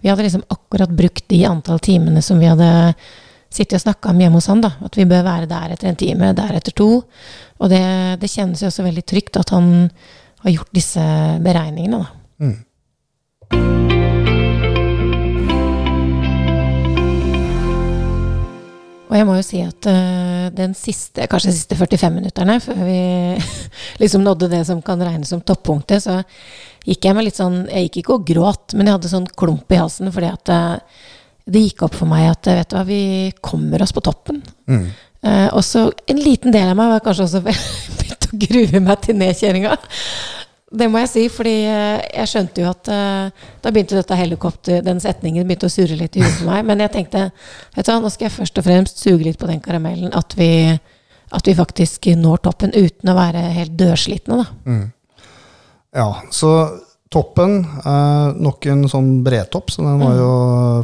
vi 0.00 0.08
hadde 0.08 0.24
liksom 0.24 0.46
akkurat 0.48 0.96
brukt 0.96 1.26
de 1.28 1.42
antall 1.44 1.82
timene 1.84 2.22
som 2.24 2.38
vi 2.40 2.48
hadde 2.48 2.70
sittet 3.50 3.78
og 3.78 3.84
snakka 3.86 4.12
om 4.12 4.22
hjemme 4.22 4.40
hos 4.40 4.48
han. 4.50 4.62
da, 4.64 4.74
At 4.84 4.96
vi 4.98 5.08
bør 5.08 5.26
være 5.26 5.50
der 5.50 5.74
etter 5.74 5.90
en 5.90 5.98
time, 5.98 6.32
der 6.36 6.56
etter 6.58 6.76
to. 6.76 6.90
Og 7.58 7.72
det, 7.72 7.82
det 8.22 8.30
kjennes 8.30 8.62
jo 8.62 8.70
også 8.70 8.86
veldig 8.86 9.04
trygt 9.08 9.40
at 9.40 9.50
han 9.56 9.90
har 10.44 10.54
gjort 10.54 10.72
disse 10.76 11.04
beregningene. 11.44 12.04
da. 12.04 12.08
Mm. 12.44 12.56
Og 19.08 19.16
jeg 19.16 19.24
må 19.24 19.38
jo 19.38 19.44
si 19.44 19.60
at 19.64 19.88
uh, 19.88 20.48
den 20.52 20.74
siste, 20.76 21.24
kanskje 21.30 21.50
de 21.50 21.56
siste 21.56 21.76
45 21.80 22.12
minutterne, 22.12 22.58
før 22.60 22.82
vi 22.84 22.98
liksom 24.02 24.24
nådde 24.24 24.50
det 24.52 24.64
som 24.68 24.82
kan 24.84 25.00
regnes 25.00 25.32
som 25.32 25.40
toppunktet, 25.40 26.04
så 26.04 26.20
gikk 26.84 27.08
jeg 27.08 27.16
med 27.16 27.26
litt 27.26 27.38
sånn 27.38 27.62
Jeg 27.72 27.88
gikk 27.88 28.02
ikke 28.02 28.18
og 28.18 28.26
gråt, 28.28 28.76
men 28.76 28.88
jeg 28.88 28.98
hadde 28.98 29.12
sånn 29.12 29.30
klump 29.38 29.72
i 29.72 29.80
halsen 29.80 30.12
fordi 30.12 30.28
at 30.30 30.52
eh, 30.52 31.00
det 31.48 31.64
gikk 31.64 31.86
opp 31.86 31.96
for 31.96 32.10
meg 32.10 32.28
at 32.30 32.48
eh, 32.50 32.58
vet 32.60 32.72
du 32.72 32.76
hva, 32.76 32.86
vi 32.88 33.02
kommer 33.44 33.84
oss 33.84 33.94
på 33.96 34.04
toppen. 34.04 34.42
Mm. 34.68 34.88
Eh, 35.28 35.46
og 35.56 35.64
så 35.66 35.88
en 36.06 36.20
liten 36.20 36.54
del 36.54 36.70
av 36.70 36.76
meg 36.78 36.92
var 36.92 37.04
kanskje 37.04 37.28
også 37.28 37.44
begynt 37.46 38.28
å 38.28 38.42
grue 38.44 38.82
meg 38.84 39.06
til 39.06 39.18
nedkjøringa. 39.20 39.78
Det 40.68 40.84
må 40.92 41.00
jeg 41.00 41.08
si, 41.08 41.22
fordi 41.32 41.54
eh, 41.64 42.02
jeg 42.12 42.28
skjønte 42.28 42.60
jo 42.60 42.68
at 42.68 42.90
eh, 42.92 43.46
da 43.64 43.72
begynte 43.72 43.96
dette 43.96 44.18
helikopter, 44.18 44.82
den 44.84 45.00
setningen 45.00 45.48
begynte 45.48 45.70
å 45.70 45.72
surre 45.72 45.96
litt 45.96 46.18
i 46.18 46.22
hodet 46.24 46.42
på 46.42 46.50
meg. 46.50 46.66
Men 46.68 46.84
jeg 46.84 46.94
tenkte 46.98 47.24
vet 47.30 47.88
du 47.88 47.92
hva, 47.92 47.96
nå 48.04 48.12
skal 48.12 48.28
jeg 48.28 48.36
først 48.36 48.60
og 48.60 48.68
fremst 48.68 49.00
suge 49.00 49.24
litt 49.24 49.40
på 49.40 49.48
den 49.48 49.64
karamellen. 49.64 50.12
At 50.16 50.36
vi, 50.36 50.50
at 51.32 51.48
vi 51.48 51.56
faktisk 51.56 52.10
når 52.20 52.44
toppen 52.44 52.76
uten 52.76 53.08
å 53.08 53.16
være 53.16 53.46
helt 53.56 53.78
dørslitne, 53.80 54.42
da. 54.42 54.60
Mm. 54.68 54.86
Ja, 55.96 56.10
så 56.36 56.52
toppen 57.08 57.62
eh, 57.64 58.36
Nok 58.36 58.66
en 58.68 58.84
sånn 58.92 59.12
bredtopp, 59.24 59.72
så 59.72 59.86
den 59.86 60.02
var 60.04 60.18
jo 60.20 60.32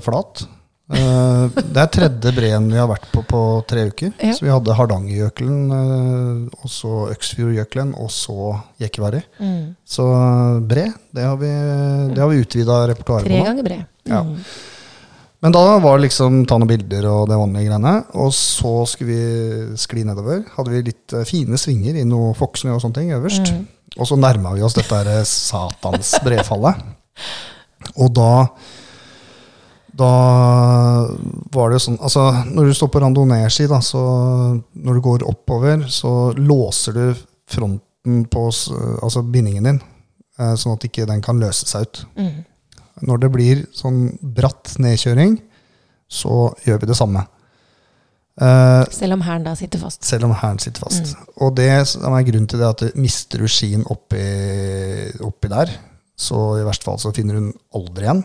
flat. 0.05 0.47
Eh, 0.93 1.45
det 1.57 1.81
er 1.81 1.89
tredje 1.89 2.31
breen 2.37 2.67
vi 2.69 2.77
har 2.77 2.89
vært 2.91 3.07
på 3.13 3.23
på 3.25 3.41
tre 3.69 3.87
uker. 3.89 4.13
Ja. 4.19 4.35
Så 4.37 4.45
vi 4.45 4.53
hadde 4.53 4.77
Hardangerjøkelen, 4.77 5.63
eh, 5.79 6.61
og 6.61 6.73
så 6.73 7.07
Øksfjordjøkelen, 7.15 7.95
og 7.97 8.13
så 8.13 8.53
Jekkvari. 8.83 9.23
Mm. 9.41 9.75
Så 9.81 10.05
eh, 10.13 10.61
bre, 10.69 10.91
det 11.17 11.25
har 11.25 11.41
vi, 11.41 11.53
det 12.13 12.21
har 12.21 12.31
vi 12.31 12.45
utvida 12.45 12.85
repertoaret 12.91 13.25
Tre 13.25 13.33
på 13.33 13.41
Tre 13.41 13.49
ganger 13.49 13.69
bred. 13.71 13.91
Ja. 14.11 14.21
Mm. 14.29 14.39
Men 15.45 15.53
da 15.53 15.63
var 15.77 15.99
det 15.99 16.07
liksom 16.07 16.45
ta 16.49 16.57
noen 16.57 16.71
bilder 16.71 17.05
og 17.11 17.27
det 17.29 17.37
vanlige 17.37 17.69
greiene. 17.69 17.95
Og 18.21 18.31
så 18.33 18.73
skulle 18.89 19.13
vi 19.13 19.81
skli 19.81 20.05
nedover. 20.09 20.41
Hadde 20.55 20.73
vi 20.73 20.87
litt 20.87 21.17
fine 21.29 21.61
svinger 21.61 21.99
i 22.01 22.05
noe 22.09 22.31
Foksnø 22.37 22.73
og 22.73 22.81
sånne 22.81 22.97
ting 22.97 23.11
øverst. 23.13 23.53
Mm. 23.53 23.67
Og 23.99 24.09
så 24.09 24.17
nærma 24.17 24.55
vi 24.57 24.65
oss 24.65 24.77
dette 24.77 24.97
her 24.97 25.21
satans 25.29 26.15
brefallet. 26.25 26.81
Og 28.01 28.09
da 28.17 28.31
Da 29.95 30.11
var 31.55 31.71
det 31.71 31.79
jo 31.79 31.83
sånn 31.85 32.01
Altså, 32.03 32.25
når 32.51 32.67
du 32.67 32.75
står 32.75 32.91
på 32.91 33.03
randonee-ski, 33.05 33.69
så 33.87 34.03
når 34.59 34.99
du 34.99 35.03
går 35.05 35.27
oppover, 35.31 35.85
så 35.87 36.33
låser 36.35 36.99
du 36.99 37.05
fronten 37.51 38.25
på 38.31 38.47
Altså 38.49 39.23
bindingen 39.23 39.69
din 39.69 39.79
eh, 40.41 40.55
sånn 40.59 40.75
at 40.75 40.89
ikke 40.89 41.07
den 41.09 41.23
kan 41.25 41.41
løse 41.41 41.69
seg 41.71 41.87
ut. 41.87 42.03
Mm. 42.19 42.43
Når 43.09 43.23
det 43.23 43.31
blir 43.35 43.63
sånn 43.75 44.03
bratt 44.35 44.77
nedkjøring, 44.83 45.39
så 46.11 46.51
gjør 46.67 46.83
vi 46.83 46.91
det 46.91 46.99
samme. 46.99 47.25
Uh, 48.35 48.83
Selv 48.91 49.15
om 49.15 49.23
hælen 49.23 49.45
da 49.47 49.53
sitter 49.55 49.79
fast. 49.79 50.03
selv 50.03 50.27
om 50.27 50.33
hælen 50.35 50.59
sitter 50.63 50.83
fast. 50.83 51.13
Og 51.39 51.55
det 51.55 51.71
som 51.87 52.15
er 52.17 52.27
grunnen 52.27 52.49
til 52.51 52.63
det, 52.63 52.71
at 52.71 52.83
du 52.83 53.03
mister 53.03 53.43
du 53.43 53.51
skien 53.51 53.85
oppi, 53.87 54.25
oppi 55.23 55.51
der, 55.53 55.71
så 56.19 56.41
i 56.59 56.65
verste 56.67 56.89
fall 56.89 56.99
så 57.03 57.13
finner 57.15 57.39
du 57.39 57.45
den 57.45 57.53
aldri 57.75 58.09
igjen. 58.09 58.25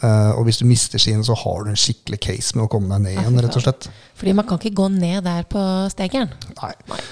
Eh, 0.00 0.30
og 0.32 0.46
hvis 0.48 0.60
du 0.60 0.66
mister 0.68 1.00
skien, 1.02 1.22
så 1.24 1.36
har 1.36 1.64
du 1.64 1.72
en 1.72 1.80
skikkelig 1.80 2.20
case 2.24 2.56
med 2.56 2.66
å 2.66 2.70
komme 2.72 2.88
deg 2.94 3.04
ned 3.04 3.18
igjen, 3.18 3.40
rett 3.44 3.58
og 3.58 3.64
slett. 3.66 3.90
Fordi 4.16 4.36
man 4.36 4.48
kan 4.48 4.60
ikke 4.60 4.78
gå 4.80 4.86
ned 4.94 5.24
der 5.26 5.44
på 5.50 5.64
stegeren. 5.92 6.32
Nei. 6.60 6.72
Nei. 6.92 7.02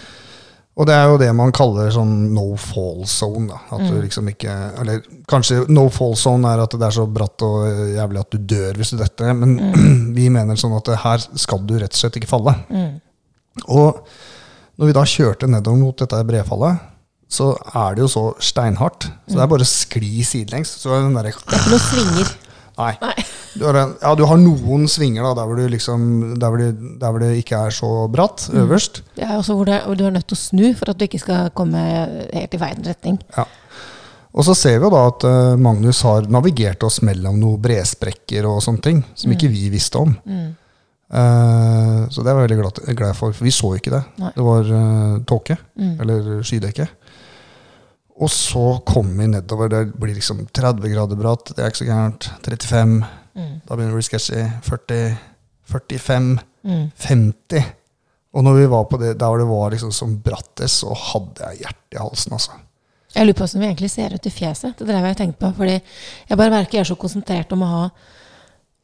Og 0.78 0.86
det 0.86 0.94
er 0.94 1.08
jo 1.10 1.18
det 1.18 1.28
man 1.34 1.50
kaller 1.54 1.90
sånn 1.90 2.12
no 2.36 2.52
fall 2.60 3.02
zone. 3.10 3.48
Da. 3.50 3.58
At 3.74 3.88
du 3.90 3.96
liksom 3.98 4.28
ikke 4.30 4.52
Eller 4.78 5.00
kanskje 5.26 5.64
no 5.74 5.88
fall 5.90 6.14
zone 6.18 6.52
er 6.54 6.62
at 6.62 6.76
det 6.78 6.86
er 6.86 6.94
så 6.94 7.06
bratt 7.10 7.42
og 7.42 7.64
jævlig 7.96 8.20
at 8.22 8.36
du 8.36 8.44
dør 8.54 8.78
hvis 8.78 8.94
du 8.94 9.00
detter. 9.00 9.34
Men 9.34 9.56
vi 10.16 10.28
mener 10.30 10.60
sånn 10.60 10.76
at 10.78 10.92
her 11.02 11.24
skal 11.34 11.66
du 11.66 11.74
rett 11.80 11.90
og 11.90 11.98
slett 11.98 12.20
ikke 12.20 12.30
falle. 12.30 12.54
Mm. 12.70 12.92
Og 13.74 14.04
når 14.78 14.92
vi 14.92 14.94
da 14.94 15.02
kjørte 15.10 15.50
nedover 15.50 15.82
mot 15.82 15.98
dette 15.98 16.22
brefallet, 16.28 16.86
så 17.28 17.50
er 17.74 17.96
det 17.96 18.06
jo 18.06 18.12
så 18.12 18.24
steinhardt. 18.38 19.10
Så 19.26 19.34
det 19.34 19.42
er 19.42 19.50
bare 19.50 19.66
å 19.66 19.68
skli 19.68 20.22
sidelengs. 20.24 20.78
Så 20.78 20.94
er 20.94 21.02
den 21.02 21.18
der, 21.18 21.32
Det 21.34 21.34
er 21.34 21.58
ikke 21.58 21.74
noen 21.74 21.88
svinger. 21.90 22.30
Nei. 22.78 22.92
Nei. 23.02 23.14
Du 23.58 23.64
har, 23.66 23.74
en, 23.80 23.94
ja, 24.00 24.12
du 24.14 24.22
har 24.30 24.38
noen 24.38 24.84
svinger 24.90 25.24
da, 25.26 25.32
der 25.40 25.48
hvor, 25.50 25.58
du 25.58 25.70
liksom, 25.72 26.02
der, 26.38 26.48
hvor 26.52 26.60
det, 26.62 26.68
der 27.00 27.10
hvor 27.14 27.22
det 27.24 27.30
ikke 27.40 27.58
er 27.66 27.74
så 27.74 27.88
bratt 28.12 28.44
øverst. 28.54 29.00
Ja, 29.18 29.32
også 29.40 29.56
hvor, 29.58 29.66
det, 29.66 29.80
hvor 29.86 29.98
du 29.98 30.04
er 30.06 30.14
nødt 30.14 30.28
til 30.30 30.38
å 30.38 30.42
snu 30.42 30.68
for 30.78 30.92
at 30.92 31.00
du 31.00 31.06
ikke 31.08 31.18
skal 31.22 31.50
komme 31.58 31.80
helt 32.32 32.54
i 32.54 32.60
feil 32.62 32.84
retning. 32.86 33.18
Ja. 33.36 33.48
Og 34.38 34.44
så 34.46 34.54
ser 34.54 34.76
vi 34.78 34.86
jo 34.86 34.92
da 34.92 35.00
at 35.08 35.24
uh, 35.26 35.56
Magnus 35.58 36.04
har 36.06 36.28
navigert 36.30 36.84
oss 36.86 37.00
mellom 37.02 37.40
noen 37.40 37.58
bresprekker 37.64 38.46
og 38.46 38.60
sånne 38.62 38.84
ting, 38.84 39.00
som 39.18 39.32
ikke 39.34 39.48
vi 39.50 39.70
visste 39.72 39.98
om. 39.98 40.12
Mm. 40.28 40.48
Uh, 41.08 42.04
så 42.12 42.20
det 42.20 42.28
er 42.28 42.36
jeg 42.36 42.42
veldig 42.44 42.58
glad, 42.60 42.80
glad 43.00 43.16
for, 43.16 43.32
for 43.34 43.48
vi 43.48 43.54
så 43.54 43.72
ikke 43.78 43.94
det. 43.96 44.02
Nei. 44.20 44.30
Det 44.36 44.44
var 44.44 44.70
uh, 44.70 45.18
tåke, 45.26 45.56
Mm. 45.78 45.94
eller 46.02 46.28
skydekke. 46.46 46.84
Og 48.18 48.30
så 48.34 48.64
kommer 48.86 49.22
vi 49.22 49.28
nedover. 49.30 49.68
Det 49.70 49.82
blir 49.94 50.14
liksom 50.16 50.46
30 50.52 50.90
grader 50.90 51.18
bratt, 51.20 51.52
det 51.54 51.62
er 51.62 51.70
ikke 51.70 51.84
så 51.84 51.88
gærent. 51.88 52.30
35. 52.42 52.94
Mm. 53.38 53.52
Da 53.62 53.76
begynner 53.76 53.92
det 53.92 53.94
å 53.94 54.00
bli 54.00 54.06
sketchy. 54.08 54.44
40, 54.66 55.18
45, 55.70 56.38
Mm. 56.68 56.88
50. 56.96 57.64
Og 58.34 58.44
når 58.44 58.54
vi 58.58 58.64
var 58.66 58.84
på 58.90 58.98
det, 59.00 59.12
der 59.20 59.38
det 59.38 59.46
var 59.48 59.70
liksom 59.70 59.92
som 59.94 60.16
brattest, 60.20 60.82
så 60.82 60.92
hadde 60.94 61.46
jeg 61.46 61.62
hjertet 61.62 61.94
i 61.94 62.00
halsen, 62.02 62.32
altså. 62.34 62.56
Jeg 63.14 63.24
lurer 63.24 63.38
på 63.38 63.46
hvordan 63.46 63.62
vi 63.62 63.66
egentlig 63.70 63.90
ser 63.90 64.14
ut 64.14 64.26
i 64.26 64.30
fjeset. 64.34 64.74
Det 64.76 64.86
drev 64.88 65.06
jeg 65.06 65.14
og 65.14 65.20
tenkte 65.22 65.40
på. 65.46 65.52
Fordi 65.56 65.76
jeg 66.28 66.36
bare 66.38 66.52
merker 66.52 66.76
jeg 66.78 66.84
er 66.84 66.90
så 66.90 66.96
konsentrert 67.00 67.52
om 67.56 67.62
å 67.64 67.70
ha 67.70 67.84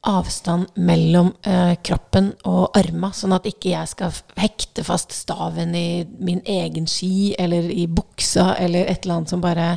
avstand 0.09 0.75
mellom 0.75 1.33
eh, 1.47 1.75
kroppen 1.85 2.33
og 2.51 2.77
arma, 2.77 3.11
sånn 3.17 3.35
at 3.37 3.47
ikke 3.49 3.73
jeg 3.73 3.91
skal 3.91 4.17
hekte 4.41 4.85
fast 4.87 5.15
staven 5.17 5.75
i 5.77 6.05
min 6.21 6.43
egen 6.45 6.89
ski 6.91 7.35
eller 7.39 7.71
i 7.73 7.87
buksa 7.89 8.55
eller 8.61 8.89
et 8.91 9.05
eller 9.05 9.21
annet 9.21 9.35
som 9.35 9.45
bare 9.45 9.77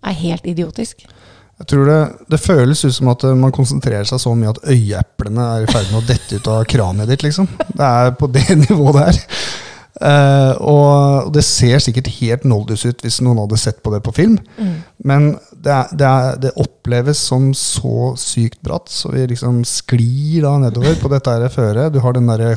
er 0.00 0.20
helt 0.22 0.46
idiotisk. 0.48 1.04
Jeg 1.60 1.68
tror 1.68 1.88
det, 1.90 1.98
det 2.32 2.40
føles 2.40 2.84
ut 2.86 2.94
som 2.96 3.10
at 3.12 3.24
eh, 3.28 3.36
man 3.36 3.52
konsentrerer 3.52 4.06
seg 4.08 4.22
så 4.22 4.32
mye 4.36 4.54
at 4.54 4.62
øyeeplene 4.64 5.48
er 5.56 5.66
i 5.66 5.72
ferd 5.72 5.90
med 5.90 6.00
å 6.00 6.06
dette 6.08 6.38
ut 6.38 6.48
av 6.48 6.62
kraniet 6.70 7.10
ditt, 7.10 7.26
liksom. 7.26 7.50
Det 7.68 7.90
er 7.90 8.14
på 8.16 8.30
det 8.32 8.46
nivået 8.64 9.02
der. 9.02 9.20
Uh, 10.00 10.54
og 10.64 11.32
det 11.34 11.42
ser 11.44 11.82
sikkert 11.82 12.08
helt 12.22 12.46
noldus 12.48 12.86
ut 12.88 13.02
hvis 13.04 13.18
noen 13.20 13.42
hadde 13.42 13.58
sett 13.60 13.82
på 13.84 13.92
det 13.92 14.00
på 14.06 14.14
film. 14.16 14.38
Men 15.04 15.34
det, 15.60 15.72
er, 15.72 15.88
det, 15.92 16.06
er, 16.08 16.36
det 16.40 16.52
oppleves 16.60 17.20
som 17.30 17.50
så 17.56 18.12
sykt 18.18 18.60
bratt, 18.64 18.88
så 18.92 19.10
vi 19.12 19.26
liksom 19.28 19.60
sklir 19.68 20.46
da 20.46 20.54
nedover 20.62 20.96
på 21.00 21.10
dette 21.12 21.34
her 21.34 21.52
føret. 21.52 21.92
Du 21.92 22.00
har 22.00 22.16
den 22.16 22.30
derre 22.30 22.54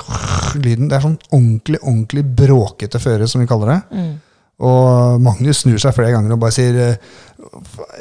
lyden. 0.56 0.88
Det 0.88 0.98
er 0.98 1.04
sånn 1.04 1.18
ordentlig, 1.32 1.82
ordentlig 1.82 2.24
bråkete 2.44 3.02
føre, 3.04 3.28
som 3.28 3.44
vi 3.44 3.50
kaller 3.50 3.74
det. 3.74 4.06
Og 4.64 5.20
Magnus 5.24 5.64
snur 5.66 5.82
seg 5.82 5.96
flere 5.98 6.14
ganger 6.14 6.36
og 6.36 6.40
bare 6.44 6.56
sier 6.56 6.76
eh, 6.80 7.14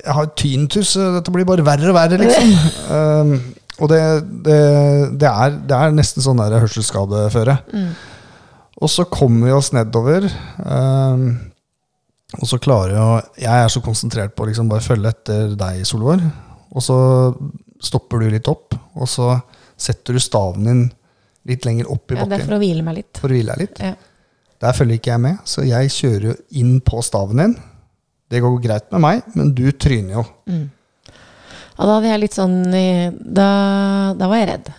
Jeg 0.04 0.14
har 0.14 0.28
tinnitus, 0.38 0.94
eh, 1.00 1.14
dette 1.16 1.32
blir 1.34 1.48
bare 1.48 1.64
verre 1.66 1.90
og 1.90 1.96
verre, 1.96 2.20
liksom. 2.20 2.52
um, 2.94 3.36
og 3.82 3.88
det, 3.90 4.02
det, 4.46 4.58
det, 5.18 5.30
er, 5.30 5.54
det 5.66 5.78
er 5.78 5.94
nesten 5.96 6.22
sånn 6.22 6.38
der 6.38 6.60
hørselsskadeføre. 6.62 7.56
Og 8.82 8.90
så 8.92 9.06
kommer 9.10 9.48
vi 9.48 9.54
oss 9.56 9.72
nedover. 9.74 10.28
Um, 10.60 11.51
og 12.40 12.48
så 12.48 12.58
klarer 12.62 12.94
jeg 12.96 13.44
Jeg 13.44 13.64
er 13.64 13.68
så 13.72 13.82
konsentrert 13.84 14.34
på 14.36 14.44
å 14.44 14.48
liksom 14.48 14.70
bare 14.70 14.84
følge 14.84 15.12
etter 15.12 15.52
deg, 15.58 15.82
Solvår. 15.88 16.22
Og 16.72 16.84
så 16.84 16.96
stopper 17.82 18.22
du 18.22 18.30
litt 18.32 18.48
opp, 18.48 18.76
og 18.96 19.08
så 19.10 19.34
setter 19.76 20.16
du 20.16 20.22
staven 20.22 20.64
din 20.68 20.82
litt 21.50 21.66
lenger 21.66 21.90
opp 21.90 22.12
i 22.14 22.16
Ja, 22.16 22.24
det 22.30 22.38
er 22.38 22.46
for 22.46 22.56
å 22.56 22.60
hvile 22.62 22.84
meg 22.86 23.00
litt. 23.00 23.18
for 23.18 23.32
å 23.32 23.36
hvile 23.36 23.56
deg 23.56 23.66
litt. 23.66 23.82
Ja. 23.82 23.96
Der 24.62 24.76
følger 24.78 25.00
ikke 25.00 25.10
jeg 25.10 25.22
med, 25.24 25.40
så 25.44 25.64
jeg 25.66 25.90
kjører 25.90 26.28
jo 26.30 26.34
inn 26.62 26.76
på 26.86 27.02
staven 27.02 27.42
din. 27.42 27.56
Det 28.30 28.40
går 28.40 28.60
greit 28.62 28.86
med 28.94 29.02
meg, 29.02 29.26
men 29.34 29.50
du 29.58 29.66
tryner 29.74 30.20
jo. 30.20 30.24
Og 30.52 31.88
da 31.88 31.96
hadde 31.96 32.12
jeg 32.12 32.20
litt 32.22 32.36
sånn 32.36 32.56
Da, 32.70 33.48
da 34.16 34.28
var 34.30 34.38
jeg 34.38 34.48
redd. 34.52 34.70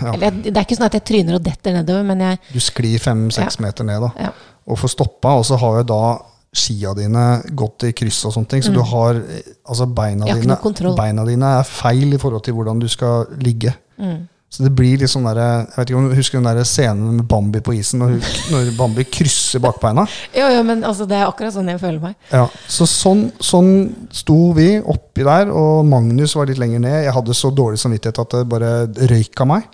Ja. 0.00 0.12
Eller, 0.14 0.36
det 0.46 0.54
er 0.54 0.64
ikke 0.64 0.78
sånn 0.78 0.88
at 0.88 0.96
jeg 0.96 1.04
tryner 1.10 1.36
og 1.36 1.44
detter 1.44 1.74
nedover, 1.76 2.06
men 2.08 2.22
jeg 2.24 2.38
Du 2.54 2.60
sklir 2.62 3.02
fem-seks 3.02 3.58
meter 3.60 3.84
ned 3.84 4.00
da, 4.06 4.10
ja. 4.28 4.30
og 4.64 4.78
får 4.80 4.94
stoppa, 4.94 5.34
og 5.40 5.44
så 5.48 5.58
har 5.60 5.80
jeg 5.82 5.90
da 5.90 6.02
skia 6.50 6.94
dine 6.98 7.24
gått 7.54 7.86
i 7.86 7.92
kryss 7.94 8.24
og 8.26 8.34
sånne 8.34 8.50
ting, 8.50 8.64
så 8.64 8.72
du 8.74 8.82
har 8.82 9.20
altså 9.20 9.86
beina 9.86 10.26
dine, 10.26 10.56
beina 10.98 11.24
dine 11.28 11.54
er 11.60 11.68
feil 11.68 12.16
i 12.16 12.18
forhold 12.18 12.42
til 12.46 12.56
hvordan 12.58 12.82
du 12.82 12.88
skal 12.90 13.30
ligge. 13.38 13.72
Mm. 14.00 14.26
Så 14.50 14.64
det 14.64 14.72
blir 14.74 14.98
litt 14.98 15.12
sånn 15.12 15.28
der, 15.28 15.38
Jeg 15.38 15.76
vet 15.76 15.90
ikke 15.92 15.98
om 16.00 16.06
du 16.10 16.16
husker 16.18 16.40
den 16.40 16.48
der 16.48 16.66
scenen 16.66 17.20
med 17.20 17.26
Bambi 17.30 17.60
på 17.62 17.76
isen, 17.78 18.02
når, 18.02 18.16
når 18.50 18.72
Bambi 18.74 19.04
krysser 19.06 19.62
bakbeina? 19.62 20.08
Jo, 20.34 20.48
jo, 20.56 20.64
men 20.66 20.82
altså, 20.82 21.06
det 21.06 21.20
er 21.20 21.28
akkurat 21.28 21.54
sånn 21.54 21.70
jeg 21.70 21.78
føler 21.78 22.02
meg. 22.02 22.16
Ja, 22.34 22.48
så 22.66 22.88
sånn, 22.90 23.28
sånn 23.38 23.70
sto 24.10 24.50
vi 24.58 24.72
oppi 24.82 25.22
der, 25.22 25.54
og 25.54 25.86
Magnus 25.86 26.34
var 26.34 26.50
litt 26.50 26.58
lenger 26.58 26.82
ned. 26.82 26.98
Jeg 27.06 27.14
hadde 27.14 27.38
så 27.38 27.52
dårlig 27.54 27.78
samvittighet 27.78 28.22
at 28.24 28.38
det 28.40 28.44
bare 28.50 28.74
røyk 29.14 29.46
av 29.46 29.52
meg. 29.52 29.70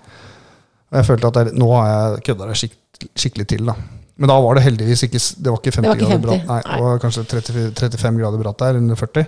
Og 0.93 1.01
jeg 1.01 1.09
følte 1.09 1.33
at 1.33 1.41
jeg, 1.41 1.57
nå 1.57 1.73
har 1.73 1.89
jeg 1.89 2.25
kødda 2.29 2.51
det 2.51 2.61
skikkelig 2.61 3.49
til. 3.49 3.71
da. 3.73 3.96
Men 4.17 4.31
da 4.31 4.35
var 4.41 4.57
det 4.57 4.63
heldigvis 4.65 5.03
ikke 5.05 5.19
Det 5.21 5.51
var 5.51 5.59
ikke 5.61 5.71
50, 5.75 5.81
Det 5.81 5.89
var 5.89 5.95
ikke 5.99 6.07
grader 6.09 6.23
bratt. 6.25 6.47
Nei, 6.49 6.61
det 6.65 6.83
var 6.83 7.01
kanskje 7.03 7.23
30, 7.31 7.65
35 7.77 8.17
grader 8.21 8.41
bratt 8.41 8.63
der, 8.63 8.79
under 8.81 8.97
40. 8.97 9.27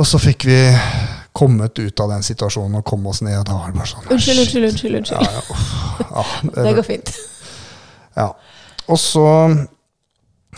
Og 0.00 0.06
så 0.06 0.20
fikk 0.22 0.44
vi 0.46 0.58
kommet 1.34 1.78
ut 1.80 2.00
av 2.04 2.12
den 2.12 2.22
situasjonen 2.26 2.78
og 2.80 2.84
komme 2.86 3.10
oss 3.10 3.22
ned, 3.26 3.38
og 3.40 3.46
da 3.48 3.56
var 3.56 3.72
det 3.72 3.78
bare 3.80 3.90
sånn 3.90 4.06
Unnskyld, 4.10 4.42
unnskyld, 4.44 4.66
unnskyld. 4.68 4.96
unnskyld. 5.00 5.24
Ja, 5.24 5.32
ja, 5.32 5.42
uff, 5.50 6.04
ja, 6.10 6.62
Det 6.68 6.74
går 6.78 6.86
fint. 6.86 7.12
ja. 8.18 8.28
Og 8.90 8.98
så 8.98 9.24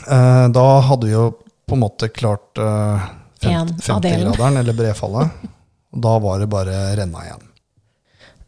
eh, 0.09 0.47
Da 0.57 0.66
hadde 0.89 1.09
vi 1.09 1.14
jo 1.14 1.25
på 1.68 1.77
en 1.79 1.83
måte 1.85 2.09
klart 2.12 2.59
eh, 2.59 3.09
En 3.49 3.57
av 3.62 3.73
50-graderen, 3.77 4.59
eller 4.61 4.77
brefallet. 4.77 5.49
Og 5.93 6.03
da 6.09 6.18
var 6.23 6.43
det 6.43 6.49
bare 6.53 6.77
renna 6.99 7.25
igjen. 7.27 7.49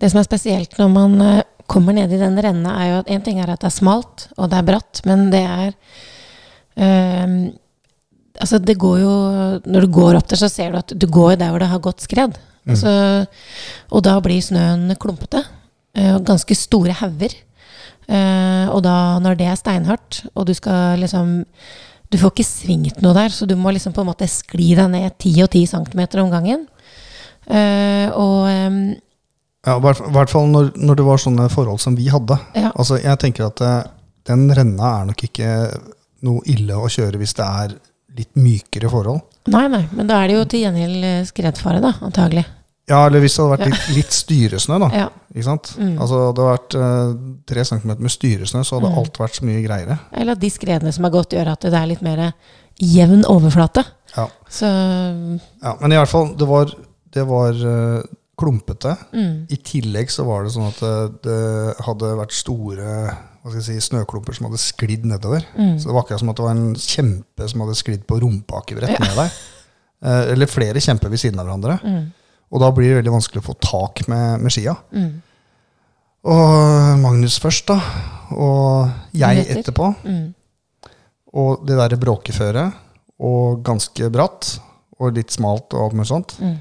Det 0.00 0.10
som 0.10 0.20
er 0.20 0.26
spesielt 0.26 0.76
når 0.80 0.92
man 0.92 1.16
eh, 1.22 1.42
kommer 1.70 1.96
ned 1.96 2.12
i 2.12 2.20
den 2.20 2.38
renna, 2.38 2.76
er 2.80 2.90
jo 2.90 3.02
at 3.02 3.10
en 3.14 3.26
ting 3.26 3.40
er 3.40 3.52
at 3.52 3.62
det 3.62 3.70
er 3.70 3.76
smalt 3.76 4.28
og 4.36 4.50
det 4.52 4.58
er 4.58 4.66
bratt, 4.68 5.02
men 5.08 5.28
det 5.34 5.44
er 5.44 5.76
øh, 6.78 7.36
Altså, 8.34 8.58
det 8.58 8.74
går 8.82 8.96
jo 8.98 9.10
Når 9.62 9.84
du 9.84 9.92
går 9.94 10.16
opp 10.18 10.26
der, 10.26 10.40
så 10.40 10.48
ser 10.50 10.72
du 10.72 10.80
at 10.80 10.90
du 10.90 11.04
går 11.06 11.36
der 11.38 11.52
hvor 11.54 11.62
det 11.62 11.68
har 11.70 11.78
gått 11.78 12.02
skred. 12.02 12.34
Altså, 12.66 12.90
og 13.94 14.02
da 14.02 14.16
blir 14.24 14.42
snøen 14.42 14.90
klumpete. 14.98 15.44
og 15.94 16.24
ganske 16.26 16.54
store 16.58 16.96
hauger. 16.98 17.30
Eh, 18.04 18.66
og 18.68 18.82
da, 18.84 19.18
når 19.22 19.38
det 19.38 19.48
er 19.48 19.56
steinhardt, 19.56 20.24
og 20.34 20.48
du 20.48 20.54
skal 20.56 21.00
liksom 21.00 21.44
Du 22.12 22.18
får 22.20 22.30
ikke 22.34 22.46
svingt 22.46 23.00
noe 23.02 23.14
der, 23.16 23.32
så 23.32 23.46
du 23.48 23.56
må 23.58 23.72
liksom 23.74 23.94
på 23.96 24.02
en 24.04 24.06
måte 24.06 24.26
skli 24.30 24.74
deg 24.76 24.90
ned 24.92 25.16
10 25.18 25.30
og 25.42 25.48
10 25.50 25.62
cm 25.66 26.02
om 26.22 26.28
gangen. 26.30 26.60
Eh, 27.48 28.06
og 28.12 28.44
ehm, 28.46 28.94
Ja, 29.66 29.76
I 29.78 29.80
hvert 30.12 30.30
fall 30.32 30.48
når, 30.52 30.72
når 30.76 30.98
det 31.00 31.04
var 31.06 31.20
sånne 31.22 31.48
forhold 31.52 31.80
som 31.80 31.94
vi 31.96 32.08
hadde. 32.12 32.36
ja. 32.54 32.70
Altså, 32.74 32.98
Jeg 33.02 33.18
tenker 33.22 33.46
at 33.46 33.60
eh, 33.64 33.82
den 34.28 34.46
renna 34.52 34.90
er 35.00 35.06
nok 35.12 35.22
ikke 35.26 35.48
noe 36.24 36.40
ille 36.48 36.76
å 36.76 36.88
kjøre 36.88 37.18
hvis 37.20 37.34
det 37.36 37.44
er 37.46 37.74
litt 38.16 38.34
mykere 38.36 38.88
forhold. 38.92 39.20
Nei, 39.52 39.66
nei, 39.68 39.82
men 39.92 40.06
da 40.08 40.22
er 40.22 40.28
det 40.30 40.36
jo 40.38 40.44
til 40.48 40.62
gjengjeld 40.64 41.04
eh, 41.04 41.24
skredfare, 41.28 41.80
da, 41.84 41.90
antagelig. 42.04 42.44
Ja, 42.88 43.06
eller 43.08 43.20
hvis 43.24 43.32
det 43.36 43.40
hadde 43.44 43.56
vært 43.56 43.70
litt, 43.72 43.86
litt 43.96 44.12
styresnø, 44.12 44.78
da. 44.84 44.88
Ja. 45.04 45.08
Ikke 45.34 45.46
sant? 45.48 45.70
Mm. 45.80 45.94
Altså, 45.98 46.18
det 46.20 46.26
hadde 46.28 46.48
vært 46.50 46.76
eh, 46.78 47.14
tre 47.50 47.64
centimeter 47.66 48.04
med 48.06 48.12
styresnø, 48.14 48.60
så 48.64 48.76
hadde 48.78 48.90
Mm. 48.92 48.98
alt 49.00 49.18
vært 49.24 49.38
så 49.40 49.46
mye 49.48 49.62
greiere. 49.64 49.96
Eller 50.12 50.36
at 50.36 50.42
de 50.44 50.50
skredene 50.52 50.92
som 50.94 51.04
er 51.08 51.14
gått, 51.16 51.32
gjør 51.36 51.50
at 51.56 51.64
det 51.64 51.74
er 51.80 51.88
litt 51.90 52.04
mer 52.04 52.20
jevn 52.80 53.24
overflate. 53.30 53.84
Ja. 54.16 54.28
Så 54.52 54.68
Ja, 54.68 55.72
men 55.80 55.92
i 55.92 55.96
hvert 55.98 56.12
fall, 56.12 56.34
det 56.38 56.46
var, 56.48 56.70
det 57.16 57.24
var 57.28 57.52
eh, 57.72 58.02
klumpete. 58.38 58.96
mm, 59.12 59.46
I 59.52 59.58
tillegg 59.66 60.10
så 60.12 60.26
var 60.26 60.44
det 60.44 60.54
sånn 60.54 60.70
at 60.70 60.80
det, 60.82 60.96
det 61.26 61.84
hadde 61.86 62.16
vært 62.18 62.36
store 62.36 62.90
hva 63.44 63.52
skal 63.52 63.60
jeg 63.60 63.66
si, 63.82 63.88
snøklumper 63.90 64.32
som 64.32 64.46
hadde 64.48 64.58
sklidd 64.62 65.02
nedover. 65.04 65.44
Mm. 65.52 65.74
Så 65.76 65.90
det 65.90 65.92
var 65.92 66.06
akkurat 66.06 66.22
som 66.22 66.30
at 66.32 66.38
det 66.38 66.46
var 66.46 66.54
en 66.56 66.76
kjempe 66.80 67.48
som 67.50 67.60
hadde 67.60 67.76
sklidd 67.76 68.06
på 68.08 68.16
rumpakebrett 68.24 68.96
ned 69.02 69.20
der. 69.20 69.34
Eh, 70.04 70.34
eller 70.34 70.50
flere 70.50 70.82
kjemper 70.84 71.08
ved 71.08 71.16
siden 71.16 71.38
av 71.40 71.46
hverandre. 71.46 71.78
Mm. 71.80 72.10
Og 72.52 72.60
da 72.60 72.68
blir 72.76 72.90
det 72.90 72.96
veldig 72.98 73.12
vanskelig 73.14 73.40
å 73.40 73.46
få 73.46 73.54
tak 73.56 74.02
med, 74.12 74.42
med 74.44 74.52
skia. 74.52 74.74
Mm. 74.92 75.14
Og 76.28 76.98
Magnus 77.00 77.38
først, 77.40 77.70
da. 77.70 77.78
Og 78.36 79.16
jeg 79.16 79.46
etterpå. 79.54 79.88
Mm. 80.04 80.26
Og 81.40 81.64
det 81.64 81.78
derre 81.80 82.00
bråkeføret. 82.02 82.82
Og 83.24 83.64
ganske 83.64 84.10
bratt. 84.12 84.50
Og 85.00 85.16
litt 85.16 85.32
smalt 85.32 85.72
og 85.72 85.86
alt 85.86 85.96
mulig 85.96 86.10
sånt. 86.10 86.36
Mm. 86.44 86.58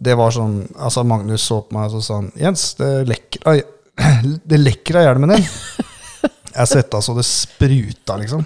Det 0.00 0.16
var 0.16 0.32
sånn 0.32 0.62
Altså, 0.78 1.04
Magnus 1.04 1.44
så 1.44 1.60
på 1.66 1.76
meg 1.76 1.90
og 1.90 1.98
så 1.98 2.00
sa 2.06 2.20
han, 2.22 2.30
Jens, 2.40 2.70
det 2.78 2.90
lekker 3.10 3.50
Oi, 3.52 3.58
det 4.50 4.60
lekker 4.60 5.00
av 5.00 5.06
hjelmen 5.08 5.34
din. 5.36 5.50
Jeg 6.50 6.70
svetta 6.70 7.00
så 7.04 7.14
det 7.14 7.26
spruta, 7.28 8.16
liksom. 8.18 8.42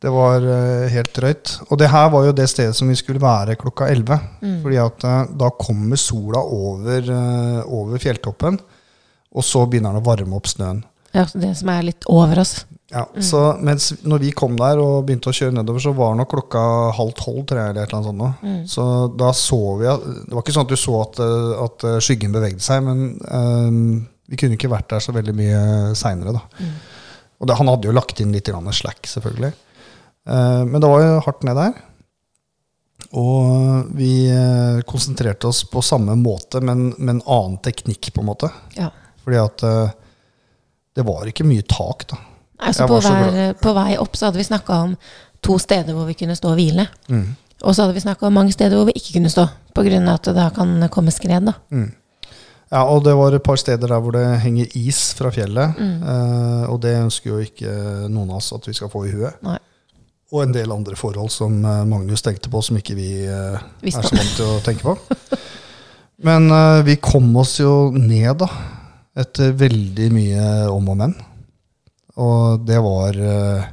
Det 0.00 0.08
var 0.08 0.40
uh, 0.40 0.88
helt 0.88 1.12
drøyt. 1.14 1.52
Og 1.68 1.78
det 1.80 1.90
her 1.92 2.08
var 2.12 2.24
jo 2.26 2.34
det 2.36 2.48
stedet 2.50 2.76
som 2.76 2.88
vi 2.88 2.96
skulle 2.98 3.20
være 3.22 3.58
klokka 3.60 3.90
11. 3.92 4.20
Mm. 4.40 4.54
Fordi 4.64 4.78
at 4.80 5.04
eh, 5.06 5.18
da 5.42 5.50
kommer 5.60 6.00
sola 6.00 6.40
over, 6.40 7.10
uh, 7.12 7.60
over 7.68 8.00
fjelltoppen, 8.00 8.56
og 9.30 9.46
så 9.46 9.66
begynner 9.68 9.92
den 9.92 10.02
å 10.02 10.08
varme 10.08 10.38
opp 10.40 10.48
snøen. 10.50 10.80
Ja, 11.12 11.26
det 11.34 11.52
som 11.58 11.70
er 11.74 11.84
litt 11.84 12.08
over 12.10 12.40
oss. 12.40 12.62
Ja, 12.90 13.04
så 13.22 13.40
mens 13.62 13.92
når 14.02 14.22
vi 14.24 14.30
kom 14.34 14.56
der 14.58 14.80
og 14.82 15.04
begynte 15.06 15.30
å 15.30 15.34
kjøre 15.34 15.54
nedover, 15.54 15.82
så 15.82 15.92
var 15.94 16.16
nok 16.18 16.32
klokka 16.32 16.60
halv 16.96 17.12
tolv, 17.18 17.44
tror 17.46 17.60
jeg, 17.60 17.72
eller 17.72 17.84
et 17.84 17.92
eller 17.92 17.98
annet 18.00 18.08
sånt. 18.08 18.18
nå. 18.18 18.30
Mm. 18.42 18.62
Så 18.72 18.86
da 19.14 19.28
så 19.36 19.58
vi 19.78 19.86
at 19.90 20.06
Det 20.08 20.34
var 20.34 20.42
ikke 20.42 20.54
sånn 20.56 20.66
at 20.66 20.72
du 20.72 20.80
så 20.80 20.94
at, 21.04 21.20
eh, 21.22 21.52
at 21.66 21.84
eh, 21.86 21.98
skyggen 22.02 22.34
bevegde 22.34 22.64
seg, 22.64 22.82
men 22.88 23.04
um, 23.30 24.00
vi 24.30 24.38
kunne 24.40 24.58
ikke 24.58 24.72
vært 24.72 24.90
der 24.90 25.04
så 25.04 25.14
veldig 25.14 25.34
mye 25.38 25.60
seinere, 25.98 26.34
da. 26.34 26.42
Mm. 26.58 26.72
Og 27.40 27.48
det, 27.48 27.56
han 27.60 27.70
hadde 27.70 27.88
jo 27.88 27.94
lagt 27.94 28.22
inn 28.22 28.34
litt 28.34 28.50
slack, 28.50 29.06
selvfølgelig. 29.06 29.52
Uh, 30.28 30.66
men 30.66 30.82
det 30.82 30.90
var 30.90 31.04
jo 31.04 31.22
hardt 31.28 31.46
ned 31.46 31.60
der. 31.60 31.78
Og 33.22 33.92
vi 33.98 34.12
uh, 34.34 34.82
konsentrerte 34.86 35.46
oss 35.48 35.62
på 35.66 35.82
samme 35.82 36.18
måte, 36.18 36.58
men 36.60 36.90
med 36.98 37.16
en 37.16 37.22
annen 37.22 37.56
teknikk, 37.62 38.10
på 38.14 38.22
en 38.22 38.30
måte. 38.32 38.50
Ja. 38.74 38.90
Fordi 39.22 39.40
at 39.40 39.64
uh, 39.66 39.94
det 40.98 41.06
var 41.06 41.30
ikke 41.30 41.46
mye 41.46 41.62
tak, 41.70 42.08
da. 42.10 42.18
Altså, 42.60 42.86
på, 42.86 42.98
vei, 43.04 43.50
på 43.56 43.74
vei 43.76 43.94
opp 44.00 44.18
så 44.18 44.28
hadde 44.28 44.40
vi 44.40 44.48
snakka 44.48 44.80
om 44.86 44.96
to 45.44 45.56
steder 45.58 45.96
hvor 45.96 46.08
vi 46.08 46.16
kunne 46.18 46.36
stå 46.36 46.52
og 46.52 46.58
hvile. 46.60 46.86
Mm. 47.08 47.30
Og 47.60 47.74
så 47.74 47.84
hadde 47.84 47.96
vi 47.96 48.04
snakka 48.04 48.28
om 48.28 48.36
mange 48.36 48.52
steder 48.52 48.76
hvor 48.76 48.88
vi 48.88 48.96
ikke 48.96 49.18
kunne 49.18 49.32
stå, 49.32 49.46
pga. 49.76 50.02
at 50.14 50.28
det 50.28 50.36
da 50.36 50.50
kan 50.54 50.76
komme 50.92 51.12
skred. 51.14 51.48
da. 51.48 51.56
Mm. 51.70 51.90
Ja, 52.70 52.84
og 52.86 53.02
det 53.04 53.16
var 53.18 53.34
et 53.34 53.42
par 53.42 53.56
steder 53.58 53.88
der 53.88 53.98
hvor 53.98 54.14
det 54.14 54.40
henger 54.44 54.66
is 54.78 55.14
fra 55.18 55.32
fjellet. 55.34 55.74
Mm. 55.78 56.02
Eh, 56.02 56.70
og 56.70 56.78
det 56.82 56.94
ønsker 57.00 57.30
jo 57.30 57.38
ikke 57.42 57.72
noen 58.08 58.30
av 58.30 58.38
oss 58.38 58.52
at 58.54 58.68
vi 58.68 58.76
skal 58.76 58.92
få 58.92 59.08
i 59.08 59.14
huet. 59.14 59.40
Nei. 59.42 59.58
Og 60.30 60.44
en 60.44 60.52
del 60.54 60.70
andre 60.70 60.94
forhold 60.98 61.32
som 61.34 61.56
eh, 61.64 61.86
Magnus 61.90 62.22
tenkte 62.22 62.50
på, 62.52 62.62
som 62.62 62.78
ikke 62.78 62.94
vi 62.94 63.08
eh, 63.26 63.56
er 63.58 63.96
så 63.96 64.14
vant 64.14 64.36
til 64.36 64.46
å 64.46 64.60
tenke 64.62 64.86
på. 64.86 64.94
Men 66.28 66.46
eh, 66.54 66.82
vi 66.86 67.00
kom 67.02 67.32
oss 67.40 67.56
jo 67.58 67.90
ned, 67.96 68.36
da. 68.38 68.48
Etter 69.18 69.56
veldig 69.58 70.06
mye 70.14 70.44
om 70.70 70.86
og 70.92 71.00
men. 71.00 71.16
Og 72.18 72.64
det 72.66 72.80
var 72.82 73.14
eh, 73.14 73.68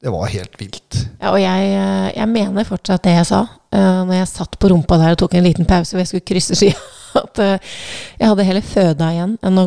Det 0.00 0.12
var 0.12 0.32
helt 0.32 0.54
vilt. 0.60 0.98
Ja, 1.20 1.32
og 1.32 1.40
jeg, 1.40 1.72
eh, 1.76 2.08
jeg 2.16 2.28
mener 2.28 2.68
fortsatt 2.68 3.04
det 3.04 3.18
jeg 3.18 3.28
sa 3.28 3.42
uh, 3.44 4.00
når 4.08 4.14
jeg 4.14 4.30
satt 4.30 4.56
på 4.60 4.70
rumpa 4.72 4.96
der 5.00 5.12
og 5.12 5.20
tok 5.20 5.36
en 5.36 5.44
liten 5.44 5.68
pause 5.68 5.92
hvor 5.92 6.02
jeg 6.02 6.10
skulle 6.10 6.28
krysse 6.30 6.56
skia. 6.56 6.78
At 7.20 7.42
eh, 7.42 7.76
jeg 8.20 8.30
hadde 8.30 8.46
heller 8.46 8.64
føda 8.64 9.10
igjen 9.12 9.36
enn 9.44 9.60
å, 9.60 9.66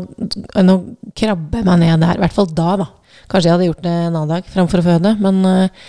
enn 0.58 0.74
å 0.74 0.80
krabbe 1.18 1.62
meg 1.68 1.82
ned 1.84 2.02
der. 2.02 2.18
I 2.18 2.24
hvert 2.24 2.36
fall 2.36 2.50
da, 2.50 2.74
da. 2.82 2.90
Kanskje 3.30 3.50
jeg 3.50 3.56
hadde 3.58 3.70
gjort 3.70 3.86
det 3.86 3.94
en 3.94 4.10
annen 4.10 4.32
dag 4.32 4.52
framfor 4.54 4.82
å 4.82 4.86
føde. 4.88 5.14
Men 5.22 5.42
eh, 5.50 5.88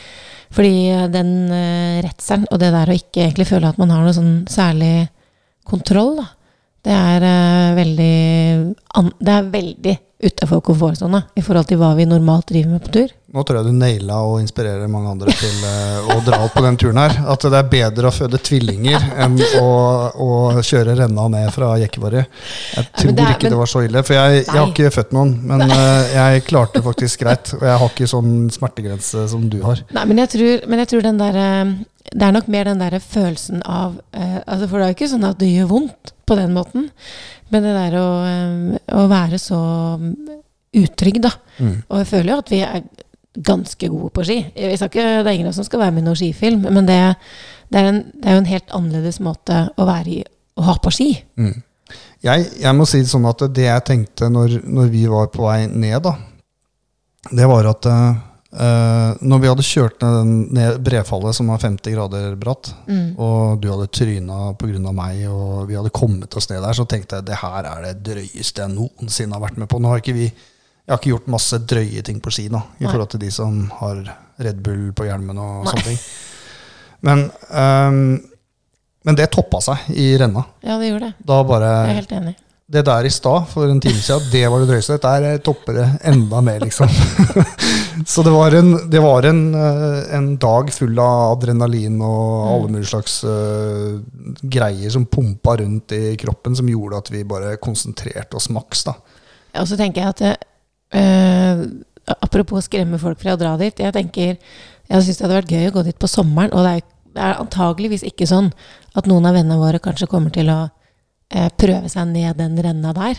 fordi 0.55 0.75
den 1.11 1.31
redselen 2.05 2.47
og 2.53 2.61
det 2.63 2.71
der 2.75 2.91
å 2.91 2.95
ikke 2.95 3.25
egentlig 3.25 3.49
føle 3.49 3.71
at 3.71 3.79
man 3.81 3.91
har 3.91 4.05
noe 4.05 4.15
sånn 4.15 4.35
særlig 4.51 5.09
kontroll, 5.67 6.19
da. 6.21 6.29
Det 6.85 6.93
er 6.93 7.25
eh, 7.25 7.71
veldig 7.79 8.17
Det 9.25 9.33
er 9.35 9.47
veldig 9.53 9.95
utafor 10.25 10.61
komfortsona 10.65 11.23
i 11.37 11.43
forhold 11.45 11.69
til 11.71 11.79
hva 11.81 11.93
vi 11.99 12.07
normalt 12.09 12.49
driver 12.51 12.75
med 12.77 12.83
på 12.87 12.93
tur. 12.97 13.13
Nå 13.35 13.43
tror 13.43 13.57
jeg 13.59 13.67
du 13.67 13.75
naila 13.75 14.17
og 14.29 14.37
inspirerer 14.45 14.87
mange 14.91 15.11
andre 15.11 15.33
til 15.35 15.65
eh, 15.67 16.11
å 16.15 16.21
dra 16.23 16.39
opp 16.47 16.53
på 16.55 16.63
den 16.63 16.77
turen 16.79 17.01
her. 17.03 17.17
At 17.33 17.43
det 17.51 17.59
er 17.59 17.71
bedre 17.73 18.11
å 18.11 18.15
føde 18.15 18.39
tvillinger 18.47 19.09
enn 19.25 19.35
å, 19.59 19.65
å 20.23 20.29
kjøre 20.63 20.95
renna 21.01 21.25
ned 21.33 21.51
fra 21.55 21.73
Jekkevarri. 21.83 22.23
Jeg 22.23 22.85
tror 22.85 23.01
tror 23.01 23.17
det 23.19 23.25
er- 23.27 23.35
ikke 23.35 23.51
det 23.55 23.59
var 23.59 23.73
så 23.73 23.83
ille. 23.89 24.05
For 24.07 24.15
jeg, 24.21 24.45
jeg 24.45 24.55
har 24.55 24.71
ikke 24.71 24.93
født 24.95 25.17
noen, 25.19 25.35
men 25.51 25.65
eh, 25.67 26.15
jeg 26.15 26.45
klarte 26.47 26.85
faktisk 26.87 27.25
greit. 27.27 27.51
Og 27.59 27.67
jeg 27.67 27.81
har 27.83 27.91
ikke 27.97 28.11
sånn 28.15 28.31
smertegrense 28.55 29.27
som 29.35 29.49
du 29.51 29.59
har. 29.67 29.83
Nei, 29.99 30.05
men 30.13 30.23
jeg 30.23 30.33
tror, 30.37 30.55
men 30.71 30.85
jeg 30.85 30.93
tror 30.95 31.03
den 31.11 31.19
der 31.25 31.41
eh, 31.43 31.75
Det 32.13 32.27
er 32.27 32.35
nok 32.35 32.51
mer 32.53 32.69
den 32.69 32.83
der 32.83 32.99
følelsen 33.01 33.63
av 33.65 33.97
eh, 34.13 34.41
altså 34.45 34.69
For 34.69 34.79
det 34.79 34.85
er 34.85 34.93
jo 34.93 34.97
ikke 34.99 35.13
sånn 35.15 35.27
at 35.29 35.39
det 35.41 35.49
gjør 35.51 35.71
vondt 35.71 36.13
på 36.29 36.37
den 36.39 36.53
måten. 36.57 36.91
Men 37.53 37.65
det 37.67 37.73
der 37.77 37.97
å, 38.01 38.09
eh, 38.29 38.77
å 38.99 39.07
være 39.11 39.41
så 39.41 39.61
mm, 40.01 40.13
utrygg, 40.85 41.23
da. 41.25 41.33
Mm. 41.59 41.77
Og 41.89 42.03
jeg 42.03 42.11
føler 42.11 42.33
jo 42.33 42.39
at 42.43 42.53
vi 42.53 42.61
er 42.67 42.85
ganske 43.35 43.89
gode 43.91 44.13
på 44.15 44.25
ski. 44.27 44.39
Jeg 44.55 44.79
skal 44.79 44.91
ikke, 44.93 45.07
det 45.25 45.31
er 45.31 45.35
ingen 45.35 45.49
av 45.49 45.55
oss 45.55 45.61
som 45.63 45.67
skal 45.67 45.83
være 45.83 45.95
med 45.97 46.05
i 46.05 46.07
noen 46.09 46.19
skifilm, 46.19 46.67
men 46.71 46.87
det, 46.87 46.99
det, 47.73 47.81
er 47.81 47.89
en, 47.91 48.03
det 48.15 48.31
er 48.31 48.37
jo 48.37 48.43
en 48.45 48.53
helt 48.53 48.77
annerledes 48.79 49.19
måte 49.25 49.65
å 49.75 49.89
være 49.89 50.13
i 50.13 50.21
å 50.55 50.67
ha 50.69 50.77
på 50.79 50.93
ski. 50.95 51.09
Mm. 51.41 51.57
Jeg, 52.25 52.47
jeg 52.63 52.77
må 52.79 52.87
si 52.89 53.03
det 53.03 53.11
sånn 53.11 53.27
at 53.29 53.43
det 53.53 53.67
jeg 53.67 53.85
tenkte 53.89 54.31
når, 54.33 54.61
når 54.65 54.93
vi 54.93 55.03
var 55.11 55.27
på 55.35 55.45
vei 55.45 55.65
ned, 55.69 55.99
da, 56.07 56.15
det 57.35 57.49
var 57.49 57.69
at 57.73 57.89
eh, 57.91 58.23
eh, 58.55 59.15
når 59.21 59.41
vi 59.43 59.49
hadde 59.51 59.65
kjørt 59.67 60.01
ned, 60.03 60.15
den, 60.21 60.33
ned 60.55 60.79
brefallet 60.87 61.35
som 61.35 61.49
var 61.51 61.59
50 61.63 61.95
grader 61.95 62.37
bratt, 62.41 62.73
Mm. 62.87 63.15
og 63.19 63.61
du 63.61 63.69
hadde 63.71 63.89
tryna 63.91 64.57
pga. 64.59 64.93
meg, 64.93 65.27
og 65.29 65.67
vi 65.69 65.75
hadde 65.75 65.91
kommet 65.91 66.35
oss 66.37 66.49
ned 66.51 66.63
der, 66.63 66.73
så 66.73 66.87
tenkte 66.87 67.17
jeg 67.17 67.25
det 67.27 67.37
her 67.43 67.65
er 67.65 67.83
det 67.83 68.03
drøyeste 68.05 68.63
jeg 68.63 68.75
noensinne 68.75 69.33
har 69.35 69.41
vært 69.41 69.57
med 69.59 69.69
på. 69.69 69.81
Nå 69.81 69.89
har 69.89 69.99
ikke 70.03 70.15
vi 70.15 70.33
Jeg 70.87 70.93
har 70.93 70.99
ikke 71.01 71.13
gjort 71.15 71.29
masse 71.33 71.59
drøye 71.65 72.03
ting 72.05 72.21
på 72.21 72.31
ski 72.31 72.49
nå, 72.53 72.59
i 72.79 72.85
Nei. 72.85 72.91
forhold 72.93 73.09
til 73.15 73.21
de 73.21 73.31
som 73.33 73.71
har 73.81 74.03
Red 74.39 74.59
Bull 74.63 74.93
på 74.93 75.07
hjelmen 75.09 75.39
og 75.41 75.65
Nei. 75.65 75.73
sånne 75.73 75.85
ting. 75.85 75.99
Men, 77.01 77.23
um, 77.51 78.21
men 79.05 79.15
det 79.17 79.31
toppa 79.33 79.63
seg 79.65 79.79
i 79.97 80.11
renna. 80.21 80.45
Ja, 80.63 80.77
det 80.79 80.91
gjorde 80.91 81.09
det. 81.09 81.15
Da 81.25 81.43
bare 81.43 81.71
Jeg 81.87 81.91
er 81.95 82.01
helt 82.03 82.13
enig. 82.13 82.35
Det 82.65 82.81
der 82.87 83.05
i 83.05 83.11
stad, 83.13 83.45
for 83.53 83.69
en 83.69 83.81
time 83.83 84.01
siden, 84.01 84.31
det 84.33 84.45
var 84.49 84.63
det 84.63 84.71
drøyeste. 84.71 84.97
Dette 84.97 85.33
topper 85.45 85.77
det 85.77 85.89
enda 86.09 86.41
mer, 86.41 86.63
liksom. 86.65 86.89
Så 88.13 88.23
det 88.25 88.33
var, 88.33 88.55
en, 88.57 88.71
det 88.91 89.03
var 89.05 89.27
en, 89.29 89.43
eh, 89.55 89.99
en 90.17 90.31
dag 90.41 90.71
full 90.73 90.97
av 90.99 91.35
adrenalin 91.35 92.01
og 92.01 92.31
alle 92.49 92.71
mulige 92.73 92.91
slags 92.91 93.19
uh, 93.29 94.01
greier 94.41 94.91
som 94.91 95.05
pumpa 95.07 95.59
rundt 95.61 95.93
i 95.93 96.15
kroppen, 96.21 96.57
som 96.57 96.71
gjorde 96.71 97.03
at 97.03 97.11
vi 97.13 97.21
bare 97.29 97.59
konsentrerte 97.63 98.41
oss 98.41 98.49
maks. 98.53 98.87
da. 98.89 98.97
Og 99.61 99.69
så 99.69 99.77
tenker 99.79 100.03
jeg 100.03 100.15
at 100.15 100.25
eh, 100.97 101.67
Apropos 102.21 102.67
skremme 102.67 102.99
folk 103.01 103.21
fra 103.21 103.33
å 103.33 103.41
dra 103.41 103.55
dit. 103.61 103.79
Jeg 103.81 103.95
tenker, 103.97 104.35
jeg 104.91 105.05
syns 105.05 105.21
det 105.21 105.25
hadde 105.25 105.39
vært 105.39 105.53
gøy 105.53 105.69
å 105.69 105.77
gå 105.77 105.85
dit 105.87 106.01
på 106.01 106.09
sommeren. 106.11 106.53
Og 106.53 106.65
det 106.67 106.73
er, 106.79 106.83
det 107.17 107.23
er 107.29 107.39
antageligvis 107.41 108.05
ikke 108.09 108.29
sånn 108.29 108.51
at 108.93 109.09
noen 109.09 109.25
av 109.29 109.37
vennene 109.37 109.57
våre 109.61 109.81
kanskje 109.81 110.09
kommer 110.11 110.35
til 110.35 110.51
å 110.53 110.59
prøve 111.59 111.89
seg 111.89 112.07
ned 112.13 112.37
den 112.39 112.57
renna 112.63 112.93
der 112.95 113.17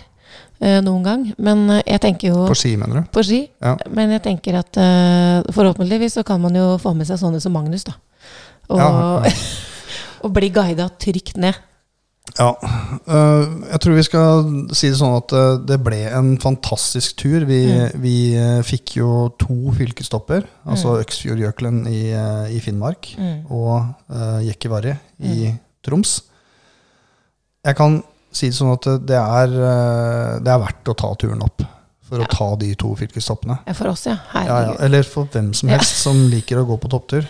eh, 0.62 0.80
noen 0.82 1.04
gang. 1.04 1.26
Men 1.38 1.70
eh, 1.70 1.82
jeg 1.86 2.02
tenker 2.02 2.28
jo 2.34 2.46
På 2.48 2.56
ski, 2.56 2.76
mener 2.78 3.02
du? 3.04 3.12
på 3.12 3.24
ski. 3.26 3.42
Ja. 3.62 3.76
Men 3.92 4.12
jeg 4.16 4.24
tenker 4.24 4.60
at 4.62 4.78
eh, 4.78 5.44
forhåpentligvis 5.56 6.14
så 6.20 6.24
kan 6.28 6.42
man 6.42 6.56
jo 6.56 6.78
få 6.82 6.94
med 6.96 7.08
seg 7.08 7.20
sånne 7.20 7.42
som 7.44 7.54
Magnus, 7.56 7.84
da. 7.88 7.94
Og, 8.70 8.80
Ja, 8.80 8.90
ja. 9.26 9.32
og 10.26 10.34
bli 10.34 10.50
guida 10.50 10.90
trygt 11.00 11.38
ned. 11.38 11.54
Ja. 12.40 12.56
jeg 13.70 13.80
tror 13.84 13.94
vi 13.96 14.04
skal 14.04 14.48
si 14.74 14.90
det 14.90 14.98
sånn 14.98 15.14
at 15.20 15.30
det 15.70 15.78
ble 15.86 16.00
en 16.10 16.32
fantastisk 16.42 17.16
tur. 17.22 17.46
Vi, 17.46 17.60
Mm. 17.70 18.02
vi 18.02 18.16
fikk 18.66 18.96
jo 18.98 19.30
to 19.40 19.72
fylkesstopper. 19.78 20.44
Altså 20.66 20.96
Øksfjordjøkelen 21.04 21.86
i, 21.88 22.00
i 22.50 22.60
Finnmark 22.60 23.12
Mm. 23.20 23.46
og 23.54 24.42
Jekkevarri 24.48 24.96
i 25.22 25.54
Troms. 25.86 26.24
Jeg 27.66 27.76
kan 27.80 27.98
si 28.36 28.50
det 28.52 28.58
sånn 28.58 28.74
at 28.76 28.86
det 29.08 29.18
er, 29.18 29.56
øh, 29.56 30.36
det 30.44 30.52
er 30.54 30.62
verdt 30.62 30.92
å 30.92 30.96
ta 31.00 31.14
turen 31.20 31.42
opp 31.46 31.64
for 32.06 32.20
Ja. 32.22 32.26
å 32.26 32.30
ta 32.30 32.56
de 32.62 32.74
to 32.78 32.92
fylkestoppene. 33.00 33.60
Ja, 33.66 33.74
For 33.74 33.90
oss, 33.90 34.06
ja. 34.06 34.18
Ja, 34.36 34.60
ja. 34.62 34.76
Eller 34.86 35.04
for 35.04 35.26
hvem 35.26 35.54
som 35.58 35.70
helst 35.70 36.04
som 36.04 36.28
liker 36.30 36.62
å 36.62 36.68
gå 36.68 36.78
på 36.80 36.92
topptur. 36.92 37.26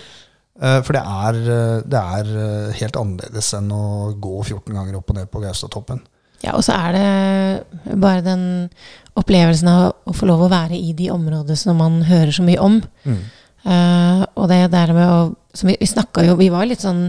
Eh, 0.62 0.82
For 0.82 0.94
det 0.94 1.02
er, 1.04 1.36
eh, 1.36 1.82
det 1.86 2.02
er 2.02 2.26
eh, 2.40 2.74
helt 2.82 2.96
annerledes 3.00 3.54
enn 3.58 3.72
å 3.72 4.14
gå 4.20 4.44
14 4.44 4.74
ganger 4.74 4.98
opp 4.98 5.10
og 5.10 5.16
ned 5.16 5.32
på 5.32 5.42
Gaustatoppen. 5.44 6.02
Ja, 6.44 6.54
og 6.56 6.64
så 6.64 6.76
er 6.76 6.92
det 6.94 8.00
bare 8.00 8.22
den 8.22 8.70
opplevelsen 9.18 9.68
av 9.72 9.94
å 10.06 10.14
få 10.14 10.28
lov 10.28 10.42
å 10.46 10.52
være 10.52 10.76
i 10.78 10.92
de 10.94 11.10
områdene 11.10 11.58
som 11.58 11.78
man 11.80 12.02
hører 12.04 12.32
så 12.36 12.44
mye 12.44 12.60
om. 12.60 12.82
Mm. 13.06 13.22
Uh, 13.66 14.26
og 14.38 14.50
det 14.52 14.60
der 14.72 14.92
med 14.94 15.10
å 15.10 15.36
som 15.56 15.70
Vi, 15.72 15.78
vi 15.80 15.88
snakka 15.90 16.22
jo 16.22 16.36
Vi 16.38 16.50
var 16.54 16.68
litt 16.70 16.84
sånn 16.84 17.08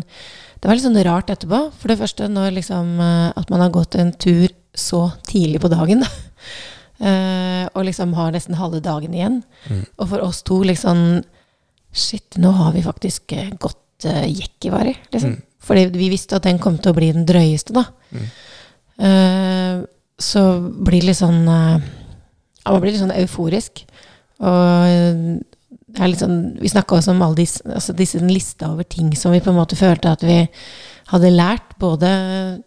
Det 0.61 0.69
var 0.69 0.79
litt 0.79 0.87
sånn 0.87 1.03
rart 1.07 1.31
etterpå. 1.33 1.61
For 1.77 1.93
det 1.93 1.99
første 2.01 2.29
når 2.33 2.57
liksom 2.59 2.97
eh, 3.03 3.29
at 3.37 3.53
man 3.53 3.65
har 3.65 3.75
gått 3.75 3.99
en 4.01 4.15
tur 4.17 4.49
så 4.77 5.09
tidlig 5.29 5.63
på 5.65 5.73
dagen, 5.73 6.07
da. 6.07 6.11
Eh, 6.97 7.67
og 7.77 7.83
liksom 7.85 8.15
har 8.17 8.31
nesten 8.33 8.57
halve 8.57 8.79
dagen 8.81 9.13
igjen. 9.13 9.35
Mm. 9.69 9.83
Og 10.01 10.07
for 10.09 10.23
oss 10.25 10.39
to 10.49 10.63
liksom 10.65 11.03
Shit, 11.93 12.39
nå 12.41 12.55
har 12.57 12.71
vi 12.73 12.81
faktisk 12.81 13.35
eh, 13.37 13.51
gått 13.61 14.07
uh, 14.09 14.25
Jekkivari, 14.25 14.95
liksom. 15.13 15.35
Mm. 15.35 15.43
Fordi 15.69 15.83
vi 15.93 16.09
visste 16.09 16.39
at 16.39 16.49
den 16.49 16.57
kom 16.57 16.79
til 16.81 16.95
å 16.95 16.97
bli 16.97 17.11
den 17.13 17.29
drøyeste, 17.29 17.77
da. 17.77 17.85
Mm. 18.17 18.25
Uh, 18.97 19.85
så 20.17 20.47
blir 20.65 21.05
det 21.05 21.11
litt 21.11 21.21
sånn 21.21 21.45
uh, 21.45 21.85
man 22.73 22.83
blir 22.83 22.95
litt 22.95 23.03
sånn 23.03 23.15
euforisk. 23.15 23.85
Og 24.41 25.41
det 25.87 26.03
er 26.03 26.11
litt 26.11 26.23
sånn 26.23 26.41
Vi 26.59 26.71
snakka 26.73 26.97
også 26.99 27.13
om 27.15 27.23
alle 27.23 27.39
disse, 27.39 27.63
altså 27.63 27.95
disse 27.97 28.19
lista 28.25 28.73
over 28.73 28.87
ting 28.91 29.13
som 29.19 29.35
vi 29.35 29.43
på 29.43 29.53
en 29.53 29.61
måte 29.61 29.79
følte 29.79 30.17
at 30.17 30.25
vi 30.27 30.41
hadde 31.13 31.31
lært, 31.31 31.77
både 31.79 32.09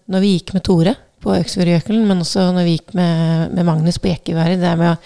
når 0.07 0.23
vi 0.23 0.35
gikk 0.37 0.53
med 0.55 0.63
Tore 0.63 0.95
på 1.19 1.33
Øksfjordjøkelen, 1.35 2.05
men 2.07 2.23
også 2.23 2.45
når 2.55 2.67
vi 2.67 2.77
gikk 2.77 2.93
med, 2.95 3.51
med 3.51 3.67
Magnus 3.67 3.99
på 3.99 4.07
Jekkeværet. 4.13 4.61
Det 4.61 4.71
er 4.71 4.79
med 4.79 4.95
å 4.95 4.97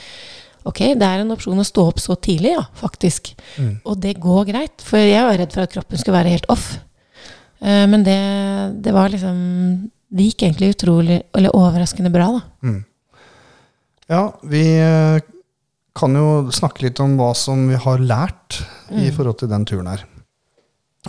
Ok, 0.63 0.79
det 0.95 1.03
er 1.03 1.19
en 1.19 1.33
opsjon 1.33 1.59
å 1.59 1.65
stå 1.67 1.83
opp 1.89 1.97
så 1.99 2.15
tidlig, 2.23 2.53
ja, 2.53 2.61
faktisk. 2.79 3.33
Mm. 3.59 3.73
Og 3.83 3.97
det 3.99 4.13
går 4.23 4.45
greit. 4.47 4.83
For 4.87 5.01
jeg 5.01 5.25
var 5.25 5.35
redd 5.35 5.51
for 5.51 5.65
at 5.65 5.73
kroppen 5.73 5.99
skulle 5.99 6.21
være 6.21 6.31
helt 6.31 6.47
off. 6.53 6.69
Eh, 7.59 7.83
men 7.91 8.05
det, 8.07 8.15
det 8.85 8.93
var 8.95 9.11
liksom 9.11 9.35
Det 10.13 10.29
gikk 10.29 10.45
egentlig 10.45 10.75
utrolig, 10.75 11.19
eller 11.33 11.55
overraskende 11.57 12.13
bra, 12.13 12.29
da. 12.37 12.69
Mm. 12.69 12.79
Ja, 14.13 14.23
vi 14.45 14.63
eh, 14.77 15.23
kan 15.95 16.15
jo 16.17 16.49
snakke 16.51 16.87
litt 16.87 16.99
om 17.03 17.17
hva 17.19 17.31
som 17.37 17.67
vi 17.69 17.75
har 17.75 17.97
lært 18.01 18.61
i 18.91 19.09
Mm. 19.09 19.13
forhold 19.15 19.37
til 19.39 19.49
den 19.49 19.65
turen 19.65 19.87
her. 19.87 20.03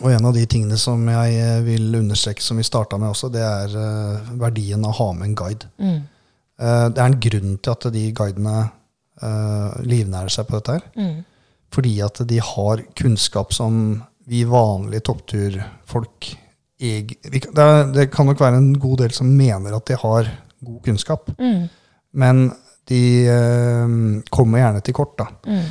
Og 0.02 0.10
en 0.10 0.24
av 0.26 0.34
de 0.34 0.44
tingene 0.46 0.76
som 0.76 1.06
jeg 1.08 1.34
eh, 1.38 1.60
vil 1.62 1.94
understreke, 1.94 2.42
som 2.42 2.56
vi 2.58 2.64
starta 2.66 2.98
med 2.98 3.08
også, 3.12 3.30
det 3.32 3.40
er 3.40 3.76
uh, 3.78 4.32
verdien 4.40 4.82
av 4.84 4.90
å 4.90 4.98
ha 4.98 5.12
med 5.12 5.28
en 5.28 5.34
guide. 5.38 5.68
Mm. 5.78 6.00
Uh, 6.60 6.88
det 6.90 6.98
er 6.98 7.06
en 7.06 7.20
grunn 7.20 7.58
til 7.62 7.70
at 7.72 7.86
de 7.94 8.02
guidene 8.12 8.56
uh, 9.22 9.70
livnærer 9.86 10.28
seg 10.34 10.46
på 10.48 10.58
dette 10.58 10.72
her. 10.72 10.82
Mm. 10.98 11.24
Fordi 11.74 11.94
at 12.02 12.20
de 12.26 12.38
har 12.42 12.82
kunnskap 12.98 13.52
som 13.54 14.02
vi 14.26 14.42
vanlige 14.44 15.04
toppturfolk 15.08 16.32
eg- 16.80 17.16
vi 17.30 17.38
det, 17.40 17.58
er, 17.58 17.92
det 17.92 18.10
kan 18.12 18.26
nok 18.26 18.40
være 18.40 18.56
en 18.58 18.72
god 18.78 18.98
del 19.04 19.12
som 19.14 19.30
mener 19.36 19.74
at 19.76 19.86
de 19.86 19.96
har 20.00 20.28
god 20.64 20.82
kunnskap, 20.84 21.30
Mm. 21.38 21.68
men 22.14 22.52
de 22.90 23.02
eh, 23.32 23.96
kommer 24.30 24.62
gjerne 24.62 24.84
til 24.84 24.94
kort. 24.96 25.16
da. 25.18 25.26
Mm. 25.46 25.66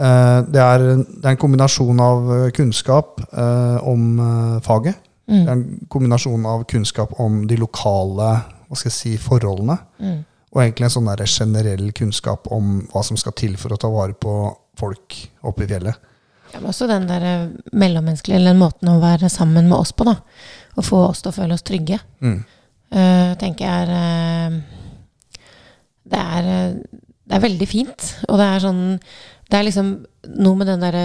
Eh, 0.00 0.38
det, 0.48 0.60
er, 0.64 0.86
det 0.96 1.24
er 1.24 1.34
en 1.34 1.40
kombinasjon 1.40 2.00
av 2.00 2.32
eh, 2.36 2.50
kunnskap 2.56 3.20
eh, 3.30 3.78
om 3.88 4.10
faget. 4.18 4.64
faget. 4.66 4.94
Det 4.96 5.06
er 5.06 5.08
Mm. 5.30 5.48
en 5.48 5.86
kombinasjon 5.88 6.46
av 6.46 6.64
kunnskap 6.66 7.12
om 7.22 7.46
de 7.46 7.54
lokale 7.56 8.30
hva 8.66 8.74
skal 8.78 8.88
jeg 8.90 8.96
si, 8.96 9.12
forholdene. 9.22 9.76
Mm. 10.02 10.24
Og 10.50 10.62
egentlig 10.62 10.88
en 10.88 10.94
sånn 10.96 11.06
der 11.06 11.22
generell 11.30 11.92
kunnskap 11.94 12.48
om 12.50 12.80
hva 12.90 13.02
som 13.06 13.18
skal 13.18 13.36
til 13.38 13.54
for 13.56 13.70
å 13.70 13.78
ta 13.78 13.86
vare 13.92 14.16
på 14.18 14.32
folk 14.78 15.14
oppe 15.46 15.62
i 15.62 15.68
fjellet. 15.70 15.94
Ja, 16.50 16.58
men 16.58 16.72
også 16.72 16.88
den 16.90 17.06
der 17.06 17.22
eh, 17.22 17.44
mellommenneskelige, 17.70 18.40
eller 18.40 18.50
den 18.56 18.62
måten 18.62 18.90
å 18.90 18.98
være 19.02 19.30
sammen 19.30 19.68
med 19.70 19.78
oss 19.78 19.92
på, 19.94 20.08
da. 20.08 20.16
Å 20.74 20.82
få 20.82 21.04
oss 21.12 21.22
til 21.22 21.30
å 21.30 21.36
føle 21.36 21.54
oss 21.54 21.62
trygge. 21.66 22.00
Mm. 22.22 22.40
Uh, 22.90 23.36
tenker 23.38 23.68
jeg 23.68 23.84
er 23.86 23.90
eh, 23.94 24.56
det, 26.10 26.20
er 26.20 26.48
eh, 26.54 26.78
det 27.30 27.36
er 27.38 27.44
veldig 27.46 27.68
fint. 27.68 28.06
Og 28.28 28.40
det 28.40 28.46
er 28.46 28.64
sånn 28.64 28.84
Det 29.50 29.58
er 29.58 29.66
liksom 29.66 29.86
noe 30.38 30.58
med 30.60 30.68
den 30.68 30.82
der, 30.84 30.96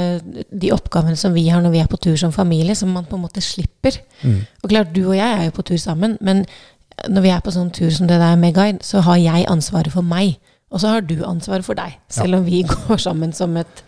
de 0.52 0.70
oppgavene 0.76 1.18
som 1.18 1.34
vi 1.34 1.48
har 1.48 1.64
når 1.64 1.72
vi 1.74 1.80
er 1.82 1.88
på 1.90 1.98
tur 1.98 2.18
som 2.20 2.34
familie, 2.36 2.76
som 2.78 2.92
man 2.94 3.08
på 3.10 3.18
en 3.18 3.24
måte 3.24 3.42
slipper. 3.42 3.98
Mm. 4.22 4.44
Og 4.62 4.70
klart, 4.70 4.92
du 4.94 5.08
og 5.08 5.16
jeg 5.18 5.26
er 5.26 5.48
jo 5.48 5.56
på 5.56 5.66
tur 5.66 5.80
sammen, 5.82 6.18
men 6.22 6.44
når 7.10 7.26
vi 7.26 7.32
er 7.34 7.42
på 7.42 7.54
sånn 7.56 7.72
tur 7.74 7.90
som 7.96 8.06
det 8.10 8.20
der 8.22 8.36
med 8.38 8.54
guide, 8.54 8.86
så 8.86 9.02
har 9.08 9.18
jeg 9.18 9.48
ansvaret 9.50 9.92
for 9.96 10.06
meg. 10.06 10.38
Og 10.70 10.82
så 10.84 10.92
har 10.94 11.06
du 11.08 11.16
ansvaret 11.26 11.66
for 11.66 11.78
deg, 11.78 11.98
selv 12.12 12.40
om 12.40 12.46
vi 12.46 12.64
går 12.74 13.02
sammen 13.02 13.34
som 13.34 13.56
et 13.58 13.84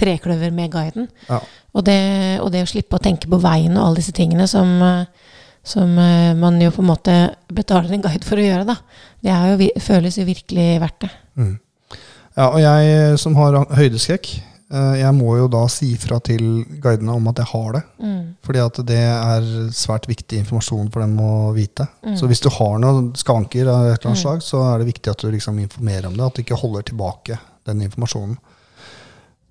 trekløver 0.00 0.50
med 0.54 0.72
guiden. 0.72 1.08
Ja. 1.28 1.40
Og 1.74 1.86
det, 1.86 2.00
og 2.42 2.50
det 2.54 2.64
å 2.64 2.70
slippe 2.70 2.98
å 2.98 3.02
tenke 3.04 3.30
på 3.30 3.40
veien 3.42 3.76
og 3.76 3.84
alle 3.84 4.00
disse 4.00 4.14
tingene 4.16 4.48
som, 4.50 4.72
eh, 4.82 5.30
som 5.62 5.98
eh, 5.98 6.34
man 6.38 6.60
jo 6.62 6.70
på 6.74 6.82
en 6.82 6.88
måte 6.90 7.16
betaler 7.52 7.92
en 7.92 8.02
guide 8.04 8.24
for 8.26 8.40
å 8.40 8.44
gjøre, 8.44 8.66
da. 8.68 8.76
Det 9.20 9.32
er 9.34 9.50
jo, 9.52 9.72
føles 9.84 10.16
jo 10.18 10.24
virkelig 10.28 10.68
verdt 10.80 11.00
det. 11.04 11.10
Mm. 11.36 11.58
Ja, 12.36 12.46
og 12.46 12.60
jeg 12.62 13.18
som 13.20 13.34
har 13.36 13.58
høydeskrekk, 13.76 14.28
eh, 14.72 14.94
jeg 15.02 15.12
må 15.18 15.34
jo 15.36 15.48
da 15.52 15.64
si 15.68 15.90
fra 16.00 16.20
til 16.24 16.64
guidene 16.80 17.12
om 17.18 17.28
at 17.28 17.42
jeg 17.42 17.50
har 17.52 17.72
det. 17.76 17.82
Mm. 18.00 18.20
Fordi 18.46 18.62
at 18.64 18.80
det 18.88 19.00
er 19.02 19.48
svært 19.76 20.08
viktig 20.08 20.40
informasjon 20.40 20.88
for 20.94 21.04
dem 21.04 21.18
å 21.20 21.52
vite. 21.56 21.86
Mm. 22.06 22.16
Så 22.16 22.30
hvis 22.30 22.40
du 22.40 22.48
har 22.54 22.78
noen 22.80 23.10
skavanker 23.18 23.68
av 23.68 23.90
et 23.90 23.98
eller 23.98 24.12
annet 24.12 24.22
Mm. 24.22 24.22
slag, 24.24 24.42
så 24.46 24.62
er 24.70 24.78
det 24.78 24.92
viktig 24.94 25.10
at 25.12 25.18
du 25.26 25.30
liksom 25.30 25.58
informerer 25.58 26.06
om 26.08 26.16
det. 26.16 26.24
At 26.24 26.34
du 26.34 26.42
ikke 26.42 26.62
holder 26.62 26.82
tilbake 26.88 27.38
den 27.68 27.82
informasjonen. 27.82 28.38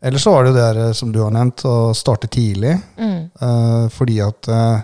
Ellers 0.01 0.23
så 0.23 0.31
var 0.31 0.43
det 0.43 0.53
jo 0.53 0.57
det 0.57 0.87
eh, 0.87 0.93
som 0.95 1.11
du 1.11 1.19
har 1.21 1.31
nevnt, 1.35 1.65
å 1.67 1.93
starte 1.93 2.27
tidlig. 2.31 2.77
Mm. 2.97 3.29
eh, 3.41 3.89
fordi 3.91 4.21
at 4.23 4.47
eh, 4.47 4.81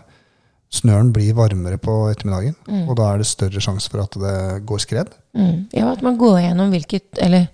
snøren 0.75 1.11
blir 1.15 1.33
varmere 1.37 1.77
på 1.81 1.93
ettermiddagen. 2.11 2.55
Mm. 2.67 2.83
Og 2.89 2.97
da 2.99 3.11
er 3.13 3.21
det 3.21 3.27
større 3.29 3.61
sjanse 3.63 3.89
for 3.91 4.03
at 4.03 4.17
det 4.19 4.35
går 4.67 4.81
skred. 4.83 5.13
Mm. 5.37 5.65
Ja, 5.75 5.89
at 5.91 6.03
man 6.05 6.17
går 6.19 6.39
gjennom 6.45 6.71
hvilket 6.73 7.19
Eller 7.23 7.47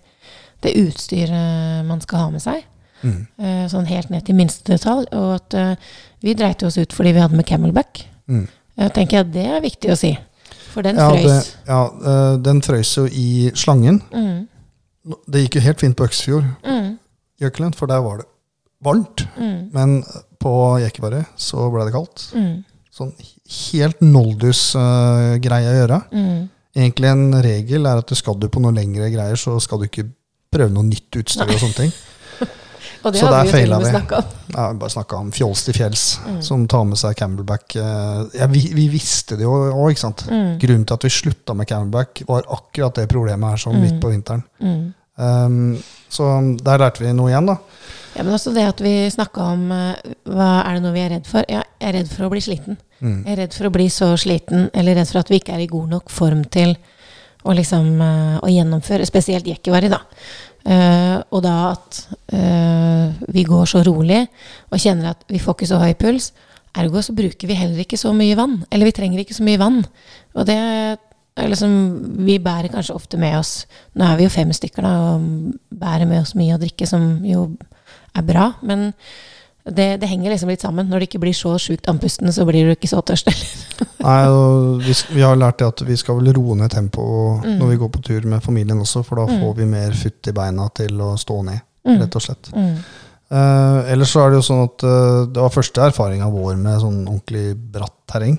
det 0.62 0.76
utstyret 0.78 1.86
man 1.88 2.02
skal 2.04 2.20
ha 2.26 2.30
med 2.34 2.42
seg. 2.44 2.64
Mm. 3.02 3.22
eh, 3.42 3.64
Sånn 3.72 3.88
helt 3.90 4.12
ned 4.14 4.26
til 4.28 4.38
minste 4.38 4.76
detalj. 4.76 5.08
Og 5.18 5.36
at 5.40 5.58
eh, 5.58 5.76
vi 6.22 6.36
dreit 6.38 6.62
oss 6.68 6.78
ut 6.78 6.94
fordi 6.94 7.16
vi 7.16 7.24
hadde 7.24 7.38
med 7.38 7.48
camelback. 7.50 8.04
Mm. 8.30 8.48
Jeg 8.82 8.94
tenker 8.98 9.24
at 9.24 9.32
det 9.34 9.46
er 9.50 9.64
viktig 9.64 9.92
å 9.94 9.98
si. 10.00 10.14
For 10.72 10.86
den 10.86 10.96
Ja, 10.96 11.10
det, 11.12 11.24
frøys. 11.26 11.50
ja 11.68 11.82
eh, 12.12 12.36
den 12.46 12.62
frøys 12.66 12.94
jo 12.98 13.08
i 13.10 13.52
slangen. 13.58 14.02
Mm. 14.14 14.48
Det 15.28 15.46
gikk 15.46 15.58
jo 15.58 15.66
helt 15.66 15.82
fint 15.82 15.98
på 15.98 16.06
Øksfjord, 16.10 16.46
Mm. 16.64 16.98
For 17.74 17.90
der 17.90 18.04
var 18.06 18.18
det 18.22 18.26
varmt. 18.86 19.24
Men 19.74 20.04
på 20.38 20.52
Jekkevaret 20.84 21.26
så 21.42 21.72
ble 21.74 21.88
det 21.88 21.94
kaldt. 21.96 22.28
Mm. 22.38 22.64
Sånn 22.92 23.14
helt 23.72 24.02
noldus-greie 24.04 25.70
å 25.72 25.78
gjøre. 25.82 26.00
Mm. 26.12 26.50
Egentlig 26.76 27.10
en 27.12 27.28
regel 27.44 27.86
er 27.88 28.00
at 28.02 28.08
du 28.12 28.16
skal 28.16 28.36
du 28.40 28.48
på 28.52 28.62
noe 28.64 28.74
lengre 28.76 29.10
greier, 29.14 29.36
så 29.40 29.58
skal 29.64 29.80
du 29.82 29.88
ikke 29.90 30.08
prøve 30.52 30.72
noe 30.76 30.84
nytt 30.88 31.16
utstyr 31.22 31.48
og 31.48 31.60
sånne 31.62 31.78
ting. 31.86 31.92
Og 33.02 33.14
det 33.16 33.18
Så 33.24 33.32
der 33.32 33.48
og 33.48 33.48
vi. 33.50 33.62
om. 33.66 34.26
Ja, 34.54 34.64
vi 34.70 34.78
bare 34.78 34.94
snakka 34.94 35.18
om 35.18 35.32
fjols 35.34 35.64
til 35.66 35.74
fjells, 35.74 36.20
Mm. 36.22 36.42
som 36.46 36.68
tar 36.70 36.84
med 36.86 36.98
seg 37.02 37.16
camelback. 37.18 37.76
eh, 37.76 38.26
Ja, 38.38 38.46
vi, 38.48 38.60
vi 38.76 38.88
visste 38.94 39.38
det 39.40 39.42
jo 39.48 39.56
òg, 39.74 39.90
ikke 39.96 40.04
sant. 40.04 40.22
Mm. 40.30 40.60
Grunnen 40.62 40.86
til 40.86 40.94
at 40.94 41.04
vi 41.08 41.10
slutta 41.10 41.56
med 41.58 41.68
camelback, 41.68 42.22
var 42.28 42.44
akkurat 42.48 42.94
det 43.00 43.08
problemet 43.10 43.50
her 43.50 43.58
sånn 43.58 43.80
Mm. 43.80 43.82
midt 43.88 44.00
på 44.04 44.12
vinteren. 44.14 44.44
Um, 45.22 45.78
så 46.12 46.28
der 46.60 46.82
lærte 46.82 47.04
vi 47.04 47.14
noe 47.16 47.32
igjen, 47.32 47.48
da. 47.52 47.60
Ja, 48.12 48.26
men 48.26 48.34
også 48.36 48.52
det 48.56 48.66
at 48.68 48.82
vi 48.84 48.94
snakka 49.12 49.44
om 49.54 49.70
eh, 49.72 50.16
hva 50.28 50.50
er 50.66 50.76
det 50.76 50.84
noe 50.84 50.96
vi 50.96 51.04
er 51.06 51.14
redd 51.14 51.28
for? 51.30 51.46
Ja, 51.48 51.62
jeg 51.80 51.88
er 51.88 51.96
redd 52.02 52.10
for 52.12 52.28
å 52.28 52.32
bli 52.34 52.42
sliten. 52.44 52.80
Mm. 53.00 53.22
Jeg 53.24 53.32
er 53.32 53.40
redd 53.46 53.56
for 53.56 53.70
å 53.70 53.74
bli 53.74 53.86
så 53.94 54.10
sliten, 54.20 54.68
eller 54.76 55.00
redd 55.00 55.08
for 55.08 55.22
at 55.22 55.32
vi 55.32 55.40
ikke 55.40 55.56
er 55.56 55.64
i 55.64 55.70
god 55.72 55.94
nok 55.94 56.12
form 56.12 56.44
til 56.52 56.76
å, 56.76 57.56
liksom, 57.56 57.88
eh, 58.04 58.38
å 58.44 58.52
gjennomføre, 58.52 59.08
spesielt 59.08 59.48
Jekkivari, 59.48 59.92
da. 59.92 60.04
Uh, 60.62 61.18
og 61.34 61.40
da 61.42 61.56
at 61.72 61.98
uh, 62.36 63.08
vi 63.34 63.42
går 63.48 63.64
så 63.66 63.80
rolig 63.82 64.20
og 64.70 64.76
kjenner 64.78 65.16
at 65.16 65.24
vi 65.26 65.40
får 65.42 65.56
ikke 65.56 65.70
så 65.72 65.80
høy 65.82 65.96
puls. 65.98 66.28
Ergo 66.78 67.02
så 67.02 67.16
bruker 67.18 67.50
vi 67.50 67.58
heller 67.58 67.82
ikke 67.82 67.98
så 67.98 68.12
mye 68.14 68.38
vann. 68.38 68.60
Eller 68.70 68.92
vi 68.92 68.94
trenger 68.94 69.24
ikke 69.24 69.34
så 69.40 69.46
mye 69.48 69.58
vann. 69.58 69.80
Og 70.38 70.46
det 70.46 70.60
liksom 71.38 72.26
Vi 72.26 72.40
bærer 72.44 72.68
kanskje 72.74 72.96
ofte 72.96 73.18
med 73.18 73.38
oss 73.40 73.66
Nå 73.96 74.04
er 74.06 74.18
vi 74.20 74.24
jo 74.28 74.30
fem 74.34 74.52
stykker, 74.54 74.84
da, 74.84 74.94
og 75.16 75.54
bærer 75.72 76.06
med 76.10 76.22
oss 76.22 76.36
mye 76.36 76.56
å 76.58 76.60
drikke, 76.62 76.88
som 76.88 77.22
jo 77.26 77.46
er 78.16 78.22
bra. 78.28 78.50
Men 78.68 78.92
det, 79.64 80.00
det 80.02 80.08
henger 80.10 80.32
liksom 80.34 80.50
litt 80.50 80.62
sammen. 80.66 80.88
Når 80.90 81.00
det 81.00 81.08
ikke 81.08 81.20
blir 81.22 81.36
så 81.38 81.54
sjukt 81.62 81.88
andpusten, 81.88 82.32
så 82.34 82.44
blir 82.50 82.66
du 82.66 82.72
ikke 82.74 82.90
så 82.90 83.00
tørst. 83.06 83.30
Nei, 84.02 84.18
vi, 84.84 84.96
vi 85.14 85.22
har 85.22 85.38
lært 85.38 85.60
det 85.62 85.68
at 85.70 85.84
vi 85.88 85.96
skal 86.02 86.18
vel 86.20 86.34
roe 86.36 86.56
ned 86.58 86.72
tempoet 86.74 87.46
Mm. 87.46 87.60
når 87.60 87.70
vi 87.70 87.78
går 87.78 87.90
på 87.94 88.02
tur 88.04 88.26
med 88.28 88.42
familien 88.44 88.82
også, 88.82 89.04
for 89.06 89.16
da 89.22 89.28
Mm. 89.32 89.40
får 89.42 89.56
vi 89.62 89.66
mer 89.66 89.92
futt 89.96 90.28
i 90.28 90.34
beina 90.36 90.68
til 90.76 91.00
å 91.02 91.14
stå 91.18 91.44
ned, 91.46 91.62
Mm. 91.88 92.00
rett 92.02 92.16
og 92.16 92.22
slett. 92.22 92.52
Mm. 92.54 92.76
Uh, 93.32 93.80
ellers 93.94 94.12
så 94.12 94.26
er 94.26 94.30
det 94.32 94.42
jo 94.42 94.48
sånn 94.50 94.64
at 94.66 94.84
uh, 94.84 95.26
det 95.32 95.40
var 95.40 95.50
første 95.56 95.80
erfaringa 95.86 96.28
vår 96.30 96.58
med 96.60 96.82
sånn 96.82 97.06
ordentlig 97.08 97.56
bratt 97.72 97.96
terreng. 98.12 98.36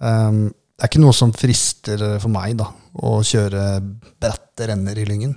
Um, 0.00 0.54
det 0.82 0.88
er 0.88 0.90
ikke 0.90 1.04
noe 1.04 1.14
som 1.14 1.30
frister 1.30 2.00
for 2.18 2.32
meg, 2.34 2.56
da, 2.58 2.66
å 3.06 3.20
kjøre 3.22 3.66
bratte 4.18 4.66
renner 4.66 4.98
i 4.98 5.04
Lyngen. 5.06 5.36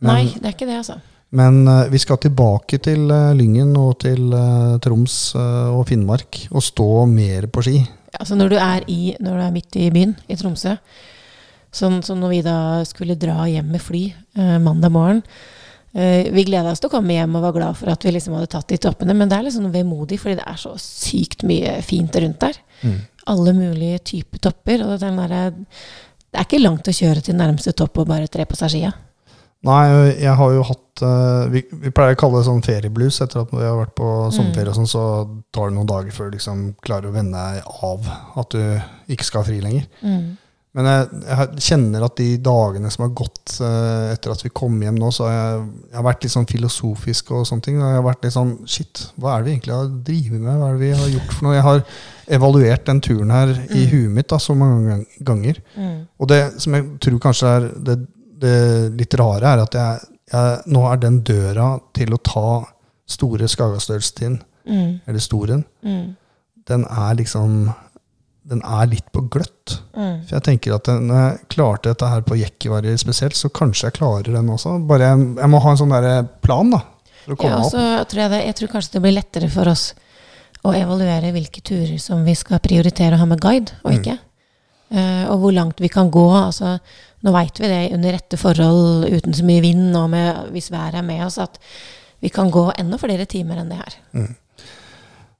Men, 0.00 0.14
Nei, 0.14 0.30
det 0.32 0.48
er 0.48 0.54
ikke 0.56 0.68
det, 0.70 0.78
altså. 0.80 0.96
men 1.36 1.60
uh, 1.68 1.84
vi 1.92 2.00
skal 2.00 2.18
tilbake 2.24 2.80
til 2.82 3.04
uh, 3.12 3.34
Lyngen 3.36 3.76
og 3.76 3.98
til 4.02 4.32
uh, 4.32 4.80
Troms 4.82 5.18
eh, 5.36 5.68
og 5.76 5.84
Finnmark 5.92 6.46
og 6.50 6.64
stå 6.64 6.88
mer 7.12 7.46
på 7.52 7.66
ski. 7.68 7.82
Altså 8.16 8.36
når 8.40 8.52
du 8.52 8.56
er, 8.58 8.88
i, 8.88 9.00
når 9.20 9.36
du 9.36 9.44
er 9.44 9.54
midt 9.54 9.76
i 9.76 9.90
byen, 9.92 10.16
i 10.28 10.36
Tromsø 10.40 10.76
Sånn 11.72 12.02
som 12.04 12.18
når 12.20 12.32
vi 12.34 12.40
da 12.44 12.56
skulle 12.84 13.16
dra 13.16 13.46
hjem 13.48 13.70
med 13.72 13.80
fly 13.80 14.02
eh, 14.12 14.56
mandag 14.60 14.92
morgen 14.92 15.22
eh, 15.96 16.28
Vi 16.34 16.44
gleda 16.44 16.74
oss 16.74 16.82
til 16.82 16.90
å 16.90 16.92
komme 16.92 17.16
hjem 17.16 17.38
og 17.38 17.46
var 17.46 17.54
glad 17.56 17.78
for 17.78 17.92
at 17.92 18.04
vi 18.04 18.12
liksom 18.12 18.36
hadde 18.36 18.50
tatt 18.52 18.68
de 18.68 18.80
toppene, 18.82 19.16
men 19.16 19.30
det 19.30 19.38
er 19.38 19.54
sånn 19.54 19.72
vemodig, 19.72 20.20
fordi 20.20 20.36
det 20.42 20.44
er 20.50 20.60
så 20.60 20.74
sykt 20.80 21.46
mye 21.48 21.78
fint 21.86 22.16
rundt 22.20 22.44
der. 22.44 22.60
Alle 23.30 23.54
mulige 23.56 24.02
typer 24.12 24.42
topper. 24.48 24.84
Og 24.86 24.98
den 25.02 25.20
der, 25.20 25.54
det 25.54 26.40
er 26.40 26.46
ikke 26.48 26.62
langt 26.62 26.88
å 26.88 26.96
kjøre 26.96 27.24
til 27.24 27.38
nærmeste 27.38 27.74
topp 27.78 28.02
og 28.02 28.10
bare 28.10 28.30
tre 28.32 28.46
på 28.48 28.58
seg 28.58 28.74
skia. 28.74 28.92
Nei, 29.62 29.82
jeg 30.18 30.34
har 30.34 30.54
jo 30.56 30.62
hatt 30.66 31.02
vi, 31.52 31.60
vi 31.84 31.90
pleier 31.94 32.16
å 32.16 32.18
kalle 32.18 32.40
det 32.40 32.48
sånn 32.48 32.64
ferieblues. 32.66 33.20
Etter 33.22 33.44
at 33.44 33.52
vi 33.54 33.62
har 33.62 33.78
vært 33.78 33.94
på 33.98 34.08
sommerferie, 34.34 34.72
og 34.72 34.78
sånn, 34.80 34.90
så 34.90 35.02
tar 35.54 35.70
det 35.70 35.76
noen 35.76 35.90
dager 35.90 36.14
før 36.14 36.30
du 36.30 36.36
liksom 36.36 36.64
klarer 36.82 37.10
å 37.10 37.14
vende 37.14 37.38
deg 37.38 37.76
av 37.86 38.08
at 38.42 38.56
du 38.56 39.12
ikke 39.14 39.28
skal 39.28 39.44
ha 39.44 39.48
fri 39.52 39.60
lenger. 39.62 39.86
Mm. 40.02 40.32
Men 40.72 40.88
jeg, 40.88 41.20
jeg 41.28 41.64
kjenner 41.66 42.04
at 42.06 42.16
de 42.16 42.26
dagene 42.40 42.90
som 42.92 43.04
har 43.04 43.12
gått 43.16 43.58
uh, 43.60 44.08
etter 44.08 44.32
at 44.32 44.42
vi 44.44 44.50
kom 44.56 44.78
hjem 44.80 44.96
nå, 45.00 45.10
så 45.12 45.26
har 45.28 45.34
jeg, 45.34 45.66
jeg 45.90 45.98
har 45.98 46.06
vært 46.06 46.24
litt 46.24 46.34
sånn 46.34 46.48
filosofisk 46.48 47.32
og 47.36 47.44
sånne 47.48 47.66
ting. 47.66 47.76
Og 47.80 47.84
jeg 47.84 47.98
har 47.98 48.06
vært 48.06 48.24
litt 48.24 48.36
sånn 48.36 48.54
Shit, 48.64 49.04
hva 49.20 49.34
er 49.34 49.42
det 49.42 49.50
vi 49.50 49.54
egentlig 49.58 49.76
har 49.76 49.92
drevet 50.08 50.40
med? 50.40 50.54
Hva 50.56 50.70
er 50.70 50.78
det 50.78 50.84
vi 50.86 50.94
har 50.96 51.12
gjort 51.18 51.34
for 51.36 51.46
noe? 51.46 51.58
Jeg 51.58 51.66
har 51.68 51.84
evaluert 52.28 52.84
den 52.86 53.00
turen 53.00 53.30
her 53.30 53.48
i 53.74 53.86
huet 53.90 54.10
mitt 54.10 54.28
da, 54.28 54.38
så 54.38 54.54
mange 54.56 55.04
ganger. 55.24 55.58
Mm. 55.76 56.06
Og 56.20 56.28
det 56.28 56.40
som 56.62 56.74
jeg 56.74 56.86
tror 57.02 57.18
kanskje 57.18 57.52
er 57.56 57.68
det, 57.90 57.98
det 58.42 58.56
litt 58.98 59.14
rare, 59.20 59.52
er 59.56 59.62
at 59.64 59.74
jeg, 59.78 60.00
jeg, 60.32 60.62
nå 60.74 60.84
er 60.92 60.96
den 61.02 61.20
døra 61.26 61.68
til 61.94 62.14
å 62.14 62.20
ta 62.22 62.46
store 63.06 63.48
Skagastølstind, 63.48 64.40
Mm. 64.62 65.00
eller 65.08 65.18
Storen, 65.18 65.64
Mm. 65.84 66.14
den 66.68 66.84
er 66.84 67.14
liksom 67.18 67.74
Den 68.48 68.60
er 68.66 68.86
litt 68.90 69.04
på 69.14 69.20
gløtt. 69.30 69.76
Mm. 69.94 70.24
For 70.26 70.34
jeg 70.34 70.42
tenker 70.42 70.74
at 70.74 70.86
når 70.86 71.14
jeg 71.14 71.48
klarte 71.48 71.90
dette 71.92 72.08
her 72.10 72.20
på 72.26 72.34
Jekkivarier 72.40 72.96
spesielt, 72.98 73.34
så 73.38 73.48
kanskje 73.54 73.84
jeg 73.86 73.92
klarer 74.00 74.32
den 74.34 74.48
også. 74.50 74.84
Bare 74.84 74.98
jeg, 75.12 75.36
jeg 75.38 75.48
må 75.48 75.60
ha 75.62 75.70
en 75.70 75.76
sånn 75.78 75.94
der 75.94 76.24
plan 76.42 76.70
da, 76.74 76.80
for 77.24 77.34
å 77.34 77.38
komme 77.38 77.60
Ja, 77.60 77.62
opp. 78.02 78.08
tror 78.10 78.20
jeg, 78.24 78.30
det, 78.30 78.40
jeg 78.46 78.54
tror 78.58 78.68
kanskje 78.74 78.92
det 78.96 79.02
blir 79.04 79.14
lettere 79.14 79.48
for 79.48 79.68
oss 79.70 79.84
å 80.62 80.74
evaluere 80.76 81.32
hvilke 81.34 81.62
turer 81.64 81.98
som 82.00 82.22
vi 82.24 82.34
skal 82.38 82.62
prioritere 82.62 83.16
å 83.16 83.22
ha 83.22 83.26
med 83.26 83.40
guide, 83.42 83.72
og 83.84 83.92
Mm. 83.92 83.98
ikke. 83.98 84.18
Eh, 84.92 85.24
og 85.30 85.40
hvor 85.40 85.52
langt 85.52 85.80
vi 85.80 85.88
kan 85.88 86.10
gå. 86.10 86.26
Altså, 86.30 86.78
nå 87.24 87.32
veit 87.32 87.58
vi 87.58 87.66
det 87.66 87.92
under 87.94 88.12
rette 88.12 88.36
forhold, 88.36 89.08
uten 89.10 89.32
så 89.32 89.44
mye 89.44 89.62
vind, 89.64 89.96
og 89.96 90.10
med, 90.10 90.52
hvis 90.52 90.70
været 90.70 91.00
er 91.00 91.02
med 91.02 91.24
oss, 91.24 91.38
at 91.38 91.58
vi 92.20 92.28
kan 92.28 92.50
gå 92.50 92.72
enda 92.78 92.98
flere 92.98 93.26
timer 93.26 93.56
enn 93.58 93.70
det 93.72 93.78
her. 93.80 94.36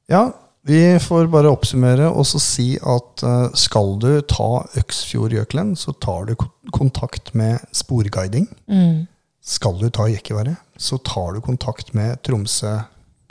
Ja, 0.08 0.32
vi 0.64 0.98
får 0.98 1.28
bare 1.30 1.50
oppsummere 1.50 2.08
og 2.10 2.26
så 2.26 2.38
si 2.42 2.76
at 2.78 3.22
uh, 3.26 3.50
skal 3.54 3.96
du 3.98 4.20
ta 4.30 4.64
Øksfjordjøkelen, 4.78 5.76
så 5.76 5.92
tar 5.98 6.26
du 6.26 6.36
kontakt 6.72 7.34
med 7.34 7.58
sporguiding. 7.74 8.48
Mm. 8.70 9.06
Skal 9.42 9.78
du 9.78 9.88
ta 9.90 10.06
Jekkeværet, 10.06 10.56
så 10.78 10.98
tar 11.02 11.34
du 11.34 11.40
kontakt 11.42 11.94
med 11.94 12.22
Tromsø 12.22 12.80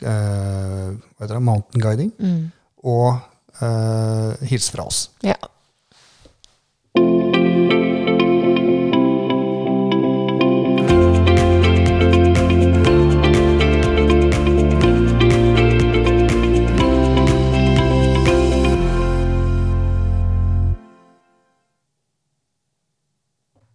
det, 0.02 1.40
Mountain 1.40 1.82
Guiding 1.82 2.12
Mm. 2.18 2.50
og 2.84 3.18
uh, 3.62 4.32
hils 4.48 4.70
fra 4.70 4.86
oss. 4.86 5.10
Ja, 5.22 5.34